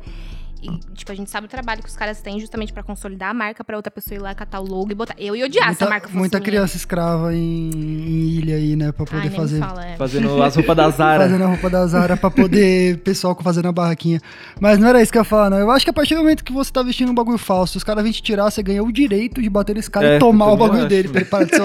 E, 0.64 0.96
tipo, 0.96 1.12
a 1.12 1.16
gente 1.16 1.30
sabe 1.30 1.46
o 1.46 1.50
trabalho 1.50 1.84
que 1.84 1.90
os 1.90 1.96
caras 1.96 2.22
têm 2.22 2.40
justamente 2.40 2.72
pra 2.72 2.82
consolidar 2.84 3.30
a 3.32 3.34
marca 3.34 3.64
pra 3.64 3.76
outra 3.76 3.92
pessoa 3.92 4.16
ir 4.18 4.22
lá 4.22 4.34
catar 4.34 4.60
o 4.62 4.66
logo 4.66 4.92
e 4.92 4.96
botar. 4.96 5.14
Eu 5.18 5.36
ia 5.36 5.46
odiar 5.46 5.64
se 5.66 5.70
a 5.70 5.72
muita, 5.72 5.90
marca 5.90 6.08
fosse 6.08 6.18
muita 6.18 6.38
minha. 6.40 6.46
criança 6.46 6.78
escrava 6.78 7.34
em, 7.36 7.70
em 7.70 8.30
ilha 8.38 8.56
aí, 8.56 8.76
né? 8.76 8.92
Pra 8.92 9.06
poder 9.06 9.24
Ai, 9.24 9.30
fazer. 9.30 9.60
fala, 9.60 9.86
é. 9.86 9.96
Fazendo 9.98 10.42
as 10.42 10.56
roupas 10.56 10.76
da 10.78 10.90
Zara. 10.90 11.24
Fazendo 11.24 11.44
a 11.44 11.48
roupa 11.48 11.70
da 11.70 11.86
Zara 11.88 12.18
pra 12.18 12.32
poder 12.32 12.98
pessoal 13.04 13.38
fazendo 13.44 13.68
a 13.68 13.72
barraquinha. 13.72 14.22
Mas 14.60 14.80
não 14.80 14.88
era 14.88 15.02
isso 15.02 15.12
que 15.12 15.18
eu 15.18 15.22
ia 15.22 15.26
falar, 15.26 15.50
não. 15.50 15.58
Eu 15.58 15.70
acho 15.72 15.84
que 15.86 15.90
a 15.90 15.94
partir 15.94 16.16
do 16.16 16.22
momento 16.22 16.44
que 16.44 16.54
você 16.54 16.72
tá 16.72 16.82
vestindo 16.82 17.12
um 17.12 17.16
bagulho 17.16 17.38
falso, 17.38 17.78
os 17.78 17.84
caras 17.84 18.04
vêm 18.04 18.12
te 18.12 18.22
tirar, 18.22 18.50
você 18.50 18.64
ganha 18.64 18.84
o 18.84 18.92
direito 18.92 19.42
de 19.42 19.50
bater 19.50 19.76
nesse 19.76 19.92
cara 19.92 20.08
É, 20.08 20.16
e 20.16 20.20
tomar 20.20 20.48
o 20.52 20.58
bagulho 20.58 20.84
também 20.84 20.88
dele 20.88 21.04
acho. 21.04 21.12
pra 21.12 21.22
ele 21.22 21.30
parar 21.30 21.44
de 21.46 21.56
ser 21.56 21.62
É. 21.62 21.64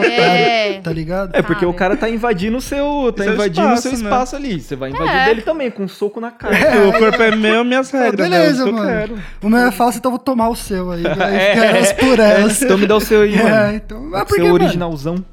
otário. 0.69 0.83
Tá 0.83 0.93
ligado? 0.93 1.31
É 1.35 1.43
porque 1.43 1.61
Sabe? 1.61 1.67
o 1.67 1.75
cara 1.75 1.97
tá 1.97 2.09
invadindo 2.11 2.57
o 2.57 2.61
seu. 2.61 3.13
Tá 3.17 3.25
Seu 3.25 3.35
invadindo 3.35 3.69
o 3.73 3.77
seu 3.77 3.93
espaço, 3.93 4.39
né? 4.39 4.49
ali. 4.49 4.61
Você 4.61 4.75
vai 4.77 4.91
invadir 4.91 5.15
É. 5.15 5.25
dele 5.27 5.43
também, 5.43 5.71
com 5.71 5.85
um 5.85 5.89
soco 5.89 6.21
na 6.21 6.31
cara. 6.31 6.57
O 6.89 6.93
corpo 6.99 7.23
é 7.23 7.37
meu, 7.37 7.65
minhas 7.65 7.91
regras. 7.91 8.29
beleza, 8.29 8.65
né? 8.65 8.71
Eu 8.71 8.75
mano. 8.75 8.88
Quero. 8.89 9.19
O 9.43 9.49
meu 9.49 9.59
é 9.61 9.71
falso, 9.73 9.99
então 9.99 10.11
eu 10.11 10.17
vou 10.17 10.25
tomar 10.25 10.49
o 10.49 10.57
seu 10.57 10.91
aí. 10.91 11.03
É. 11.07 11.53
Aí 11.53 11.59
elas 11.77 11.93
por 11.93 12.19
elas. 12.19 12.63
Então 12.63 12.79
me 12.79 12.87
dá 12.87 12.97
o 12.97 13.01
seu 13.01 13.23
aí, 13.23 13.35
É, 13.39 13.43
mano. 13.43 13.75
então. 13.77 13.99
o 14.03 14.11
Mas 14.11 14.23
por 14.25 14.29
seu 14.35 14.37
que, 14.37 14.43
mano? 14.51 14.55
originalzão. 14.55 15.25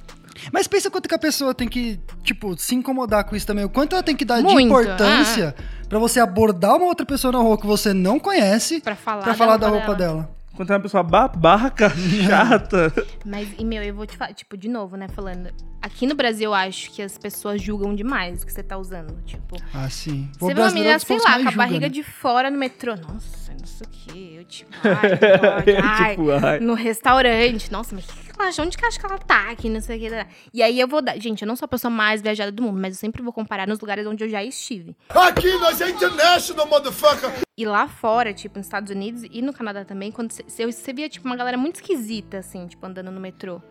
Mas 0.52 0.68
pensa 0.68 0.92
quanto 0.92 1.10
que 1.10 1.16
a 1.16 1.20
pessoa 1.20 1.54
tem 1.56 1.68
que, 1.68 2.00
tipo, 2.24 2.56
se 2.58 2.76
incomodar 2.76 3.24
com 3.24 3.36
isso 3.36 3.48
também. 3.48 3.66
O 3.66 3.70
quanto 3.70 3.94
ela 3.94 4.04
tem 4.04 4.16
que 4.16 4.26
dar 4.26 4.38
de 4.38 4.44
Muito, 4.44 4.68
importância 4.68 5.56
pra 5.90 5.98
você 5.98 6.20
abordar 6.20 6.76
uma 6.76 6.86
outra 6.86 7.06
pessoa 7.06 7.32
na 7.32 7.40
rua 7.40 7.58
que 7.58 7.66
você 7.66 7.94
não 7.94 8.20
conhece 8.20 8.80
Pra 8.82 8.96
falar, 8.96 9.24
pra 9.24 9.34
falar 9.34 9.58
da 9.58 9.68
roupa 9.70 9.96
dela. 9.96 10.30
Quando 10.56 10.72
é 10.72 10.74
uma 10.76 10.82
pessoa 10.82 11.04
babaca, 11.04 11.90
chata. 12.26 12.94
Mas, 13.26 13.48
e 13.58 13.66
meu, 13.66 13.84
eu 13.84 13.94
vou 13.94 14.06
te 14.06 14.16
falar, 14.16 14.34
tipo, 14.34 14.56
de 14.56 14.70
novo, 14.70 14.96
né, 14.96 15.08
falando. 15.10 15.50
Aqui 15.82 16.08
no 16.08 16.16
Brasil, 16.16 16.46
eu 16.46 16.54
acho 16.54 16.92
que 16.92 17.02
as 17.02 17.18
pessoas 17.18 17.62
julgam 17.62 17.94
demais 17.94 18.42
o 18.42 18.46
que 18.46 18.54
você 18.54 18.64
tá 18.64 18.78
usando. 18.78 19.14
Tipo, 19.26 19.58
Ah, 19.74 19.90
sim. 19.90 20.30
você 20.40 20.54
vê 20.54 20.62
uma 20.62 20.72
menina, 20.72 20.98
sei 21.00 21.18
lá, 21.20 21.42
com 21.42 21.50
a 21.50 21.52
barriga 21.52 21.90
de 21.90 22.04
fora 22.04 22.50
no 22.50 22.58
metrô. 22.58 22.96
Nossa, 22.96 23.45
não 23.60 23.66
sei 23.66 23.88
o 23.88 23.90
que. 23.90 24.36
Eu, 24.36 24.44
tipo, 24.46 24.72
ai, 24.84 25.76
ai, 25.82 26.10
Tipo, 26.12 26.32
ai. 26.32 26.60
no 26.60 26.74
restaurante. 26.74 27.72
Nossa, 27.72 27.96
mas 27.96 28.06
o 28.06 28.14
que 28.14 28.32
ela 28.40 28.50
acha? 28.50 28.62
Onde 28.62 28.78
que 28.78 28.86
acha 28.86 29.00
que 29.00 29.06
ela 29.06 29.18
tá 29.18 29.50
aqui? 29.52 29.70
Não 29.70 29.82
sei 29.82 29.98
o 29.98 30.00
que. 30.00 30.28
E 30.54 30.62
aí 30.64 30.80
eu 30.80 30.88
vou 30.88 31.02
dar. 31.02 31.18
Gente, 31.20 31.42
eu 31.42 31.48
não 31.48 31.56
sou 31.56 31.66
a 31.66 31.70
pessoa 31.70 31.90
mais 31.92 32.22
viajada 32.22 32.52
do 32.52 32.62
mundo, 32.64 32.80
mas 32.80 32.96
eu 32.96 33.00
sempre 33.00 33.22
vou 33.22 33.32
comparar 33.34 33.68
nos 33.68 33.80
lugares 33.80 34.06
onde 34.06 34.24
eu 34.24 34.30
já 34.30 34.44
estive. 34.44 34.96
Aqui 35.10 35.52
nós 35.60 35.80
é 35.82 35.90
international, 35.90 36.68
motherfucker. 36.68 37.32
E 37.58 37.66
lá 37.66 37.88
fora, 37.88 38.34
tipo, 38.34 38.58
nos 38.58 38.68
Estados 38.68 38.92
Unidos 38.92 39.24
e 39.32 39.42
no 39.42 39.54
Canadá 39.54 39.86
também, 39.86 40.12
quando 40.12 40.32
você 40.32 40.94
via, 40.94 41.08
tipo, 41.08 41.26
uma 41.26 41.36
galera 41.38 41.58
muito 41.58 41.76
esquisita, 41.76 42.40
assim, 42.40 42.68
tipo, 42.68 42.86
andando 42.86 43.10
no 43.12 43.20
metrô. 43.22 43.62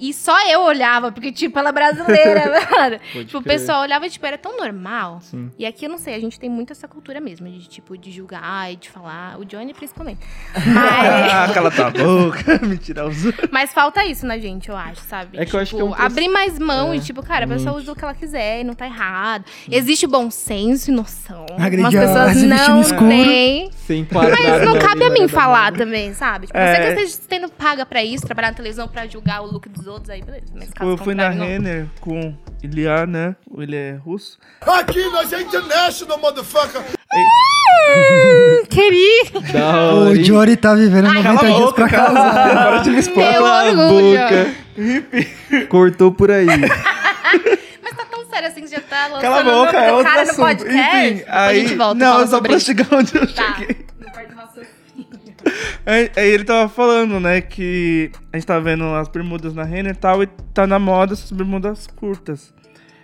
E 0.00 0.14
só 0.14 0.34
eu 0.48 0.62
olhava, 0.62 1.12
porque, 1.12 1.30
tipo, 1.30 1.58
ela 1.58 1.68
é 1.68 1.72
brasileira, 1.72 2.44
mano. 2.72 2.98
Pode 3.12 3.24
tipo, 3.26 3.38
o 3.38 3.42
pessoal 3.42 3.82
olhava 3.82 4.06
e, 4.06 4.10
tipo, 4.10 4.24
era 4.24 4.38
tão 4.38 4.56
normal. 4.56 5.18
Sim. 5.20 5.50
E 5.58 5.66
aqui, 5.66 5.84
eu 5.84 5.90
não 5.90 5.98
sei, 5.98 6.14
a 6.14 6.18
gente 6.20 6.40
tem 6.40 6.48
muito 6.48 6.72
essa 6.72 6.88
cultura 6.88 7.20
mesmo, 7.20 7.46
de, 7.50 7.68
tipo, 7.68 7.98
de 7.98 8.10
julgar 8.10 8.72
e 8.72 8.76
de 8.76 8.88
falar. 8.88 9.38
O 9.38 9.44
Johnny, 9.44 9.74
principalmente. 9.74 10.20
Mas, 10.54 11.32
Ah, 11.32 11.50
cala 11.52 11.70
tua 11.70 11.90
boca, 11.90 12.58
mentiroso. 12.66 13.32
mas 13.50 13.72
falta 13.72 14.04
isso 14.04 14.24
na 14.26 14.38
gente, 14.38 14.68
eu 14.68 14.76
acho, 14.76 15.00
sabe? 15.02 15.38
É 15.38 15.44
que 15.44 15.54
eu 15.54 15.60
acho 15.60 15.74
que 15.76 15.80
é 15.80 15.84
um 15.84 15.90
Tipo, 15.90 16.02
abrir 16.02 16.28
mais 16.28 16.58
mão 16.58 16.92
É, 16.92 16.96
e, 16.96 17.00
tipo, 17.00 17.22
cara, 17.22 17.44
a 17.44 17.48
pessoa 17.48 17.76
usa 17.76 17.92
o 17.92 17.96
que 17.96 18.02
ela 18.04 18.14
quiser 18.14 18.60
e 18.60 18.64
não 18.64 18.74
tá 18.74 18.86
errado. 18.86 19.44
Existe 19.70 20.06
bom 20.06 20.30
senso 20.30 20.90
e 20.90 20.94
noção. 20.94 21.44
Agredir 21.58 21.80
Umas 21.80 21.94
a- 21.94 22.00
pessoas 22.26 22.42
não 22.44 22.80
escuro. 22.80 23.08
têm. 23.10 23.70
Enquadrado. 23.90 24.42
Mas 24.42 24.64
não 24.64 24.78
cabe 24.78 25.04
a 25.04 25.10
mim 25.10 25.26
falar 25.28 25.72
também, 25.72 26.14
sabe? 26.14 26.46
Tipo, 26.46 26.58
É. 26.58 26.74
você 26.74 26.80
que 26.94 27.00
esteja 27.02 27.22
sendo 27.28 27.48
paga 27.52 27.84
pra 27.84 28.02
isso, 28.04 28.24
trabalhar 28.24 28.48
na 28.48 28.54
televisão 28.54 28.86
pra 28.88 29.06
julgar 29.06 29.42
o 29.42 29.46
look 29.46 29.68
dos 29.68 29.86
outros, 29.90 30.10
aí 30.10 30.22
beleza. 30.22 30.44
Mas 30.54 30.70
caso 30.70 30.90
Eu 30.90 30.96
fui 30.96 31.14
na 31.14 31.30
não. 31.30 31.44
Renner 31.46 31.86
com 32.00 32.34
Ilya, 32.62 33.06
né? 33.06 33.36
Ele 33.58 33.76
é 33.76 33.92
russo. 34.04 34.38
Aqui 34.60 35.02
nós 35.10 35.32
é 35.32 35.40
international, 35.42 36.18
motherfucker. 36.18 36.82
Querido! 38.68 39.40
Da 39.52 39.92
hora, 39.92 40.10
O? 40.10 40.24
Jory 40.24 40.56
tá 40.56 40.74
vivendo 40.74 41.06
90 41.12 41.22
Cala 41.22 41.38
a 41.40 41.44
dias 41.44 41.58
boca, 41.58 41.74
pra 41.74 41.88
casar. 41.88 42.50
Para 42.52 42.78
de 42.78 42.90
me 42.90 42.98
expor. 42.98 43.16
Meu 43.16 43.32
Cala 43.42 43.68
a 43.68 43.74
boca. 43.74 45.66
Cortou 45.68 46.12
por 46.12 46.30
aí. 46.30 46.46
Mas 47.82 47.96
tá 47.96 48.04
tão 48.10 48.24
sério 48.30 48.48
assim 48.48 48.60
que 48.62 48.68
já 48.68 48.80
tá 48.80 49.06
lançando 49.08 49.20
Cala 49.22 49.40
a 49.40 49.44
boca, 49.44 49.76
é 49.78 49.92
outro 49.92 50.04
cara 50.10 50.24
no 50.24 50.30
assunto. 50.30 50.46
podcast? 50.46 51.06
Enfim, 51.06 51.24
aí... 51.28 51.58
a 51.58 51.60
gente 51.60 51.74
volta 51.74 51.94
não, 51.94 52.26
só 52.26 52.40
pra 52.40 52.58
chegar 52.58 52.86
onde 52.92 53.16
eu 53.16 53.34
Tá. 53.34 53.54
cheguei. 53.56 53.89
Aí, 55.86 56.10
aí 56.16 56.28
ele 56.30 56.44
tava 56.44 56.68
falando, 56.68 57.18
né, 57.20 57.40
que 57.40 58.10
a 58.32 58.36
gente 58.36 58.46
tava 58.46 58.60
vendo 58.62 58.84
as 58.94 59.08
bermudas 59.08 59.54
na 59.54 59.64
Renner 59.64 59.92
e 59.92 59.96
tal, 59.96 60.22
e 60.22 60.26
tá 60.54 60.66
na 60.66 60.78
moda 60.78 61.12
essas 61.14 61.30
bermudas 61.32 61.86
curtas. 61.86 62.52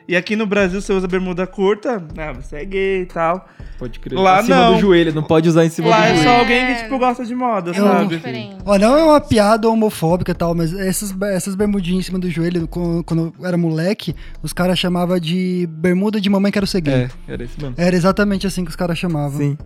E 0.09 0.15
aqui 0.15 0.37
no 0.37 0.47
Brasil 0.47 0.81
você 0.81 0.93
usa 0.93 1.09
bermuda 1.09 1.49
curta, 1.49 2.01
ah, 2.17 2.33
você 2.33 2.59
é 2.59 2.65
gay 2.65 3.03
e 3.03 3.07
tal. 3.07 3.45
Pode 3.77 3.99
crer. 3.99 4.17
Lá 4.17 4.39
Acima 4.39 4.57
não. 4.57 4.75
do 4.75 4.81
joelho, 4.81 5.13
não 5.13 5.23
pode 5.25 5.49
usar 5.49 5.65
em 5.65 5.69
cima 5.69 5.89
Lá 5.89 5.97
do 5.99 6.05
é 6.05 6.09
joelho. 6.15 6.23
só 6.23 6.39
alguém 6.39 6.67
que, 6.67 6.83
tipo, 6.85 6.97
gosta 6.97 7.25
de 7.25 7.35
moda, 7.35 7.73
É 7.73 7.75
sabe? 7.75 8.15
diferente. 8.15 8.57
Ó, 8.65 8.79
não 8.79 8.97
é 8.97 9.03
uma 9.03 9.21
piada 9.21 9.69
homofóbica 9.69 10.31
e 10.31 10.35
tal, 10.35 10.55
mas 10.55 10.73
essas, 10.73 11.13
essas 11.23 11.57
bermudinhas 11.57 12.05
em 12.05 12.07
cima 12.07 12.21
do 12.21 12.31
joelho, 12.31 12.69
quando, 12.69 13.03
quando 13.03 13.35
eu 13.41 13.47
era 13.47 13.57
moleque, 13.57 14.15
os 14.45 14.53
caras 14.53 14.79
chamavam 14.79 15.19
de 15.19 15.67
bermuda 15.73 16.21
de 16.21 16.31
mamãe 16.31 16.53
quero 16.53 16.69
ser 16.69 16.83
gay. 16.83 16.95
É, 16.95 17.09
era 17.27 17.43
isso 17.43 17.57
mesmo. 17.61 17.75
Era 17.77 17.97
exatamente 17.97 18.47
assim 18.47 18.63
que 18.65 18.71
os 18.71 18.77
caras 18.77 18.97
chamavam. 18.97 19.39
Sim. 19.41 19.59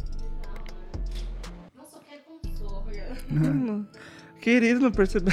Querido, 4.41 4.81
não 4.81 4.91
percebeu. 4.91 5.33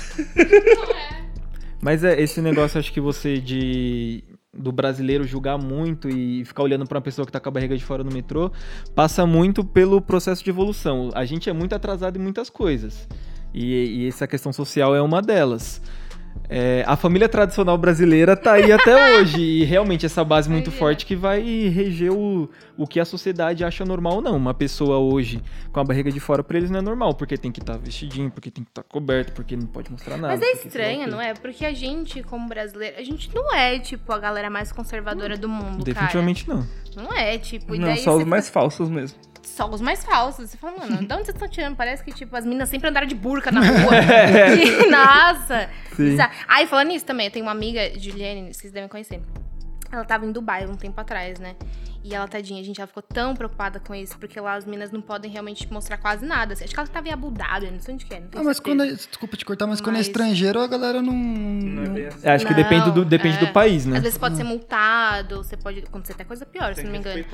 Mas 1.82 2.04
é 2.04 2.22
esse 2.22 2.42
negócio, 2.42 2.80
acho 2.80 2.92
que 2.92 3.00
você 3.00 3.40
de 3.40 4.24
do 4.58 4.72
brasileiro 4.72 5.24
julgar 5.24 5.58
muito 5.58 6.10
e 6.10 6.44
ficar 6.44 6.64
olhando 6.64 6.86
pra 6.86 6.98
uma 6.98 7.02
pessoa 7.02 7.26
que 7.26 7.32
tá 7.32 7.40
com 7.40 7.48
a 7.48 7.52
barriga 7.52 7.78
de 7.78 7.84
fora 7.84 8.04
no 8.04 8.12
metrô, 8.12 8.52
passa 8.96 9.26
muito 9.26 9.64
pelo 9.64 10.02
processo 10.02 10.44
de 10.44 10.50
evolução. 10.50 11.12
A 11.14 11.26
gente 11.26 11.48
é 11.50 11.54
muito 11.54 11.76
atrasado 11.76 12.18
em 12.18 12.22
muitas 12.22 12.50
coisas. 12.50 13.08
E, 13.54 14.02
e 14.04 14.08
essa 14.08 14.26
questão 14.26 14.52
social 14.52 14.96
é 14.96 15.02
uma 15.02 15.22
delas. 15.22 15.82
É, 16.50 16.84
a 16.88 16.96
família 16.96 17.28
tradicional 17.28 17.78
brasileira 17.78 18.36
tá 18.36 18.54
aí 18.54 18.72
até 18.72 19.18
hoje. 19.20 19.42
E 19.42 19.64
realmente 19.64 20.06
essa 20.06 20.24
base 20.24 20.50
muito 20.50 20.72
forte 20.72 21.06
que 21.06 21.16
vai 21.16 21.42
reger 21.42 22.12
o, 22.12 22.50
o 22.78 22.88
que 22.88 23.00
a 23.00 23.06
sociedade 23.06 23.64
acha 23.64 23.84
normal 23.84 24.16
ou 24.16 24.22
não. 24.22 24.38
Uma 24.38 24.54
pessoa 24.54 24.98
hoje 24.98 25.42
com 25.72 25.80
a 25.80 25.84
barriga 25.84 26.12
de 26.12 26.20
fora 26.20 26.44
pra 26.44 26.58
eles 26.58 26.70
não 26.70 26.80
é 26.80 26.82
normal, 26.82 27.14
porque 27.14 27.38
tem 27.38 27.52
que 27.52 27.60
estar 27.60 27.78
vestidinho, 27.78 28.32
porque 28.32 28.50
tem 28.50 28.64
que 28.64 28.70
estar 28.70 28.84
coberto, 28.84 29.34
porque 29.34 29.56
não 29.56 29.68
pode 29.68 29.92
mostrar 29.92 30.18
nada. 30.18 30.36
Mas 30.36 30.42
é 30.42 30.52
estranho, 30.54 31.10
não 31.10 31.20
é? 31.20 31.34
Porque 31.34 31.66
a 31.66 31.74
gente, 31.74 32.24
como 32.24 32.48
brasileiro, 32.48 32.98
a 32.98 33.04
gente 33.04 33.34
não 33.34 33.54
é, 33.54 33.80
tipo, 33.80 34.12
a 34.12 34.20
galera 34.20 34.50
mais 34.50 34.72
conservadora 34.72 35.38
do 35.38 35.50
mundo, 35.50 35.84
Definitivamente 35.84 36.48
não. 36.48 36.58
cara. 36.58 36.68
Não 36.96 37.14
é, 37.14 37.38
tipo, 37.38 37.76
e 37.76 37.80
Não, 37.80 37.88
daí 37.88 38.00
só 38.00 38.16
os 38.16 38.24
mais 38.24 38.50
falsos 38.50 38.90
mesmo. 38.90 39.20
Só 39.48 39.70
os 39.70 39.82
mais 39.82 40.04
falsos. 40.04 40.50
Você 40.50 40.58
fala, 40.58 40.78
mano, 40.78 40.98
de 40.98 41.14
onde 41.14 41.26
vocês 41.26 41.30
estão 41.30 41.48
tirando? 41.48 41.76
Parece 41.76 42.04
que, 42.04 42.12
tipo, 42.12 42.36
as 42.36 42.46
meninas 42.46 42.70
sempre 42.70 42.90
andaram 42.90 43.08
de 43.08 43.16
burca 43.16 43.52
na 43.52 43.62
rua. 43.62 43.92
Nossa! 44.90 45.70
Sim. 45.96 46.18
Ah, 46.48 46.62
e 46.62 46.68
falando 46.68 46.90
nisso 46.90 47.06
também, 47.06 47.28
eu 47.28 47.32
tenho 47.32 47.46
uma 47.46 47.52
amiga, 47.52 47.98
Juliane, 47.98 48.54
vocês 48.54 48.72
devem 48.72 48.90
conhecer. 48.90 49.22
Ela 49.92 50.04
tava 50.04 50.26
em 50.26 50.32
Dubai 50.32 50.66
um 50.66 50.76
tempo 50.76 51.00
atrás, 51.00 51.40
né? 51.40 51.56
E 52.04 52.14
ela, 52.16 52.28
tadinha, 52.28 52.62
a 52.62 52.64
gente 52.64 52.78
já 52.78 52.88
ficou 52.88 53.04
tão 53.04 53.36
preocupada 53.36 53.80
com 53.82 53.94
isso, 53.94 54.18
porque 54.18 54.40
lá 54.40 54.54
as 54.56 54.64
meninas 54.66 54.92
não 54.92 55.02
podem 55.02 55.30
realmente 55.30 55.70
mostrar 55.72 55.98
quase 55.98 56.26
nada. 56.26 56.54
assim. 56.54 56.64
Acho 56.64 56.74
que 56.74 56.80
ela 56.80 56.88
tava 56.88 57.08
em 57.08 57.12
Abu 57.12 57.32
Dhabi, 57.32 57.70
não 57.72 57.80
sei 57.82 57.96
onde 57.96 58.06
que 58.06 58.14
é. 58.14 58.20
Não 58.20 58.28
Ah, 58.28 58.44
mas 58.44 58.58
certeza. 58.58 58.62
quando 58.64 58.84
é, 58.84 58.94
desculpa 58.94 59.36
te 59.38 59.44
cortar, 59.46 59.68
mas, 59.68 59.82
quando 59.82 59.96
é 59.96 60.00
Mas- 60.00 60.08
estrangeiro, 60.08 60.60
a 60.62 60.68
galera 60.68 61.02
não. 61.02 61.14
não- 61.14 61.98
É, 62.24 62.32
Acho 62.32 62.46
que 62.46 62.54
depende, 62.54 62.92
do, 62.92 63.02
Não, 63.02 63.08
depende 63.08 63.38
é. 63.38 63.40
do 63.40 63.48
país, 63.52 63.86
né? 63.86 63.98
Às 63.98 64.04
vezes 64.04 64.18
pode 64.18 64.38
ser 64.38 64.44
multado, 64.44 65.38
você 65.44 65.58
pode 65.58 65.80
acontecer 65.80 66.14
até 66.14 66.24
coisa 66.24 66.46
pior, 66.46 66.74
se 66.76 66.84
não 66.84 66.92
me 66.92 67.00
engano. 67.00 67.26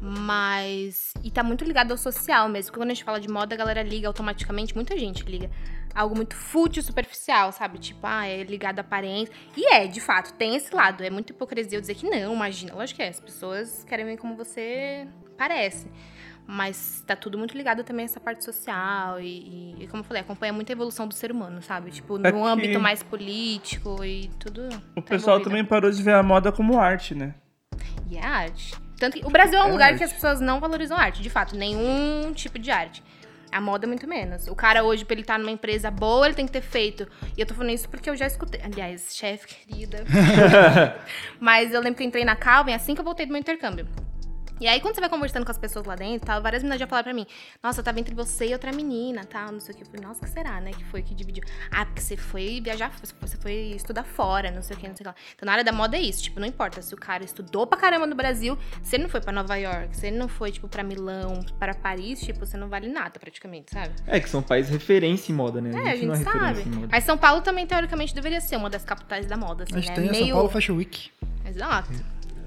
Mas. 0.00 1.14
E 1.22 1.30
tá 1.30 1.42
muito 1.42 1.64
ligado 1.64 1.92
ao 1.92 1.96
social 1.98 2.48
mesmo. 2.48 2.70
Porque 2.70 2.80
quando 2.80 2.90
a 2.90 2.94
gente 2.94 3.04
fala 3.04 3.20
de 3.20 3.28
moda, 3.28 3.54
a 3.54 3.58
galera 3.58 3.82
liga 3.82 4.08
automaticamente, 4.08 4.74
muita 4.74 4.98
gente 4.98 5.22
liga. 5.24 5.50
Algo 5.94 6.16
muito 6.16 6.34
fútil, 6.34 6.82
superficial, 6.82 7.52
sabe? 7.52 7.78
Tipo, 7.78 8.06
ah, 8.06 8.26
é 8.26 8.42
ligado 8.44 8.78
à 8.78 8.80
aparência. 8.82 9.32
E 9.56 9.66
é, 9.72 9.86
de 9.86 10.00
fato, 10.00 10.32
tem 10.34 10.56
esse 10.56 10.74
lado. 10.74 11.02
É 11.04 11.10
muito 11.10 11.30
hipocrisia 11.30 11.76
eu 11.76 11.80
dizer 11.80 11.94
que 11.94 12.08
não, 12.08 12.32
imagina. 12.34 12.74
Lógico 12.74 12.96
que 12.96 13.02
é. 13.02 13.08
As 13.08 13.20
pessoas 13.20 13.84
querem 13.84 14.04
ver 14.06 14.16
como 14.16 14.34
você 14.36 15.06
parece. 15.36 15.86
Mas 16.46 17.04
tá 17.06 17.14
tudo 17.14 17.38
muito 17.38 17.56
ligado 17.56 17.84
também 17.84 18.02
a 18.04 18.06
essa 18.06 18.18
parte 18.18 18.42
social 18.44 19.20
e, 19.20 19.24
e- 19.78 19.84
e, 19.84 19.86
como 19.88 20.00
eu 20.00 20.04
falei, 20.04 20.22
acompanha 20.22 20.52
muito 20.52 20.70
a 20.70 20.72
evolução 20.72 21.06
do 21.06 21.14
ser 21.14 21.30
humano, 21.30 21.62
sabe? 21.62 21.90
Tipo, 21.92 22.18
no 22.18 22.26
É 22.26 22.32
que- 22.32 22.38
âmbito 22.38 22.80
mais 22.80 23.00
político 23.02 24.04
e 24.04 24.28
tudo. 24.40 24.66
O 24.96 25.00
tá 25.00 25.02
pessoal 25.02 25.36
envolvido. 25.36 25.44
também 25.44 25.64
parou 25.64 25.90
de 25.90 26.02
ver 26.02 26.14
a 26.14 26.22
moda 26.22 26.50
como 26.50 26.78
arte, 26.80 27.14
né? 27.14 27.34
E 28.10 28.16
é 28.16 28.24
arte. 28.24 28.74
Tanto 28.98 29.18
que 29.18 29.24
o 29.26 29.30
Brasil 29.30 29.58
é 29.58 29.62
um 29.62 29.68
É 29.68 29.72
lugar 29.72 29.86
arte. 29.88 29.98
que 29.98 30.04
as 30.04 30.12
pessoas 30.12 30.40
não 30.40 30.58
valorizam 30.58 30.96
arte, 30.96 31.22
de 31.22 31.30
fato, 31.30 31.56
nenhum 31.56 32.32
tipo 32.34 32.58
de 32.58 32.70
arte. 32.70 33.02
A 33.52 33.60
moda, 33.60 33.86
muito 33.86 34.08
menos. 34.08 34.48
O 34.48 34.54
cara 34.54 34.82
hoje, 34.82 35.04
pra 35.04 35.12
ele 35.12 35.20
estar 35.20 35.38
numa 35.38 35.50
empresa 35.50 35.90
boa, 35.90 36.26
ele 36.26 36.34
tem 36.34 36.46
que 36.46 36.52
ter 36.52 36.62
feito. 36.62 37.06
E 37.36 37.40
eu 37.40 37.46
tô 37.46 37.52
falando 37.52 37.70
isso 37.70 37.86
porque 37.86 38.08
eu 38.08 38.16
já 38.16 38.26
escutei. 38.26 38.60
Aliás, 38.64 39.14
chefe 39.14 39.46
querida. 39.46 40.04
Mas 41.38 41.74
eu 41.74 41.80
lembro 41.82 41.98
que 41.98 42.02
eu 42.02 42.06
entrei 42.08 42.24
na 42.24 42.34
Calvin 42.34 42.72
assim 42.72 42.94
que 42.94 43.00
eu 43.00 43.04
voltei 43.04 43.26
do 43.26 43.32
meu 43.32 43.40
intercâmbio. 43.40 43.86
E 44.62 44.68
aí, 44.68 44.78
quando 44.78 44.94
você 44.94 45.00
vai 45.00 45.10
conversando 45.10 45.44
com 45.44 45.50
as 45.50 45.58
pessoas 45.58 45.84
lá 45.84 45.96
dentro, 45.96 46.24
tal, 46.24 46.40
várias 46.40 46.62
meninas 46.62 46.78
já 46.78 46.86
falaram 46.86 47.02
pra 47.02 47.12
mim, 47.12 47.26
nossa, 47.60 47.80
eu 47.80 47.84
tava 47.84 47.98
entre 47.98 48.14
você 48.14 48.46
e 48.46 48.52
outra 48.52 48.70
menina, 48.70 49.24
tal, 49.24 49.50
não 49.50 49.58
sei 49.58 49.74
o 49.74 49.76
que. 49.76 49.82
Eu 49.82 49.86
falei, 49.86 50.06
nossa, 50.06 50.20
o 50.20 50.22
que 50.22 50.30
será, 50.30 50.60
né? 50.60 50.70
Que 50.70 50.84
foi 50.84 51.02
que 51.02 51.16
dividiu. 51.16 51.42
Ah, 51.68 51.84
porque 51.84 52.00
você 52.00 52.16
foi 52.16 52.60
viajar, 52.60 52.92
você 53.20 53.36
foi 53.38 53.54
estudar 53.74 54.04
fora, 54.04 54.52
não 54.52 54.62
sei 54.62 54.76
o 54.76 54.78
que, 54.78 54.86
não 54.86 54.94
sei 54.94 55.04
o 55.04 55.12
que 55.12 55.20
lá. 55.20 55.26
Então, 55.34 55.46
na 55.46 55.52
área 55.52 55.64
da 55.64 55.72
moda 55.72 55.96
é 55.96 56.00
isso, 56.00 56.22
tipo, 56.22 56.38
não 56.38 56.46
importa 56.46 56.80
se 56.80 56.94
o 56.94 56.96
cara 56.96 57.24
estudou 57.24 57.66
pra 57.66 57.76
caramba 57.76 58.06
no 58.06 58.14
Brasil, 58.14 58.56
se 58.84 58.94
ele 58.94 59.02
não 59.02 59.10
foi 59.10 59.20
pra 59.20 59.32
Nova 59.32 59.56
York, 59.56 59.96
se 59.96 60.06
ele 60.06 60.16
não 60.16 60.28
foi, 60.28 60.52
tipo, 60.52 60.68
pra 60.68 60.84
Milão, 60.84 61.44
para 61.58 61.74
Paris, 61.74 62.20
tipo, 62.20 62.46
você 62.46 62.56
não 62.56 62.68
vale 62.68 62.86
nada, 62.86 63.18
praticamente, 63.18 63.72
sabe? 63.72 63.92
É, 64.06 64.20
que 64.20 64.30
são 64.30 64.40
países 64.40 64.70
referência 64.70 65.32
em 65.32 65.34
moda, 65.34 65.60
né? 65.60 65.70
É, 65.74 65.90
a 65.90 65.96
gente 65.96 66.06
não 66.06 66.14
é 66.14 66.18
referência 66.18 66.64
sabe. 66.64 66.88
Mas 66.88 67.02
São 67.02 67.18
Paulo 67.18 67.40
também, 67.40 67.66
teoricamente, 67.66 68.14
deveria 68.14 68.40
ser 68.40 68.54
uma 68.54 68.70
das 68.70 68.84
capitais 68.84 69.26
da 69.26 69.36
moda, 69.36 69.64
assim, 69.64 69.74
A 69.74 69.80
gente 69.80 69.88
né? 69.88 69.96
tem 69.96 70.04
a 70.08 70.12
São 70.12 70.22
Meio... 70.22 70.34
Paulo 70.36 70.50
Fashion 70.50 70.76
Week. 70.76 71.10
Exato. 71.44 71.90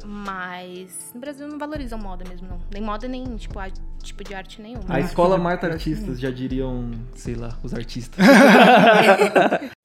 Mas 0.07 1.11
no 1.15 1.19
Brasil 1.19 1.47
não 1.47 1.57
valorizam 1.57 1.97
moda 1.97 2.23
mesmo, 2.29 2.47
não. 2.47 2.57
Nem 2.71 2.81
moda, 2.81 3.07
nem 3.07 3.23
tipo, 3.37 3.57
a- 3.57 3.69
tipo 4.03 4.23
de 4.23 4.35
arte 4.35 4.61
nenhuma. 4.61 4.83
A 4.87 4.99
escola 4.99 5.35
mata 5.37 5.65
artistas, 5.65 6.19
já 6.19 6.29
diriam, 6.29 6.91
sei 7.15 7.33
lá, 7.33 7.57
os 7.63 7.73
artistas. 7.73 8.23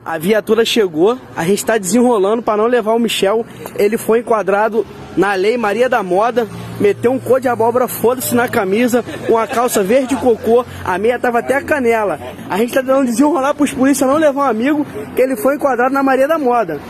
A 0.05 0.17
viatura 0.17 0.65
chegou, 0.65 1.19
a 1.37 1.45
gente 1.45 1.65
tá 1.65 1.77
desenrolando 1.77 2.43
para 2.43 2.57
não 2.57 2.67
levar 2.67 2.95
o 2.95 2.99
Michel. 2.99 3.45
Ele 3.77 3.99
foi 3.99 4.21
enquadrado 4.21 4.85
na 5.15 5.35
Lei 5.35 5.59
Maria 5.59 5.91
da 5.91 6.03
Moda, 6.03 6.49
meteu 6.81 7.13
um 7.13 7.19
cor 7.19 7.39
de 7.39 7.49
abóbora, 7.49 7.87
foda-se 7.87 8.35
na 8.35 8.49
camisa, 8.49 9.05
uma 9.29 9.47
calça 9.47 9.83
verde 9.83 10.17
cocô, 10.17 10.65
a 10.85 10.97
meia 10.99 11.19
tava 11.19 11.41
até 11.41 11.55
a 11.57 11.63
canela. 11.63 12.19
A 12.49 12.57
gente 12.57 12.73
tá 12.73 12.81
tentando 12.81 13.05
desenrolar 13.05 13.53
pros 13.55 13.73
polícia 13.75 14.07
não 14.07 14.17
levar 14.17 14.47
um 14.47 14.51
amigo, 14.51 14.87
que 15.15 15.21
ele 15.21 15.37
foi 15.37 15.57
enquadrado 15.57 15.93
na 15.93 16.03
Maria 16.03 16.27
da 16.27 16.39
Moda. 16.39 16.81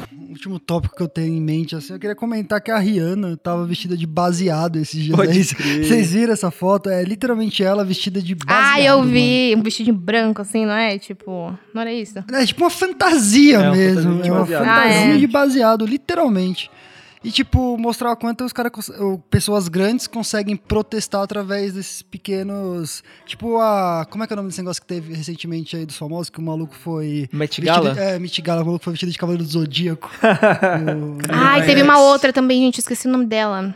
Último 0.41 0.59
tópico 0.59 0.97
que 0.97 1.03
eu 1.03 1.09
tenho 1.09 1.35
em 1.35 1.41
mente, 1.41 1.77
assim, 1.77 1.93
eu 1.93 1.99
queria 1.99 2.17
comentar 2.17 2.63
que 2.63 2.71
a 2.71 2.79
Rihanna 2.79 3.37
tava 3.37 3.67
vestida 3.67 3.95
de 3.95 4.07
baseado 4.07 4.77
esses 4.79 5.05
dias. 5.05 5.15
Pode 5.15 5.55
crer. 5.55 5.85
Vocês 5.85 6.13
viram 6.13 6.33
essa 6.33 6.51
foto? 6.51 6.89
É 6.89 7.05
literalmente 7.05 7.63
ela 7.63 7.85
vestida 7.85 8.23
de 8.23 8.35
baseado. 8.35 8.73
Ah, 8.73 8.81
eu 8.81 9.01
mano. 9.01 9.11
vi. 9.13 9.55
Um 9.55 9.63
vestidinho 9.63 9.95
branco, 9.95 10.41
assim, 10.41 10.65
não 10.65 10.73
é? 10.73 10.99
Tipo, 10.99 11.55
não 11.75 11.83
era 11.83 11.93
isso? 11.93 12.25
É 12.33 12.47
tipo 12.47 12.65
uma 12.65 12.71
fantasia 12.71 13.57
É 13.57 13.61
uma 13.69 13.77
mesmo. 13.77 14.03
fantasia 14.03 14.23
de 14.23 14.29
é 14.29 14.33
uma 14.33 14.47
fantasia 14.47 14.73
Ah, 14.73 14.89
é. 15.15 15.17
de 15.19 15.27
baseado, 15.27 15.85
literalmente. 15.85 16.71
E, 17.23 17.31
tipo, 17.31 17.77
mostrar 17.77 18.13
o 18.13 18.17
quanto 18.17 18.45
os 18.45 18.53
caras, 18.53 18.73
pessoas 19.29 19.69
grandes 19.69 20.07
conseguem 20.07 20.57
protestar 20.57 21.21
através 21.23 21.75
desses 21.75 22.01
pequenos. 22.01 23.05
Tipo, 23.27 23.59
a. 23.59 24.07
Como 24.09 24.25
é 24.25 24.27
que 24.27 24.33
é 24.33 24.35
o 24.35 24.37
nome 24.39 24.49
desse 24.49 24.61
negócio 24.63 24.81
que 24.81 24.89
teve 24.89 25.13
recentemente 25.13 25.77
aí 25.77 25.85
dos 25.85 25.99
famosos? 25.99 26.31
Que 26.31 26.39
o 26.39 26.43
maluco 26.43 26.75
foi. 26.75 27.29
Met 27.31 27.61
vestido 27.61 27.85
Gala? 27.85 27.95
de- 27.95 28.01
é, 28.01 28.19
Met 28.19 28.41
Gala, 28.41 28.63
o 28.63 28.65
maluco 28.67 28.83
foi 28.85 28.95
vestido 28.95 29.13
de 29.13 29.19
Cavaleiro 29.19 29.45
do 29.45 29.51
Zodíaco. 29.51 30.11
O- 30.21 31.19
Ai, 31.29 31.61
o 31.61 31.67
teve 31.67 31.81
Alex. 31.83 31.85
uma 31.85 31.99
outra 32.01 32.33
também, 32.33 32.63
gente. 32.63 32.79
Esqueci 32.79 33.07
o 33.07 33.11
nome 33.11 33.27
dela. 33.27 33.75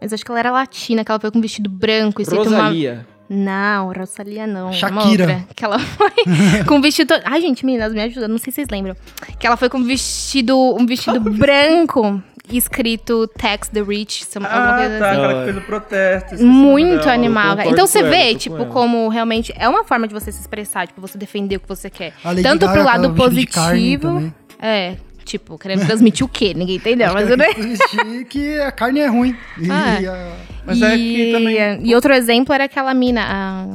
Mas 0.00 0.12
acho 0.14 0.24
que 0.24 0.30
ela 0.30 0.38
era 0.38 0.50
latina, 0.50 1.04
que 1.04 1.10
ela 1.10 1.20
foi 1.20 1.30
com 1.30 1.38
um 1.38 1.42
vestido 1.42 1.68
branco. 1.68 2.22
uma- 2.22 2.36
Rosalia. 2.36 3.06
Não, 3.28 3.92
Rosalia 3.92 4.46
não. 4.46 4.66
uma 4.68 4.72
Shakira. 4.72 5.24
outra. 5.26 5.44
Que 5.54 5.62
ela 5.66 5.78
foi 5.78 6.10
com 6.66 6.76
um 6.76 6.80
vestido. 6.80 7.12
Ai, 7.26 7.42
gente, 7.42 7.66
meninas, 7.66 7.92
me 7.92 8.00
ajudam. 8.00 8.26
Não 8.28 8.38
sei 8.38 8.50
se 8.50 8.56
vocês 8.56 8.68
lembram. 8.70 8.96
Que 9.38 9.46
ela 9.46 9.56
foi 9.58 9.68
com 9.68 9.76
um 9.76 9.84
vestido, 9.84 10.56
um 10.80 10.86
vestido 10.86 11.20
branco 11.36 12.22
escrito 12.56 13.26
Tax 13.28 13.68
the 13.68 13.82
Rich. 13.82 14.26
alguma 14.34 14.48
Ah, 14.48 14.78
coisa 14.78 14.98
tá, 14.98 15.10
assim. 15.10 15.18
aquela 15.18 15.38
que 15.40 15.44
fez 15.52 15.56
o 15.56 15.60
protesto. 15.66 16.24
esqueci 16.34 16.42
o 16.44 16.46
Muito 16.46 16.98
dela. 17.00 17.12
animal. 17.12 17.60
Então 17.66 17.86
você 17.86 18.02
vê, 18.02 18.32
com 18.32 18.38
tipo, 18.38 18.56
ela. 18.56 18.66
como 18.66 19.08
realmente 19.08 19.52
é 19.56 19.68
uma 19.68 19.84
forma 19.84 20.08
de 20.08 20.14
você 20.14 20.32
se 20.32 20.40
expressar, 20.40 20.86
tipo, 20.86 21.00
você 21.00 21.18
defender 21.18 21.56
o 21.56 21.60
que 21.60 21.68
você 21.68 21.90
quer. 21.90 22.12
Tanto 22.42 22.66
Gaga 22.66 22.72
pro 22.72 22.82
lado 22.84 23.02
carne 23.02 23.16
positivo. 23.16 24.32
É, 24.60 24.96
tipo, 25.24 25.58
querendo 25.58 25.84
transmitir 25.86 26.24
o 26.24 26.28
quê? 26.28 26.54
Ninguém 26.54 26.76
entendeu, 26.76 27.12
mas 27.12 27.26
Ela 27.28 27.36
né? 27.36 28.24
que 28.28 28.58
a 28.60 28.72
carne 28.72 29.00
é 29.00 29.06
ruim. 29.06 29.36
E 29.60 29.70
Ah. 29.70 29.98
a- 30.12 30.36
Mas 30.66 30.78
e, 30.78 30.84
é 30.84 30.96
que 30.96 31.32
também- 31.32 31.86
e 31.86 31.94
outro 31.94 32.12
exemplo 32.14 32.54
era 32.54 32.64
aquela 32.64 32.92
mina, 32.94 33.22
a, 33.26 33.66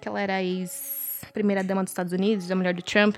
que 0.00 0.08
ela 0.08 0.20
era 0.20 0.42
ex-primeira 0.42 1.62
dama 1.62 1.82
dos 1.82 1.90
Estados 1.90 2.12
Unidos, 2.12 2.50
a 2.50 2.54
mulher 2.54 2.74
do 2.74 2.82
Trump. 2.82 3.16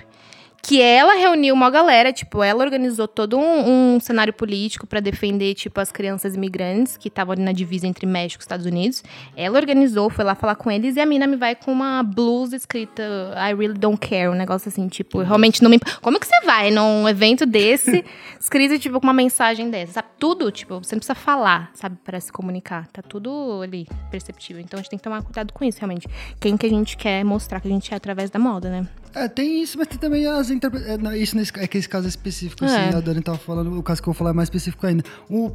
Que 0.65 0.81
ela 0.81 1.15
reuniu 1.15 1.53
uma 1.55 1.69
galera, 1.71 2.13
tipo, 2.13 2.41
ela 2.41 2.63
organizou 2.63 3.09
todo 3.09 3.37
um, 3.37 3.97
um 3.97 4.01
cenário 4.01 4.33
político 4.33 4.87
pra 4.87 5.01
defender, 5.01 5.55
tipo, 5.55 5.81
as 5.81 5.91
crianças 5.91 6.37
imigrantes 6.37 6.97
que 6.97 7.09
estavam 7.09 7.33
ali 7.33 7.43
na 7.43 7.51
divisa 7.51 7.85
entre 7.85 8.07
México 8.07 8.41
e 8.41 8.45
Estados 8.45 8.65
Unidos. 8.65 9.03
Ela 9.37 9.59
organizou, 9.59 10.09
foi 10.09 10.25
lá 10.25 10.37
falar 10.37 10.55
com 10.55 10.71
eles 10.71 10.95
e 10.95 11.01
a 11.01 11.07
mina 11.07 11.27
me 11.27 11.37
vai 11.37 11.57
com 11.57 11.73
uma 11.73 12.05
blusa 12.05 12.55
escrita 12.55 13.03
I 13.37 13.53
really 13.55 13.77
don't 13.77 13.99
care, 13.99 14.29
um 14.29 14.37
negócio 14.37 14.69
assim, 14.69 14.87
tipo, 14.87 15.21
realmente 15.21 15.65
não 15.65 15.69
me. 15.69 15.81
Como 16.01 16.21
que 16.21 16.29
você 16.29 16.41
vai 16.47 16.71
num 16.71 17.09
evento 17.09 17.45
desse, 17.45 18.05
escrito, 18.39 18.79
tipo, 18.79 19.01
com 19.01 19.07
uma 19.07 19.13
mensagem 19.13 19.69
dessa? 19.69 19.95
Sabe? 19.95 20.09
Tudo, 20.17 20.53
tipo, 20.53 20.79
você 20.79 20.95
não 20.95 21.01
precisa 21.01 21.17
falar, 21.17 21.73
sabe, 21.75 21.99
pra 22.05 22.21
se 22.21 22.31
comunicar. 22.31 22.87
Tá 22.93 23.03
tudo 23.03 23.63
ali 23.65 23.89
perceptível. 24.13 24.63
Então 24.63 24.79
a 24.79 24.83
gente 24.83 24.91
tem 24.91 24.99
que 24.99 25.03
tomar 25.03 25.23
cuidado 25.25 25.53
com 25.53 25.65
isso, 25.65 25.81
realmente. 25.81 26.07
Quem 26.41 26.57
que 26.57 26.67
a 26.67 26.71
gente 26.71 26.97
quer 26.97 27.25
mostrar 27.25 27.61
que 27.61 27.67
a 27.67 27.71
gente 27.71 27.93
é 27.93 27.97
através 27.97 28.31
da 28.31 28.39
moda, 28.39 28.71
né? 28.71 28.87
É, 29.15 29.29
tem 29.29 29.63
isso, 29.63 29.77
mas 29.77 29.89
tem 29.89 29.99
também 29.99 30.27
as 30.27 30.51
interpretações. 30.53 31.21
Isso 31.21 31.37
nesse, 31.37 31.53
é 31.57 31.67
que 31.67 31.79
esse 31.79 31.89
caso 31.89 32.07
é 32.07 32.09
específico, 32.09 32.65
assim, 32.65 32.75
É. 32.75 32.95
a 32.95 33.01
Dani 33.01 33.21
tava 33.23 33.39
falando, 33.39 33.77
o 33.79 33.83
caso 33.83 34.03
que 34.03 34.09
eu 34.09 34.13
vou 34.13 34.19
falar 34.19 34.31
é 34.31 34.33
mais 34.35 34.47
específico 34.47 34.87
ainda. 34.87 35.05
O. 35.29 35.53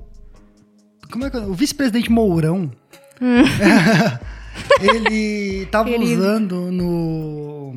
Como 1.12 1.26
é 1.26 1.30
que 1.30 1.38
é? 1.38 1.40
O 1.42 1.54
vice-presidente 1.54 2.12
Mourão. 2.12 2.72
ele 4.82 5.66
tava 5.68 5.90
Querido. 5.90 6.20
usando 6.22 6.72
no, 6.72 7.74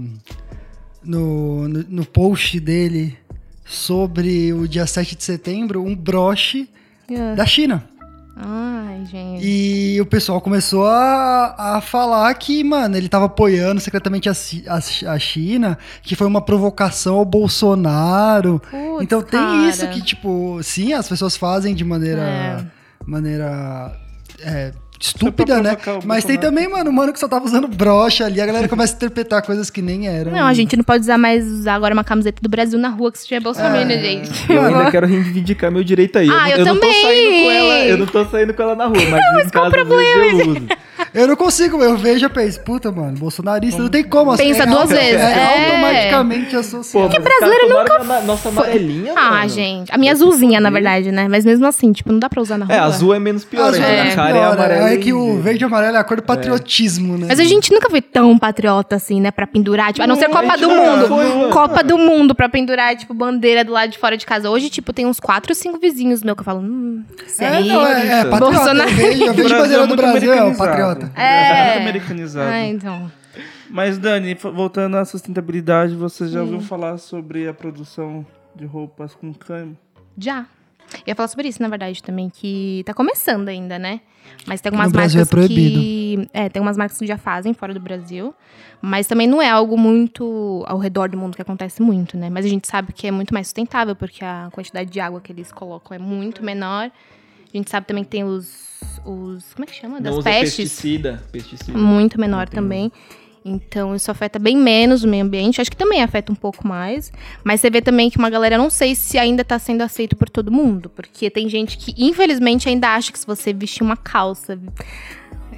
no, 1.03 1.69
no. 1.69 1.85
no 1.89 2.05
post 2.07 2.59
dele 2.61 3.17
sobre 3.65 4.53
o 4.53 4.67
dia 4.67 4.87
7 4.87 5.17
de 5.17 5.23
setembro 5.25 5.83
um 5.85 5.95
broche 5.95 6.69
É. 7.09 7.35
da 7.35 7.47
China. 7.47 7.89
Ai, 8.43 9.05
gente. 9.05 9.45
E 9.45 10.01
o 10.01 10.07
pessoal 10.07 10.41
começou 10.41 10.87
a, 10.87 11.77
a 11.77 11.81
falar 11.81 12.33
que, 12.35 12.65
mano, 12.65 12.97
ele 12.97 13.09
tava 13.09 13.27
apoiando 13.27 13.81
secretamente 13.81 14.29
a, 14.29 14.33
a, 14.33 15.13
a 15.13 15.19
China, 15.19 15.79
que 16.03 16.17
foi 16.17 16.27
uma 16.27 16.41
provocação 16.41 17.17
ao 17.17 17.25
Bolsonaro. 17.25 18.61
Putz, 18.71 19.03
então 19.03 19.23
tem 19.23 19.39
cara. 19.39 19.69
isso 19.69 19.87
que, 19.89 20.03
tipo, 20.03 20.59
sim, 20.63 20.93
as 20.95 21.09
pessoas 21.09 21.37
fazem 21.37 21.75
de 21.75 21.85
maneira. 21.85 22.23
É. 22.23 22.65
maneira. 23.07 23.93
é, 24.41 24.73
estúpida, 25.01 25.63
né? 25.63 25.71
provocar 25.77 25.99
o 26.05 26.07
Mas 26.07 26.25
tem 26.25 26.37
também, 26.39 26.69
mano, 26.69 26.93
mano 26.93 27.13
que 27.13 27.19
só 27.19 27.27
tava 27.27 27.45
usando 27.47 27.67
brocha 27.67 28.27
ali, 28.27 28.41
a 28.41 28.45
galera 28.47 28.69
começa 28.69 28.93
a 28.93 28.97
interpretar 28.97 29.43
coisas 29.43 29.71
que 29.71 29.81
nem 29.81 30.07
eram. 30.07 30.31
Não, 30.31 30.47
a 30.47 30.53
gente 30.53 30.77
não 30.77 30.85
pode 30.85 31.03
usar 31.03 31.17
mais 31.17 31.45
usar 31.47 31.75
agora 31.75 31.95
uma 31.95 32.05
camiseta 32.05 32.39
do 32.43 32.49
Brasil 32.49 32.79
na 32.79 32.89
rua 32.91 33.11
que 33.11 33.19
se 33.19 33.27
tiver 33.27 33.41
Bolsonaro, 33.41 33.77
É. 33.77 33.99
gente. 33.99 34.31
Eu 34.53 34.61
ainda 34.63 34.91
quero 34.91 35.07
reivindicar 35.07 35.73
meu 35.73 35.83
direito 35.83 36.19
aí. 36.19 36.29
Ah, 36.31 36.51
eu, 36.51 36.59
eu 36.59 36.65
não- 36.67 36.75
eu 36.75 36.75
não 36.75 36.81
tô 36.81 36.87
também. 36.87 37.03
saindo 37.03 37.45
com 37.45 37.51
ela, 37.51 37.85
eu 37.87 37.99
não 37.99 38.07
tô 38.07 38.25
saindo 38.27 38.55
com 38.55 38.63
ela 38.63 38.77
na 38.77 38.85
rua, 38.87 38.99
mas, 39.11 39.47
em 39.47 39.51
casa 39.51 39.85
vezes 39.85 40.41
eu 40.47 40.51
uso. 40.53 40.67
Eu 41.13 41.27
não 41.27 41.35
consigo, 41.35 41.83
eu 41.83 41.97
vejo 41.97 42.27
e 42.27 42.29
penso, 42.29 42.61
puta, 42.61 42.93
mano, 42.93 43.17
bolsonarista 43.19 43.83
não 43.83 43.89
tem 43.89 44.05
como. 44.05 44.31
assim, 44.31 44.45
Pensa 44.45 44.63
é 44.63 44.67
duas 44.67 44.81
auto- 44.83 44.89
vezes, 44.95 45.21
É, 45.21 45.33
é. 45.33 45.67
automaticamente 45.69 46.57
associado. 46.57 47.09
os 47.09 47.19
brasileiro 47.25 47.69
nunca 47.69 48.05
na- 48.05 48.21
Nossa 48.21 48.49
amarelinha, 48.49 49.13
Ah, 49.17 49.31
mano. 49.31 49.49
gente. 49.49 49.93
A 49.93 49.99
minha 49.99 50.13
azulzinha, 50.13 50.61
na 50.61 50.71
verdade, 50.71 51.11
né? 51.11 51.27
Mas 51.29 51.45
mesmo 51.45 51.67
assim, 51.67 51.91
tipo, 51.93 52.13
não 52.13 52.19
dá 52.21 52.29
pra 52.29 52.41
usar 52.41 52.59
na 52.59 52.65
rua. 52.67 52.75
É, 52.75 52.79
azul 52.79 53.13
é 53.15 53.19
menos 53.19 53.45
pior. 53.45 53.69
Azul 53.71 53.85
ainda. 53.85 53.97
é 53.97 54.13
a 54.13 54.15
cara 54.15 54.29
é 54.31 54.33
pior, 54.41 54.53
amarela. 54.55 54.91
é 54.91 54.97
que 54.99 55.13
o 55.13 55.41
verde. 55.41 55.65
e 55.65 55.67
amarelo 55.67 55.97
é 55.97 56.01
a 56.01 56.05
cor 56.05 56.17
do 56.17 56.23
patriotismo, 56.23 57.19
né? 57.19 57.27
Mas 57.29 57.41
a 57.41 57.45
gente 57.45 57.73
nunca 57.73 57.91
foi 57.91 58.01
tão 58.01 58.39
patriota 58.39 58.95
assim, 58.97 59.21
né? 59.21 59.31
Pra 59.33 59.47
pendurar. 59.47 59.93
Tipo, 59.93 60.05
a 60.05 60.07
não 60.07 60.15
ser 60.17 60.29
Copa 60.29 60.57
do 60.57 60.69
Mundo. 60.71 61.51
Copa 61.51 61.83
do 61.83 61.99
Mundo 61.99 62.35
pra 62.37 62.49
pendurar, 62.49 62.95
tipo, 62.97 63.13
bandeira 63.15 63.65
do 63.65 63.73
lado 63.73 63.91
de 63.91 63.99
fora 63.99 64.17
de 64.17 64.25
casa. 64.25 64.49
Hoje, 64.49 64.71
tipo, 64.71 64.93
tem 64.93 65.07
uns 65.07 65.19
quatro 65.19 65.51
ou 65.51 65.57
cinco 65.57 65.79
vizinhos 65.81 66.23
meus 66.23 66.35
que 66.37 66.41
eu 66.41 66.45
falo, 66.45 66.61
hum, 66.61 67.03
isso 67.27 67.43
É, 67.43 67.49
aí. 67.49 67.69
não, 67.69 67.85
é, 67.87 68.21
é 68.21 68.25
patriota. 68.27 68.55
Bolsonaro. 68.57 68.91
Eu 68.91 68.95
vejo, 68.97 69.25
eu 69.25 69.31
O 69.31 69.35
vejo 69.35 69.49
bandeira 69.57 69.83
é 69.83 69.87
do 69.87 69.97
Brasil, 69.97 70.33
é 70.33 70.37
o 70.37 70.39
americanizado. 70.49 71.00
Patriota. 71.01 71.21
É. 71.21 71.65
muito 71.75 71.83
americanizado. 71.83 72.51
Ah, 72.51 72.67
então. 72.67 73.13
Mas, 73.69 73.99
Dani, 73.99 74.35
voltando 74.35 74.97
à 74.97 75.05
sustentabilidade, 75.05 75.95
você 75.95 76.29
já 76.29 76.43
ouviu 76.43 76.61
falar 76.61 76.99
sobre 76.99 77.49
a 77.49 77.55
produção 77.55 78.27
de 78.55 78.67
roupas 78.67 79.15
com 79.15 79.33
cânhamo? 79.33 79.77
Já. 80.19 80.47
Eu 80.95 81.03
ia 81.09 81.15
falar 81.15 81.29
sobre 81.29 81.47
isso, 81.47 81.63
na 81.63 81.69
verdade, 81.69 82.03
também, 82.03 82.29
que 82.29 82.83
tá 82.85 82.93
começando 82.93 83.49
ainda, 83.49 83.79
né? 83.79 84.01
Mas 84.47 84.61
tem 84.61 84.71
algumas 84.71 84.89
No 84.89 84.93
Brasil 84.93 85.21
marcas 85.21 85.45
é 85.45 85.49
que. 85.49 86.29
É, 86.33 86.49
tem 86.49 86.61
umas 86.61 86.77
marcas 86.77 86.99
que 86.99 87.07
já 87.07 87.17
fazem 87.17 87.55
fora 87.55 87.73
do 87.73 87.81
Brasil. 87.81 88.35
Mas 88.83 89.07
também 89.07 89.27
não 89.27 89.41
é 89.41 89.49
algo 89.49 89.77
muito 89.77 90.65
ao 90.67 90.79
redor 90.79 91.09
do 91.09 91.17
mundo 91.17 91.37
que 91.37 91.43
acontece 91.43 91.83
muito, 91.83 92.17
né? 92.17 92.31
Mas 92.31 92.45
a 92.45 92.49
gente 92.49 92.67
sabe 92.67 92.93
que 92.93 93.07
é 93.07 93.11
muito 93.11 93.33
mais 93.33 93.47
sustentável, 93.47 93.95
porque 93.95 94.25
a 94.25 94.49
quantidade 94.53 94.91
de 94.91 95.01
água 95.01 95.21
que 95.21 95.33
eles 95.33 95.53
colocam 95.53 95.95
é 95.95 95.99
muito 95.99 96.45
menor. 96.45 96.91
A 97.53 97.57
gente 97.57 97.71
sabe 97.71 97.87
também 97.87 98.05
que 98.05 98.11
tem 98.11 98.25
os. 98.25 98.81
os 99.05 99.53
como 99.55 99.65
é 99.65 99.67
que 99.67 99.75
chama? 99.75 100.01
Das 100.01 100.15
Não 100.15 100.23
pestes. 100.23 100.57
pesticida. 100.57 101.23
pesticida. 101.33 101.77
Muito 101.77 102.21
menor 102.21 102.49
também. 102.49 102.93
Então, 103.45 103.95
isso 103.97 104.11
afeta 104.11 104.39
bem 104.39 104.57
menos 104.57 105.03
o 105.03 105.09
meio 105.09 105.25
ambiente. 105.25 105.61
Acho 105.61 105.71
que 105.71 105.77
também 105.77 106.03
afeta 106.03 106.31
um 106.31 106.35
pouco 106.35 106.67
mais. 106.67 107.11
Mas 107.43 107.61
você 107.61 107.71
vê 107.71 107.81
também 107.81 108.11
que 108.11 108.19
uma 108.19 108.29
galera, 108.29 108.59
não 108.59 108.69
sei 108.69 108.95
se 108.95 109.19
ainda 109.19 109.43
tá 109.43 109.59
sendo 109.59 109.83
aceito 109.83 110.15
por 110.15 110.29
todo 110.29 110.53
mundo. 110.53 110.91
Porque 110.91 111.31
tem 111.31 111.49
gente 111.49 111.79
que, 111.79 111.95
infelizmente, 111.97 112.69
ainda 112.69 112.95
acha 112.95 113.11
que 113.11 113.19
se 113.19 113.27
você 113.27 113.53
vestir 113.53 113.83
uma 113.83 113.97
calça. 113.97 114.59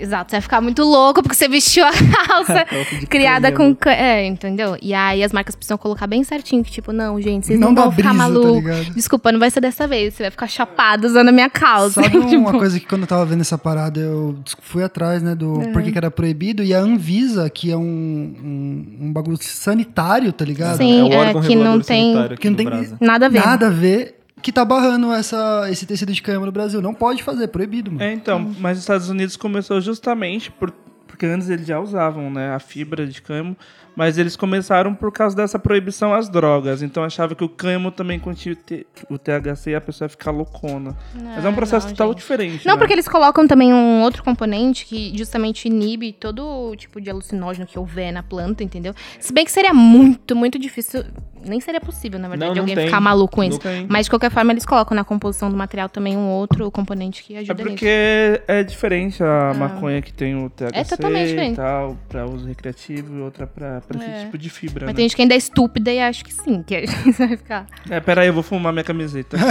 Exato, 0.03 0.31
você 0.31 0.37
vai 0.37 0.41
ficar 0.43 0.61
muito 0.61 0.83
louco 0.83 1.23
porque 1.23 1.37
você 1.37 1.49
vestiu 1.49 1.85
a 1.85 1.91
calça 2.27 2.65
criada 3.09 3.53
com. 3.53 3.75
ca- 3.75 3.93
É, 3.93 4.27
entendeu? 4.27 4.77
E 4.83 4.93
aí 4.93 5.23
as 5.23 5.33
marcas 5.33 5.55
precisam 5.55 5.79
colocar 5.79 6.07
bem 6.07 6.25
certinho, 6.25 6.65
que 6.65 6.71
tipo, 6.73 6.93
não, 6.93 7.21
gente, 7.21 7.47
vocês 7.47 7.59
não, 7.61 7.69
Não 7.69 7.75
dá 7.75 7.83
vão 7.83 7.93
ficar 7.93 8.09
brisa, 8.11 8.25
tá 8.25 8.29
malucos. 8.31 8.55
ligado? 8.65 8.95
Desculpa, 8.95 9.31
não 9.33 9.39
vai 9.39 9.51
ser 9.51 9.61
dessa 9.61 9.87
vez. 9.87 10.15
Você 10.15 10.25
vai 10.25 10.31
ficar 10.31 10.49
chapado 10.49 11.07
usando 11.07 11.29
a 11.29 11.33
minha 11.33 11.49
calça. 11.49 12.03
Sabe 12.03 12.17
uma 12.19 12.29
Tipo, 12.29 12.59
coisa 12.59 12.81
que 12.81 12.87
quando 12.87 13.03
eu 13.03 13.07
tava 13.07 13.25
vendo 13.25 13.43
essa 13.43 13.57
parada, 13.57 14.01
eu 14.01 14.37
fui 14.61 14.83
atrás, 14.83 15.23
né, 15.23 15.35
do 15.35 15.61
por 15.73 15.83
que 15.83 15.93
que 15.93 15.99
era 15.99 16.11
proibido, 16.11 16.63
e 16.65 16.75
a 16.75 16.81
Anvisa, 16.81 17.49
que 17.49 17.71
é 17.71 17.77
um, 17.77 17.81
um, 17.83 18.87
um 19.07 19.13
bagulho 19.13 19.39
sanitário, 19.41 20.33
tá 20.33 20.45
ligado? 20.45 20.77
Sim, 20.79 21.13
é 21.13 21.17
o 21.19 21.23
é, 21.23 21.47
que 21.47 21.55
não 21.55 21.81
tem- 21.81 22.15
Que 22.37 22.51
não 22.51 22.57
tem. 22.57 22.67
Nada 23.01 23.27
a 23.27 23.29
ver. 23.29 23.39
Nada 23.47 23.67
a 23.69 23.71
ver, 23.71 24.17
que 24.43 24.53
tá 24.53 24.64
barrando 24.64 25.12
essa, 25.12 25.68
esse 25.70 25.86
tecido 25.86 26.12
de 26.12 26.20
cânhamo 26.20 26.47
no 26.47 26.53
Brasil. 26.53 26.82
Não 26.82 26.93
pode 26.93 27.22
fazer, 27.22 27.45
é 27.45 27.47
proibido, 27.47 27.93
mano. 27.93 28.03
É, 28.03 28.12
então, 28.12 28.55
mas 28.59 28.76
os 28.76 28.82
Estados 28.82 29.09
Unidos 29.09 29.36
começou 29.36 29.80
justamente 29.80 30.51
por, 30.51 30.72
porque 31.07 31.26
antes 31.26 31.49
eles 31.49 31.66
já 31.66 31.78
usavam, 31.78 32.30
né, 32.30 32.55
a 32.55 32.59
fibra 32.59 33.07
de 33.07 33.22
cânhamo, 33.22 33.57
mas 33.97 34.18
eles 34.18 34.36
começaram 34.36 34.95
por 34.95 35.12
causa 35.12 35.36
dessa 35.36 35.59
proibição 35.59 36.14
às 36.14 36.28
drogas. 36.28 36.82
Então 36.82 37.05
achava 37.05 37.34
que 37.34 37.45
o 37.45 37.49
cânhamo 37.49 37.90
também 37.90 38.18
continha 38.18 38.55
o 38.55 38.57
T- 38.57 38.86
o 39.11 39.18
THC 39.18 39.70
e 39.70 39.74
a 39.74 39.80
pessoa 39.80 40.07
ia 40.07 40.09
ficar 40.11 40.30
loucona. 40.30 40.97
mas 41.14 41.45
é 41.45 41.49
um 41.49 41.55
processo 41.55 41.86
não, 41.86 41.95
total 41.95 42.09
gente. 42.09 42.18
diferente. 42.18 42.66
Não, 42.66 42.74
né? 42.74 42.78
porque 42.78 42.93
eles 42.93 43.09
colocam 43.09 43.47
também 43.47 43.72
um 43.72 44.03
outro 44.03 44.22
componente 44.24 44.86
que 44.86 45.16
justamente 45.16 45.66
inibe 45.68 46.12
todo 46.12 46.45
o 46.70 46.76
tipo 46.76 47.01
de 47.01 47.11
alucinógeno 47.11 47.66
que 47.66 47.78
houver 47.78 48.12
na 48.12 48.22
planta, 48.22 48.62
entendeu? 48.64 48.95
Se 49.20 49.32
bem 49.32 49.45
que 49.45 49.53
seria 49.53 49.74
muito, 49.74 50.34
muito 50.36 50.59
difícil. 50.59 51.05
Nem 51.45 51.61
seria 51.61 51.80
possível, 51.80 52.20
na 52.20 52.28
verdade, 52.28 52.51
Não, 52.51 52.55
não 52.55 52.62
alguém 52.62 52.76
tem. 52.76 52.84
ficar 52.86 53.01
maluco 53.01 53.34
com 53.34 53.43
isso. 53.43 53.59
Mas 53.88 54.07
de 54.07 54.11
qualquer 54.11 54.30
forma, 54.30 54.53
eles 54.53 54.64
colocam 54.64 54.95
na 54.95 55.03
composição 55.03 55.51
do 55.51 55.57
material 55.57 55.88
também 55.88 56.16
um 56.16 56.28
outro 56.28 56.70
componente 56.70 57.24
que 57.24 57.34
É 57.34 57.38
ajuda 57.40 57.55
nisso. 57.64 57.68
porque 57.74 58.40
é 58.47 58.62
diferente 58.62 59.20
a 59.24 59.53
maconha 59.53 60.01
que 60.01 60.12
tem 60.12 60.36
o 60.36 60.49
THC 60.49 60.70
É 60.78 60.84
totalmente 60.84 61.34
e 61.34 61.57
tal, 61.57 61.97
pra 62.09 62.26
uso 62.26 62.47
recreativo 62.47 63.16
e 63.18 63.20
outra 63.20 63.45
pra, 63.45 63.80
pra 63.83 64.03
É. 64.05 64.24
tipo 64.24 64.39
de 64.39 64.49
fibra, 64.51 64.87
Mas 64.87 64.95
né? 64.95 64.97
tem 64.97 65.05
gente 65.09 65.16
que 65.16 65.22
ainda 65.22 65.35
é 65.35 65.37
estúpida 65.39 65.91
e 65.93 66.01
acha 66.01 66.24
que 66.24 66.33
sim, 66.33 66.62
que 66.62 66.87
você 67.12 67.26
vai 67.26 67.37
ficar. 67.37 67.66
É, 67.91 68.01
peraí, 68.01 68.28
eu 68.28 68.33
vou 68.35 68.43
fumar 68.43 68.72
minha 68.72 68.85
camiseta. 68.85 69.37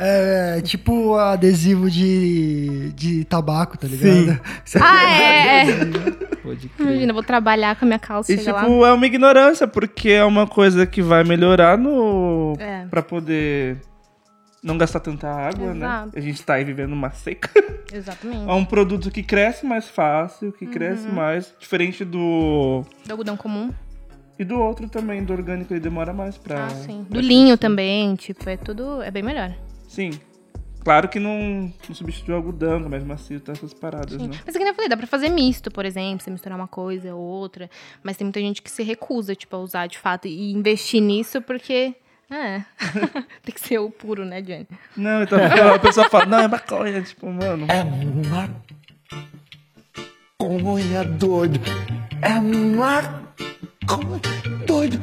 É, 0.00 0.58
é 0.58 0.60
tipo 0.62 1.14
adesivo 1.16 1.90
de, 1.90 2.90
de 2.94 3.24
tabaco, 3.24 3.76
tá 3.78 3.86
ligado? 3.86 4.40
Sim. 4.64 4.78
Ah, 4.80 5.10
é! 5.10 5.60
é. 5.70 5.74
Pode 6.42 6.68
crer. 6.68 6.86
Imagina, 6.88 7.10
eu 7.10 7.14
vou 7.14 7.22
trabalhar 7.22 7.76
com 7.76 7.84
a 7.84 7.88
minha 7.88 7.98
calça, 7.98 8.32
E, 8.32 8.38
tipo, 8.38 8.50
lá. 8.52 8.88
é 8.88 8.92
uma 8.92 9.06
ignorância, 9.06 9.66
porque 9.66 10.10
é 10.10 10.24
uma 10.24 10.46
coisa 10.46 10.86
que 10.86 11.02
vai 11.02 11.24
melhorar 11.24 11.76
no... 11.78 12.54
É. 12.58 12.84
pra 12.90 13.02
poder 13.02 13.78
não 14.66 14.76
gastar 14.76 14.98
tanta 15.00 15.28
água, 15.28 15.72
né? 15.72 15.86
Exato. 15.86 16.18
A 16.18 16.20
gente 16.20 16.42
tá 16.42 16.54
aí 16.54 16.64
vivendo 16.64 16.92
uma 16.92 17.10
seca. 17.10 17.48
Exatamente. 17.92 18.50
É 18.50 18.52
um 18.52 18.64
produto 18.64 19.10
que 19.12 19.22
cresce 19.22 19.64
mais 19.64 19.88
fácil, 19.88 20.52
que 20.52 20.64
Uhum. 20.64 20.70
cresce 20.72 21.06
mais, 21.08 21.54
diferente 21.58 22.04
do... 22.04 22.84
Do 23.06 23.10
algodão 23.12 23.36
comum. 23.36 23.72
E 24.38 24.44
do 24.44 24.58
outro 24.58 24.88
também, 24.88 25.24
do 25.24 25.32
orgânico, 25.32 25.72
ele 25.72 25.80
demora 25.80 26.12
mais 26.12 26.36
pra... 26.36 26.66
Ah, 26.66 26.70
sim. 26.70 27.06
Do 27.08 27.20
linho 27.20 27.56
também, 27.56 28.14
tipo, 28.16 28.46
é 28.50 28.56
tudo. 28.56 29.00
É 29.00 29.10
bem 29.10 29.22
melhor. 29.22 29.54
Sim. 29.88 30.10
Claro 30.80 31.08
que 31.08 31.18
não, 31.18 31.72
não 31.88 31.94
substitui 31.94 32.32
o 32.32 32.36
algodão, 32.36 32.76
é 32.76 32.88
mais 32.88 33.02
macio, 33.02 33.40
tá 33.40 33.50
essas 33.52 33.74
paradas, 33.74 34.20
Sim. 34.20 34.28
né? 34.28 34.38
Mas 34.46 34.54
é 34.54 34.58
que 34.58 34.64
nem 34.64 34.68
eu 34.68 34.74
falei, 34.74 34.88
dá 34.88 34.96
pra 34.96 35.06
fazer 35.06 35.28
misto, 35.30 35.68
por 35.68 35.84
exemplo, 35.84 36.22
você 36.22 36.30
misturar 36.30 36.56
uma 36.56 36.68
coisa 36.68 37.12
ou 37.12 37.20
outra. 37.20 37.68
Mas 38.04 38.16
tem 38.16 38.24
muita 38.24 38.38
gente 38.40 38.62
que 38.62 38.70
se 38.70 38.84
recusa, 38.84 39.34
tipo, 39.34 39.56
a 39.56 39.58
usar 39.58 39.86
de 39.88 39.98
fato 39.98 40.28
e 40.28 40.52
investir 40.52 41.00
nisso 41.00 41.40
porque. 41.42 41.94
É. 42.30 42.62
tem 43.42 43.54
que 43.54 43.60
ser 43.60 43.78
o 43.78 43.90
puro, 43.90 44.24
né, 44.24 44.42
Johnny? 44.42 44.66
Não, 44.96 45.22
então 45.22 45.38
a 45.74 45.78
pessoa 45.78 46.08
fala, 46.08 46.26
não, 46.26 46.40
é 46.40 46.48
maconha, 46.48 47.02
tipo, 47.02 47.26
mano. 47.30 47.66
É 47.70 47.84
maconha 50.38 51.04
doido. 51.04 51.60
É 52.22 52.40
maconha 52.40 54.20
doido. 54.66 55.00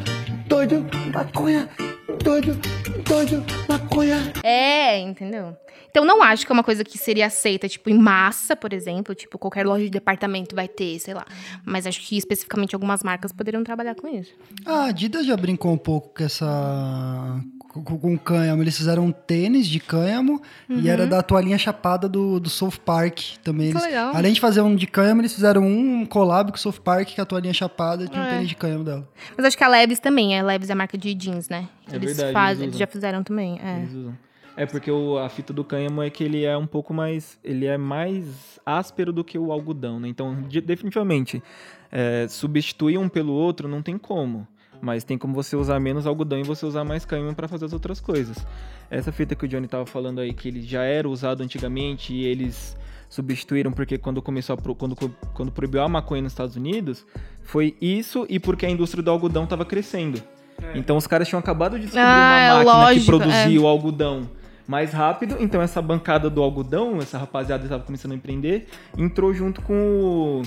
Doido, 0.47 0.85
maconha. 1.13 1.69
Doido, 2.21 2.53
doido, 3.07 3.43
maconha. 3.67 4.33
É, 4.43 4.99
entendeu? 4.99 5.55
Então 5.89 6.03
não 6.03 6.23
acho 6.23 6.45
que 6.45 6.51
é 6.51 6.55
uma 6.55 6.63
coisa 6.63 6.83
que 6.83 6.97
seria 6.97 7.27
aceita, 7.27 7.69
tipo, 7.69 7.87
em 7.89 7.97
massa, 7.97 8.55
por 8.55 8.73
exemplo. 8.73 9.13
Tipo, 9.13 9.37
qualquer 9.37 9.65
loja 9.65 9.83
de 9.85 9.91
departamento 9.91 10.55
vai 10.55 10.67
ter, 10.67 10.99
sei 10.99 11.13
lá. 11.13 11.23
Mas 11.63 11.85
acho 11.85 12.01
que 12.01 12.17
especificamente 12.17 12.73
algumas 12.73 13.03
marcas 13.03 13.31
poderiam 13.31 13.63
trabalhar 13.63 13.93
com 13.93 14.07
isso. 14.07 14.33
A 14.65 14.85
Adidas 14.85 15.25
já 15.25 15.37
brincou 15.37 15.71
um 15.71 15.77
pouco 15.77 16.15
com 16.17 16.23
essa. 16.23 17.39
Com, 17.81 17.97
com 17.97 18.17
cânhamo. 18.17 18.61
Eles 18.61 18.77
fizeram 18.77 19.05
um 19.05 19.11
tênis 19.11 19.67
de 19.67 19.79
cânhamo 19.79 20.41
e 20.69 20.87
era 20.89 21.07
da 21.07 21.21
toalhinha 21.23 21.57
chapada 21.57 22.07
do, 22.07 22.39
do 22.39 22.49
South 22.49 22.77
Park 22.85 23.19
também. 23.43 23.69
Eles- 23.71 23.81
legal. 23.83 24.15
Além 24.15 24.31
de 24.33 24.39
fazer 24.39 24.61
um 24.61 24.75
de 24.75 24.85
cânhamo, 24.87 25.21
eles 25.21 25.33
fizeram 25.33 25.63
um 25.65 26.05
collab 26.05 26.51
com 26.51 26.57
o 26.57 26.59
South 26.59 26.79
Park, 26.83 27.09
que 27.09 27.19
a 27.21 27.25
toalhinha 27.25 27.53
chapada 27.53 28.07
tinha 28.07 28.21
um 28.21 28.25
É. 28.25 28.29
tênis 28.31 28.49
de 28.49 28.55
cânhamo 28.55 28.83
dela. 28.83 29.07
Mas 29.35 29.45
acho 29.47 29.57
que 29.57 29.63
a 29.63 29.67
Levis 29.67 29.99
também. 29.99 30.39
A 30.39 30.43
Levis 30.43 30.69
é 30.69 30.73
a 30.73 30.75
marca 30.75 30.97
de 30.97 31.13
jeans, 31.13 31.49
né? 31.49 31.67
É 31.91 31.95
eles 31.95 32.15
verdade, 32.15 32.33
fazem, 32.33 32.63
eles 32.67 32.77
já 32.77 32.87
fizeram 32.87 33.23
também. 33.23 33.59
É. 33.59 33.85
É 34.55 34.65
porque 34.67 34.91
o- 34.91 35.17
a 35.17 35.27
fita 35.29 35.51
do 35.51 35.63
cânhamo 35.63 36.03
é 36.03 36.11
que 36.11 36.23
ele 36.23 36.43
é 36.45 36.55
um 36.55 36.67
pouco 36.67 36.93
mais. 36.93 37.39
Ele 37.43 37.65
é 37.65 37.75
mais 37.75 38.59
áspero 38.63 39.11
do 39.11 39.23
que 39.23 39.35
o 39.37 39.51
algodão, 39.51 39.99
né? 39.99 40.07
Então, 40.07 40.43
de- 40.43 40.61
definitivamente, 40.61 41.41
é, 41.91 42.27
substituir 42.29 42.99
um 42.99 43.09
pelo 43.09 43.33
outro 43.33 43.67
não 43.67 43.81
tem 43.81 43.97
como. 43.97 44.47
Mas 44.85 45.05
tem 45.05 45.17
como 45.17 45.33
você 45.33 45.55
usar 45.55 45.79
menos 45.79 46.05
algodão 46.05 46.37
e 46.37 46.43
você 46.43 46.65
usar 46.65 46.83
mais 46.83 47.05
cânhamo 47.05 47.33
para 47.33 47.47
fazer 47.47 47.63
as 47.63 47.71
outras 47.71 48.01
coisas. 48.01 48.35
Essa 48.91 49.13
fita 49.13 49.33
que 49.33 49.45
o 49.45 49.47
Johnny 49.47 49.65
tava 49.65 49.85
falando 49.85 50.19
aí, 50.19 50.33
que 50.33 50.49
ele 50.49 50.61
já 50.61 50.83
era 50.83 51.07
usado 51.07 51.41
antigamente 51.41 52.11
e 52.13 52.25
eles 52.25 52.75
substituíram 53.07 53.71
porque 53.71 53.97
quando 53.97 54.21
começou 54.21 54.55
a 54.55 54.57
pro- 54.57 54.75
quando, 54.75 54.93
quando 55.33 55.51
proibiu 55.53 55.81
a 55.81 55.87
maconha 55.87 56.21
nos 56.23 56.33
Estados 56.33 56.57
Unidos, 56.57 57.05
foi 57.43 57.77
isso 57.79 58.25
e 58.29 58.39
porque 58.41 58.65
a 58.65 58.69
indústria 58.69 59.01
do 59.01 59.09
algodão 59.09 59.45
estava 59.45 59.63
crescendo. 59.63 60.21
Então 60.75 60.97
os 60.97 61.07
caras 61.07 61.29
tinham 61.29 61.39
acabado 61.39 61.77
de 61.77 61.83
descobrir 61.85 62.03
Ah, 62.05 62.55
uma 62.55 62.61
é 62.61 62.65
máquina 62.65 62.73
que 62.73 62.83
lógico, 62.83 63.05
produzia 63.05 63.57
é. 63.57 63.59
o 63.61 63.67
algodão 63.67 64.29
mais 64.67 64.91
rápido. 64.91 65.37
Então 65.39 65.61
essa 65.61 65.81
bancada 65.81 66.29
do 66.29 66.41
algodão, 66.43 66.97
essa 66.97 67.17
rapaziada 67.17 67.61
que 67.61 67.67
estava 67.67 67.83
começando 67.83 68.11
a 68.11 68.15
empreender, 68.15 68.67
entrou 68.97 69.33
junto 69.33 69.61
com 69.61 69.73
o 69.73 70.41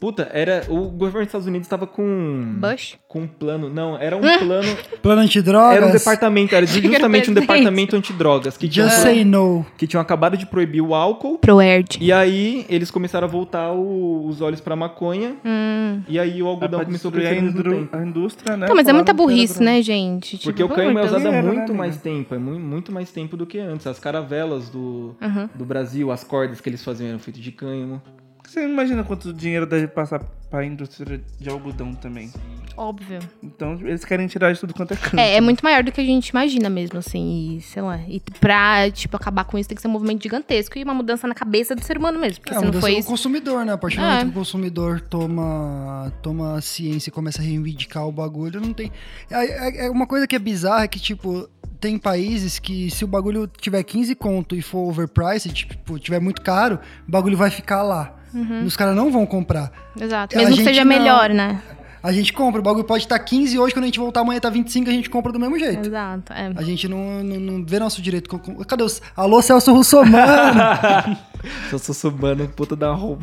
Puta, 0.00 0.28
era. 0.32 0.64
O 0.68 0.88
governo 0.88 1.20
dos 1.20 1.26
Estados 1.28 1.46
Unidos 1.46 1.68
tava 1.68 1.86
com. 1.86 2.54
Bush? 2.58 2.96
Com 3.06 3.20
um 3.20 3.26
plano. 3.26 3.68
Não, 3.68 3.98
era 3.98 4.16
um 4.16 4.20
plano. 4.20 4.76
Plano 5.02 5.20
antidrogas. 5.22 5.76
Era 5.76 5.86
um 5.86 5.92
departamento, 5.92 6.54
era 6.54 6.66
justamente 6.66 7.30
um 7.30 7.34
departamento 7.34 7.96
antidrogas. 7.96 8.56
Que 8.56 8.68
tinha, 8.68 8.86
Just 8.88 8.98
say 9.02 9.24
no. 9.24 9.64
que 9.76 9.86
tinham 9.86 10.00
acabado 10.00 10.36
de 10.36 10.46
proibir 10.46 10.80
o 10.82 10.94
álcool. 10.94 11.38
Pro 11.38 11.60
Erd. 11.60 11.98
E 12.00 12.12
aí 12.12 12.64
eles 12.68 12.90
começaram 12.90 13.26
a 13.26 13.30
voltar 13.30 13.72
o- 13.72 14.26
os 14.26 14.40
olhos 14.40 14.60
pra 14.60 14.74
maconha. 14.76 15.36
Hum. 15.44 16.00
E 16.08 16.18
aí 16.18 16.42
o 16.42 16.46
algodão 16.46 16.78
pra 16.80 16.86
começou 16.86 17.10
a 17.10 17.14
a, 17.14 17.16
crescer 17.20 17.42
indru- 17.42 17.74
tempo. 17.74 17.96
a 17.96 18.02
indústria, 18.04 18.56
né? 18.56 18.66
Não, 18.68 18.74
mas 18.76 18.86
é 18.88 18.92
muita 18.92 19.12
burrice, 19.12 19.62
né, 19.62 19.82
gente? 19.82 20.38
Porque 20.38 20.62
Tipo, 20.62 20.72
o 20.72 20.76
pelo 20.76 20.76
cânhamo 20.76 20.98
é 20.98 21.02
de 21.02 21.08
usado 21.08 21.28
há 21.28 21.32
né, 21.32 21.42
muito 21.42 21.58
amiga? 21.58 21.74
mais 21.74 21.96
tempo, 21.98 22.34
é 22.34 22.38
mu- 22.38 22.58
muito 22.58 22.90
mais 22.92 23.10
tempo 23.10 23.36
do 23.36 23.44
que 23.46 23.58
antes. 23.58 23.86
As 23.86 23.98
caravelas 23.98 24.68
do, 24.70 25.14
Uhum. 25.20 25.48
do 25.54 25.64
Brasil, 25.64 26.10
as 26.10 26.22
cordas 26.24 26.60
que 26.60 26.68
eles 26.70 26.82
faziam 26.84 27.08
eram 27.10 27.18
feitas 27.18 27.42
de 27.42 27.52
cânhamo. 27.52 28.00
Você 28.50 28.64
imagina 28.64 29.04
quanto 29.04 29.32
dinheiro 29.32 29.64
deve 29.64 29.86
passar 29.86 30.18
pra 30.50 30.64
indústria 30.66 31.20
de 31.38 31.48
algodão 31.48 31.94
também. 31.94 32.32
Óbvio. 32.76 33.20
Então, 33.40 33.74
eles 33.74 34.04
querem 34.04 34.26
tirar 34.26 34.52
de 34.52 34.58
tudo 34.58 34.74
quanto 34.74 34.92
é 34.92 34.96
canto. 34.96 35.20
É, 35.20 35.36
é 35.36 35.40
muito 35.40 35.62
maior 35.62 35.84
do 35.84 35.92
que 35.92 36.00
a 36.00 36.04
gente 36.04 36.30
imagina 36.30 36.68
mesmo, 36.68 36.98
assim, 36.98 37.58
e 37.58 37.60
sei 37.60 37.80
lá. 37.80 38.00
E 38.08 38.20
pra, 38.40 38.90
tipo, 38.90 39.16
acabar 39.16 39.44
com 39.44 39.56
isso 39.56 39.68
tem 39.68 39.76
que 39.76 39.82
ser 39.82 39.86
um 39.86 39.92
movimento 39.92 40.20
gigantesco 40.24 40.76
e 40.76 40.82
uma 40.82 40.92
mudança 40.92 41.28
na 41.28 41.34
cabeça 41.34 41.76
do 41.76 41.84
ser 41.84 41.96
humano 41.96 42.18
mesmo. 42.18 42.40
Porque 42.40 42.52
É, 42.52 42.58
se 42.58 42.64
não 42.64 42.72
foi 42.72 42.94
isso. 42.98 43.06
consumidor, 43.06 43.64
né? 43.64 43.72
A 43.72 43.78
partir 43.78 43.98
do 43.98 44.02
É. 44.02 44.08
momento 44.08 44.24
que 44.24 44.30
o 44.30 44.34
consumidor 44.40 45.00
toma, 45.00 46.12
toma 46.20 46.60
ciência 46.60 47.10
e 47.10 47.12
começa 47.12 47.40
a 47.40 47.44
reivindicar 47.44 48.04
o 48.08 48.10
bagulho, 48.10 48.60
não 48.60 48.72
tem. 48.72 48.90
É, 49.30 49.44
é- 49.44 49.86
é 49.86 49.90
uma 49.90 50.08
coisa 50.08 50.26
que 50.26 50.34
é 50.34 50.40
bizarra 50.40 50.82
é 50.82 50.88
que, 50.88 50.98
tipo, 50.98 51.48
tem 51.78 51.96
países 51.96 52.58
que 52.58 52.90
se 52.90 53.04
o 53.04 53.06
bagulho 53.08 53.46
tiver 53.46 53.84
15 53.84 54.12
conto 54.16 54.56
e 54.56 54.60
for 54.62 54.88
overpriced, 54.88 55.52
tipo, 55.54 56.00
tiver 56.00 56.18
muito 56.20 56.42
caro, 56.42 56.80
o 57.06 57.10
bagulho 57.12 57.36
vai 57.36 57.50
ficar 57.50 57.82
lá. 57.84 58.16
Uhum. 58.32 58.64
Os 58.64 58.76
caras 58.76 58.94
não 58.94 59.10
vão 59.10 59.26
comprar. 59.26 59.70
Exato. 60.00 60.36
A 60.36 60.40
Mesmo 60.40 60.56
que 60.56 60.64
seja 60.64 60.84
não. 60.84 60.88
melhor, 60.88 61.30
né? 61.30 61.60
A 62.02 62.12
gente 62.12 62.32
compra, 62.32 62.60
o 62.60 62.64
bagulho 62.64 62.84
pode 62.84 63.04
estar 63.04 63.18
15 63.18 63.58
hoje, 63.58 63.74
quando 63.74 63.82
a 63.84 63.86
gente 63.86 63.98
voltar 63.98 64.20
amanhã 64.20 64.40
tá 64.40 64.48
25, 64.48 64.88
a 64.88 64.92
gente 64.92 65.10
compra 65.10 65.30
do 65.32 65.38
mesmo 65.38 65.58
jeito. 65.58 65.86
Exato. 65.86 66.32
É. 66.32 66.50
A 66.56 66.62
gente 66.62 66.88
não, 66.88 67.22
não, 67.22 67.38
não 67.38 67.64
vê 67.64 67.78
nosso 67.78 68.00
direito. 68.00 68.38
Cadê 68.66 68.82
os. 68.82 69.02
Alô, 69.14 69.42
Celso 69.42 69.72
Russomano! 69.74 70.60
Sou 71.68 71.94
subano, 71.94 72.48
puta 72.48 72.74
da 72.74 72.92
roupa. 72.92 73.22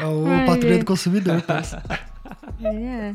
é 0.00 0.04
o 0.04 0.26
Ai, 0.28 0.46
patrulha 0.46 0.74
gente. 0.74 0.84
do 0.84 0.86
consumidor. 0.86 1.42
parça. 1.42 1.82
É. 2.62 3.14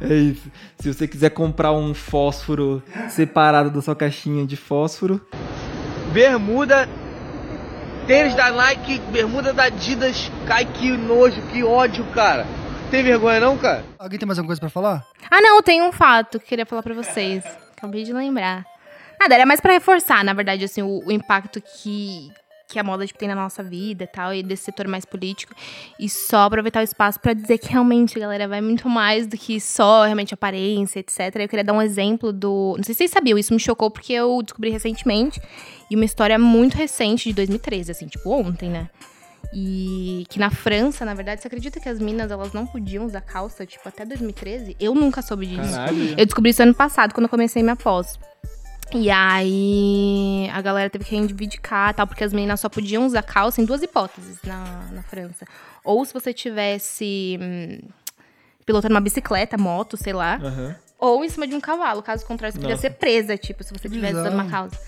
É 0.00 0.14
isso. 0.14 0.50
Se 0.78 0.92
você 0.92 1.06
quiser 1.08 1.30
comprar 1.30 1.72
um 1.72 1.94
fósforo 1.94 2.82
separado 3.08 3.70
da 3.70 3.80
sua 3.82 3.94
caixinha 3.96 4.46
de 4.46 4.56
fósforo, 4.56 5.20
Bermuda, 6.12 6.88
tênis 8.06 8.34
da 8.34 8.50
Nike, 8.50 8.98
bermuda 9.10 9.52
da 9.52 9.64
Adidas. 9.64 10.30
Cai 10.46 10.64
que 10.64 10.90
nojo, 10.90 11.40
que 11.48 11.62
ódio, 11.62 12.04
cara. 12.12 12.46
Tem 12.90 13.02
vergonha 13.02 13.40
não, 13.40 13.56
cara? 13.56 13.84
Alguém 13.98 14.18
tem 14.18 14.26
mais 14.26 14.38
alguma 14.38 14.50
coisa 14.50 14.60
pra 14.60 14.68
falar? 14.68 15.04
Ah, 15.30 15.40
não, 15.40 15.62
tem 15.62 15.82
um 15.82 15.90
fato 15.90 16.38
que 16.38 16.44
eu 16.44 16.48
queria 16.48 16.66
falar 16.66 16.82
pra 16.82 16.94
vocês. 16.94 17.44
Acabei 17.76 18.04
de 18.04 18.12
lembrar. 18.12 18.64
Nada, 19.20 19.34
era 19.34 19.46
mais 19.46 19.60
pra 19.60 19.72
reforçar, 19.72 20.22
na 20.24 20.32
verdade, 20.32 20.64
assim, 20.64 20.82
o, 20.82 21.02
o 21.06 21.10
impacto 21.10 21.60
que, 21.60 22.30
que 22.74 22.78
a 22.80 22.82
moda 22.82 23.06
tipo, 23.06 23.18
tem 23.18 23.28
na 23.28 23.36
nossa 23.36 23.62
vida 23.62 24.02
e 24.02 24.06
tal, 24.06 24.34
e 24.34 24.42
desse 24.42 24.64
setor 24.64 24.88
mais 24.88 25.04
político. 25.04 25.54
E 25.98 26.08
só 26.08 26.42
aproveitar 26.42 26.80
o 26.80 26.82
espaço 26.82 27.20
pra 27.20 27.32
dizer 27.32 27.58
que 27.58 27.68
realmente, 27.68 28.18
galera, 28.18 28.48
vai 28.48 28.60
muito 28.60 28.88
mais 28.88 29.28
do 29.28 29.38
que 29.38 29.60
só 29.60 30.04
realmente 30.04 30.34
aparência, 30.34 30.98
etc. 30.98 31.36
Eu 31.36 31.48
queria 31.48 31.64
dar 31.64 31.72
um 31.72 31.80
exemplo 31.80 32.32
do. 32.32 32.74
Não 32.76 32.82
sei 32.82 32.94
se 32.94 32.98
vocês 32.98 33.10
sabiam, 33.12 33.38
isso 33.38 33.54
me 33.54 33.60
chocou 33.60 33.90
porque 33.90 34.12
eu 34.12 34.42
descobri 34.42 34.70
recentemente. 34.70 35.40
E 35.88 35.94
uma 35.94 36.04
história 36.04 36.36
muito 36.36 36.74
recente, 36.76 37.28
de 37.28 37.34
2013, 37.34 37.92
assim, 37.92 38.06
tipo 38.08 38.28
ontem, 38.30 38.68
né? 38.68 38.90
E 39.54 40.26
que 40.28 40.40
na 40.40 40.50
França, 40.50 41.04
na 41.04 41.14
verdade, 41.14 41.40
você 41.40 41.46
acredita 41.46 41.78
que 41.78 41.88
as 41.88 42.00
minas 42.00 42.32
elas 42.32 42.52
não 42.52 42.66
podiam 42.66 43.04
usar 43.04 43.20
calça, 43.20 43.64
tipo, 43.64 43.88
até 43.88 44.04
2013? 44.04 44.76
Eu 44.80 44.94
nunca 44.94 45.22
soube 45.22 45.46
disso. 45.46 45.74
Caralho. 45.74 46.14
Eu 46.18 46.26
descobri 46.26 46.50
isso 46.50 46.62
ano 46.62 46.74
passado, 46.74 47.14
quando 47.14 47.24
eu 47.24 47.30
comecei 47.30 47.62
minha 47.62 47.76
pós. 47.76 48.18
E 48.92 49.10
aí 49.10 50.48
a 50.52 50.60
galera 50.60 50.90
teve 50.90 51.04
que 51.04 51.16
reivindicar 51.16 51.90
e 51.90 51.94
tal, 51.94 52.06
porque 52.06 52.22
as 52.22 52.32
meninas 52.32 52.60
só 52.60 52.68
podiam 52.68 53.04
usar 53.06 53.22
calça 53.22 53.60
em 53.60 53.64
duas 53.64 53.82
hipóteses 53.82 54.38
na, 54.44 54.88
na 54.92 55.02
França. 55.02 55.46
Ou 55.82 56.04
se 56.04 56.12
você 56.12 56.32
tivesse 56.32 57.38
hum, 57.40 57.88
pilotando 58.64 58.94
uma 58.94 59.00
bicicleta, 59.00 59.58
moto, 59.58 59.96
sei 59.96 60.12
lá, 60.12 60.36
Aham. 60.36 60.76
ou 60.98 61.24
em 61.24 61.28
cima 61.28 61.46
de 61.46 61.54
um 61.54 61.60
cavalo. 61.60 62.02
Caso 62.02 62.24
contrário, 62.24 62.52
você 62.54 62.60
podia 62.60 62.74
Nossa. 62.76 62.88
ser 62.88 62.94
presa, 62.94 63.36
tipo, 63.36 63.64
se 63.64 63.72
você 63.72 63.88
estivesse 63.88 64.18
usando 64.20 64.34
uma 64.34 64.48
calça. 64.48 64.78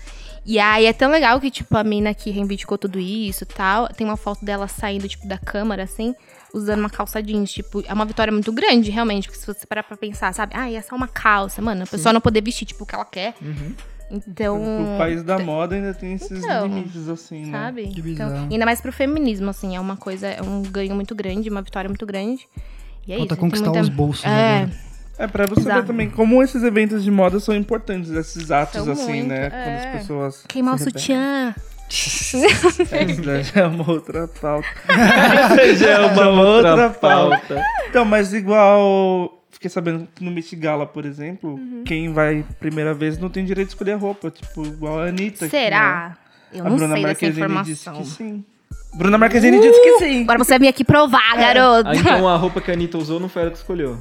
E 0.49 0.57
aí 0.59 0.85
é 0.85 0.93
tão 0.93 1.11
legal 1.11 1.41
que, 1.41 1.51
tipo, 1.51 1.75
a 1.77 1.83
mina 1.83 2.13
que 2.13 2.31
reivindicou 2.31 2.77
tudo 2.77 2.97
isso 2.97 3.43
e 3.43 3.47
tal, 3.47 3.89
tem 3.89 4.07
uma 4.07 4.15
foto 4.15 4.45
dela 4.45 4.65
saindo, 4.69 5.05
tipo, 5.05 5.27
da 5.27 5.37
câmara, 5.37 5.83
assim, 5.83 6.15
usando 6.53 6.79
uma 6.79 6.89
calça 6.89 7.21
jeans. 7.21 7.51
Tipo, 7.51 7.83
é 7.85 7.93
uma 7.93 8.05
vitória 8.05 8.31
muito 8.31 8.51
grande, 8.53 8.89
realmente, 8.89 9.27
porque 9.27 9.41
se 9.41 9.45
você 9.45 9.67
parar 9.67 9.83
pra 9.83 9.97
pensar, 9.97 10.33
sabe? 10.33 10.53
Ah, 10.55 10.71
é 10.71 10.81
só 10.81 10.95
uma 10.95 11.07
calça, 11.09 11.61
mano. 11.61 11.83
A 11.83 11.87
pessoa 11.87 12.13
não 12.13 12.21
poder 12.21 12.41
vestir, 12.41 12.65
tipo, 12.65 12.85
o 12.85 12.87
que 12.87 12.95
ela 12.95 13.03
quer. 13.03 13.33
Então. 14.09 14.95
O 14.95 14.97
país 14.97 15.21
da 15.21 15.37
moda 15.37 15.75
ainda 15.75 15.93
tem 15.93 16.13
esses 16.13 16.41
Então, 16.41 16.65
limites, 16.65 17.09
assim, 17.09 17.45
né? 17.47 17.51
Sabe? 17.51 17.91
Então, 17.93 18.47
ainda 18.49 18.65
mais 18.65 18.79
pro 18.79 18.91
feminismo, 18.93 19.49
assim, 19.49 19.75
é 19.75 19.79
uma 19.81 19.97
coisa, 19.97 20.27
é 20.27 20.41
um 20.41 20.61
ganho 20.63 20.95
muito 20.95 21.13
grande, 21.13 21.49
uma 21.49 21.61
vitória 21.61 21.89
muito 21.89 22.05
grande. 22.05 22.47
E 23.05 23.11
é 23.13 23.17
Falta 23.17 23.33
isso. 23.33 23.41
conquistar 23.41 23.65
muita- 23.65 23.81
os 23.81 23.89
bolsos 23.89 24.23
É, 24.23 24.29
agora. 24.63 24.71
É, 25.19 25.25
pra 25.27 25.45
você 25.47 25.61
Exato. 25.61 25.81
ver 25.81 25.87
também 25.87 26.09
como 26.09 26.43
esses 26.43 26.61
eventos 26.63 27.03
de 27.03 27.09
moda 27.09 27.39
são 27.39 27.55
importantes, 27.55 28.11
esses 28.11 28.51
atos, 28.51 28.83
São 28.83 28.93
assim, 28.93 29.13
muito, 29.23 29.27
né? 29.29 29.45
é. 29.47 29.49
Quando 29.49 29.75
as 29.77 30.01
pessoas. 30.01 30.43
queimar 30.47 30.75
o 30.75 30.77
sutiã. 30.77 31.55
Essa 32.91 33.43
já 33.43 33.61
é 33.61 33.67
uma 33.67 33.89
outra 33.89 34.27
pauta. 34.27 34.67
Essa 34.87 35.75
já 35.75 35.89
é 35.89 35.99
uma 36.05 36.29
outra 36.29 36.89
pauta. 36.89 37.61
Então, 37.89 38.05
mas 38.05 38.33
igual. 38.33 39.33
Fiquei 39.49 39.71
sabendo 39.71 40.07
que 40.13 40.23
no 40.23 40.29
Met 40.29 40.55
Gala, 40.55 40.85
por 40.85 41.03
exemplo, 41.05 41.55
Uhum. 41.55 41.83
quem 41.83 42.13
vai 42.13 42.45
primeira 42.59 42.93
vez 42.93 43.17
não 43.17 43.27
tem 43.29 43.43
direito 43.43 43.69
de 43.69 43.73
escolher 43.73 43.93
a 43.93 43.97
roupa. 43.97 44.29
Tipo, 44.29 44.63
igual 44.63 44.99
a 44.99 45.05
Anitta. 45.07 45.45
que, 45.45 45.49
Será? 45.49 46.15
Eu 46.53 46.63
né? 46.63 46.69
não 46.69 46.75
a 46.75 46.77
Bruna 46.77 46.93
sei 46.93 47.03
dessa 47.05 47.07
Marquezine 47.25 47.63
disse 47.63 47.81
informação. 47.89 47.93
que 48.03 48.05
sim. 48.09 48.45
Bruna 48.93 49.17
Marquezine 49.17 49.59
disse 49.59 49.81
que 49.81 49.97
sim. 49.97 50.21
Agora 50.23 50.37
você 50.37 50.49
vai 50.51 50.59
vir 50.59 50.67
aqui 50.67 50.83
provar, 50.83 51.35
garoto. 51.35 51.89
Ah, 51.89 51.95
então 51.95 52.27
a 52.27 52.35
roupa 52.35 52.61
que 52.61 52.69
a 52.69 52.73
Anitta 52.75 52.97
usou 52.99 53.19
não 53.19 53.27
foi 53.29 53.41
ela 53.43 53.51
que 53.51 53.57
escolheu. 53.57 53.97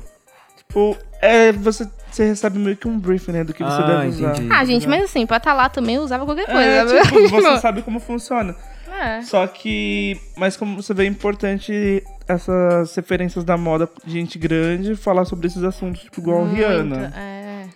Tipo, 0.59 0.97
é, 1.21 1.53
você, 1.53 1.89
você 2.11 2.27
recebe 2.29 2.59
meio 2.59 2.77
que 2.77 2.87
um 2.89 2.99
briefing, 2.99 3.33
né, 3.33 3.45
do 3.45 3.53
que 3.55 3.63
você 3.63 3.83
Ah, 3.83 3.87
deve 3.87 4.09
usar. 4.09 4.31
entendi. 4.33 4.49
Ah, 4.53 4.65
gente, 4.65 4.89
mas 4.89 5.05
assim, 5.05 5.27
pra 5.27 5.37
estar 5.39 5.53
lá 5.53 5.69
também 5.69 5.97
eu 5.97 6.03
usava 6.03 6.25
qualquer 6.25 6.47
coisa. 6.47 6.61
É, 6.63 6.87
sabe? 6.87 7.23
tipo, 7.23 7.29
você 7.43 7.59
sabe 7.59 7.83
como 7.83 8.01
funciona. 8.01 8.55
É. 9.01 9.21
Só 9.23 9.47
que, 9.47 10.19
mas 10.37 10.57
como 10.57 10.81
você 10.81 10.95
vê, 10.95 11.05
é 11.05 11.07
importante 11.07 12.03
essas 12.27 12.95
referências 12.95 13.45
da 13.45 13.57
moda 13.57 13.89
de 14.05 14.13
gente 14.13 14.39
grande 14.39 14.97
falar 14.97 15.25
sobre 15.27 15.47
esses 15.49 15.63
assuntos, 15.63 16.03
tipo, 16.03 16.21
igual 16.21 16.43
a 16.43 16.45
Muito, 16.45 16.57
Rihanna. 16.57 17.13
É. 17.15 17.67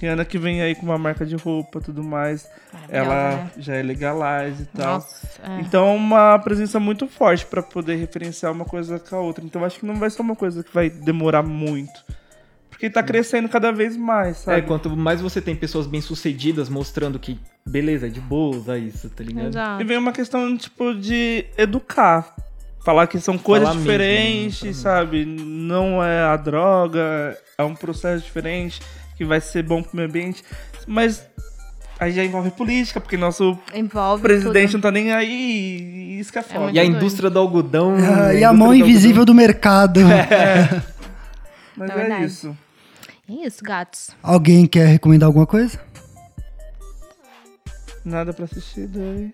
Rihanna 0.00 0.24
que 0.24 0.38
vem 0.38 0.62
aí 0.62 0.76
com 0.76 0.86
uma 0.86 0.96
marca 0.96 1.26
de 1.26 1.34
roupa 1.34 1.78
e 1.80 1.82
tudo 1.82 2.04
mais. 2.04 2.48
Ela 2.88 3.30
né? 3.32 3.50
já 3.58 3.74
é 3.74 3.82
legalize 3.82 4.62
e 4.62 4.66
tal. 4.66 4.94
Nossa, 4.94 5.26
é. 5.42 5.60
Então 5.60 5.88
é 5.88 5.92
uma 5.96 6.38
presença 6.38 6.78
muito 6.78 7.08
forte 7.08 7.44
pra 7.44 7.62
poder 7.62 7.96
referenciar 7.96 8.52
uma 8.52 8.64
coisa 8.64 9.00
com 9.00 9.16
a 9.16 9.20
outra. 9.20 9.44
Então 9.44 9.64
acho 9.64 9.80
que 9.80 9.86
não 9.86 9.96
vai 9.96 10.08
ser 10.08 10.22
uma 10.22 10.36
coisa 10.36 10.62
que 10.62 10.72
vai 10.72 10.88
demorar 10.88 11.42
muito. 11.42 12.04
Porque 12.78 12.88
tá 12.88 13.02
crescendo 13.02 13.48
cada 13.48 13.72
vez 13.72 13.96
mais, 13.96 14.36
sabe? 14.36 14.58
É, 14.58 14.62
quanto 14.62 14.88
mais 14.96 15.20
você 15.20 15.40
tem 15.40 15.56
pessoas 15.56 15.84
bem-sucedidas 15.88 16.68
mostrando 16.68 17.18
que, 17.18 17.36
beleza, 17.68 18.06
é 18.06 18.08
de 18.08 18.20
boa 18.20 18.54
usar 18.56 18.78
isso, 18.78 19.10
tá 19.10 19.24
ligado? 19.24 19.48
Exato. 19.48 19.82
E 19.82 19.84
vem 19.84 19.98
uma 19.98 20.12
questão, 20.12 20.56
tipo, 20.56 20.94
de 20.94 21.44
educar. 21.58 22.36
Falar 22.84 23.08
que 23.08 23.18
são 23.18 23.36
coisas 23.36 23.66
Falar 23.70 23.80
mesmo, 23.80 23.90
diferentes, 23.92 24.62
né? 24.62 24.72
sabe? 24.74 25.24
Não 25.26 26.02
é 26.04 26.22
a 26.22 26.36
droga, 26.36 27.36
é 27.58 27.64
um 27.64 27.74
processo 27.74 28.24
diferente 28.24 28.80
que 29.16 29.24
vai 29.24 29.40
ser 29.40 29.64
bom 29.64 29.82
pro 29.82 29.96
meio 29.96 30.08
ambiente. 30.08 30.44
Mas 30.86 31.26
aí 31.98 32.12
já 32.12 32.24
envolve 32.24 32.52
política, 32.52 33.00
porque 33.00 33.16
nosso 33.16 33.58
Envolve 33.74 34.22
presidente 34.22 34.66
tudo. 34.70 34.74
não 34.74 34.80
tá 34.82 34.92
nem 34.92 35.10
aí 35.12 35.80
e 36.14 36.20
isso 36.20 36.32
que 36.32 36.38
é 36.38 36.42
foda. 36.42 36.60
muito 36.60 36.76
E 36.76 36.78
a 36.78 36.82
doido. 36.84 36.96
indústria 36.96 37.28
do 37.28 37.40
algodão. 37.40 37.96
Ah, 37.96 38.32
e 38.32 38.44
indústria 38.44 38.48
a 38.48 38.52
mão 38.52 38.68
do 38.68 38.74
invisível 38.76 39.24
do 39.24 39.34
mercado. 39.34 39.98
Mas 41.76 41.90
É 41.90 41.92
é, 41.92 41.96
verdade. 41.96 42.24
isso. 42.24 42.56
É 43.28 43.46
isso, 43.46 43.62
gatos. 43.62 44.10
Alguém 44.22 44.66
quer 44.66 44.86
recomendar 44.86 45.26
alguma 45.26 45.46
coisa? 45.46 45.78
Nada 48.04 48.32
pra 48.32 48.44
assistir 48.46 48.86
daí. 48.86 49.32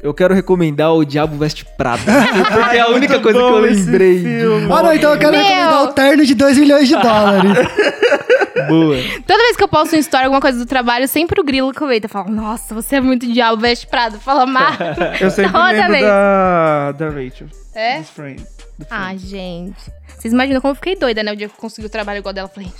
Eu 0.00 0.12
quero 0.14 0.34
recomendar 0.34 0.92
o 0.94 1.04
Diabo 1.04 1.36
Veste 1.36 1.64
Prada. 1.76 2.02
Porque 2.52 2.76
é 2.76 2.80
a 2.80 2.88
única 2.88 3.14
Muito 3.14 3.22
coisa 3.22 3.38
que 3.38 3.44
eu 3.44 3.58
lembrei. 3.58 4.22
filme. 4.22 4.72
Ah, 4.72 4.82
não, 4.82 4.92
então 4.94 5.12
eu 5.12 5.18
quero 5.18 5.32
Meu! 5.32 5.42
recomendar 5.42 5.82
o 5.84 5.88
terno 5.92 6.24
de 6.26 6.34
2 6.34 6.58
milhões 6.58 6.88
de 6.88 6.94
dólares. 6.96 7.52
Boa. 8.68 8.96
Toda 9.26 9.38
vez 9.42 9.56
que 9.56 9.62
eu 9.62 9.68
posto 9.68 9.94
uma 9.94 10.00
história, 10.00 10.26
alguma 10.26 10.40
coisa 10.40 10.58
do 10.58 10.66
trabalho, 10.66 11.06
sempre 11.08 11.40
o 11.40 11.44
grilo 11.44 11.72
comenta. 11.72 12.08
Fala, 12.08 12.28
nossa, 12.30 12.74
você 12.74 12.96
é 12.96 13.00
muito 13.00 13.30
diabo, 13.32 13.60
veste 13.60 13.86
prado. 13.86 14.18
Fala, 14.18 14.46
Mar. 14.46 14.76
Eu 15.20 15.30
sempre 15.30 15.52
Toda 15.52 15.70
lembro 15.72 15.92
vez. 15.92 16.04
da, 16.04 16.92
da 16.92 17.08
Rachel. 17.08 17.46
É? 17.74 17.98
Dos 17.98 18.10
Friends. 18.10 18.44
do 18.78 18.86
Ah, 18.90 19.14
gente. 19.16 19.92
Vocês 20.18 20.32
imaginam 20.32 20.60
como 20.60 20.72
eu 20.72 20.76
fiquei 20.76 20.96
doida, 20.96 21.22
né? 21.22 21.32
O 21.32 21.36
dia 21.36 21.48
que 21.48 21.54
eu 21.54 21.58
consegui 21.60 21.86
o 21.86 21.90
trabalho 21.90 22.18
igual 22.18 22.32
dela. 22.32 22.48
Eu 22.48 22.52
falei, 22.54 22.70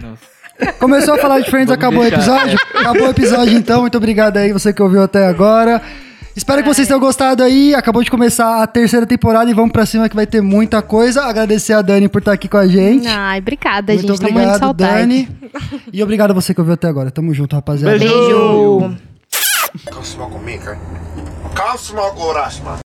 Nossa. 0.00 0.72
Começou 0.78 1.14
a 1.14 1.18
falar 1.18 1.40
de 1.40 1.50
Friends, 1.50 1.68
Vamos 1.68 1.84
acabou 1.84 2.02
deixar. 2.02 2.18
o 2.18 2.36
episódio? 2.36 2.58
Acabou 2.74 3.06
o 3.06 3.10
episódio 3.10 3.54
então, 3.56 3.80
muito 3.80 3.96
obrigado 3.96 4.36
aí 4.36 4.52
você 4.52 4.72
que 4.72 4.82
ouviu 4.82 5.02
até 5.02 5.26
agora. 5.26 5.82
Espero 6.34 6.62
que 6.62 6.68
vocês 6.68 6.86
tenham 6.88 7.00
gostado 7.00 7.42
aí. 7.42 7.74
Acabou 7.74 8.02
de 8.02 8.10
começar 8.10 8.62
a 8.62 8.66
terceira 8.66 9.04
temporada 9.04 9.50
e 9.50 9.54
vamos 9.54 9.70
pra 9.72 9.84
cima 9.84 10.08
que 10.08 10.16
vai 10.16 10.26
ter 10.26 10.40
muita 10.40 10.80
coisa. 10.80 11.24
Agradecer 11.24 11.74
a 11.74 11.82
Dani 11.82 12.08
por 12.08 12.20
estar 12.20 12.32
aqui 12.32 12.48
com 12.48 12.56
a 12.56 12.66
gente. 12.66 13.06
Ai, 13.06 13.38
obrigada, 13.38 13.92
Muito 13.92 14.06
gente. 14.08 14.20
Muito 14.22 14.30
obrigado, 14.32 14.58
saudade. 14.60 15.00
Dani. 15.00 15.28
E 15.92 16.02
obrigado 16.02 16.30
a 16.30 16.34
você 16.34 16.54
que 16.54 16.60
ouviu 16.60 16.72
até 16.74 16.88
agora. 16.88 17.10
Tamo 17.10 17.34
junto, 17.34 17.54
rapaziada. 17.54 17.98
Beijo. 17.98 18.96
Come 19.90 20.52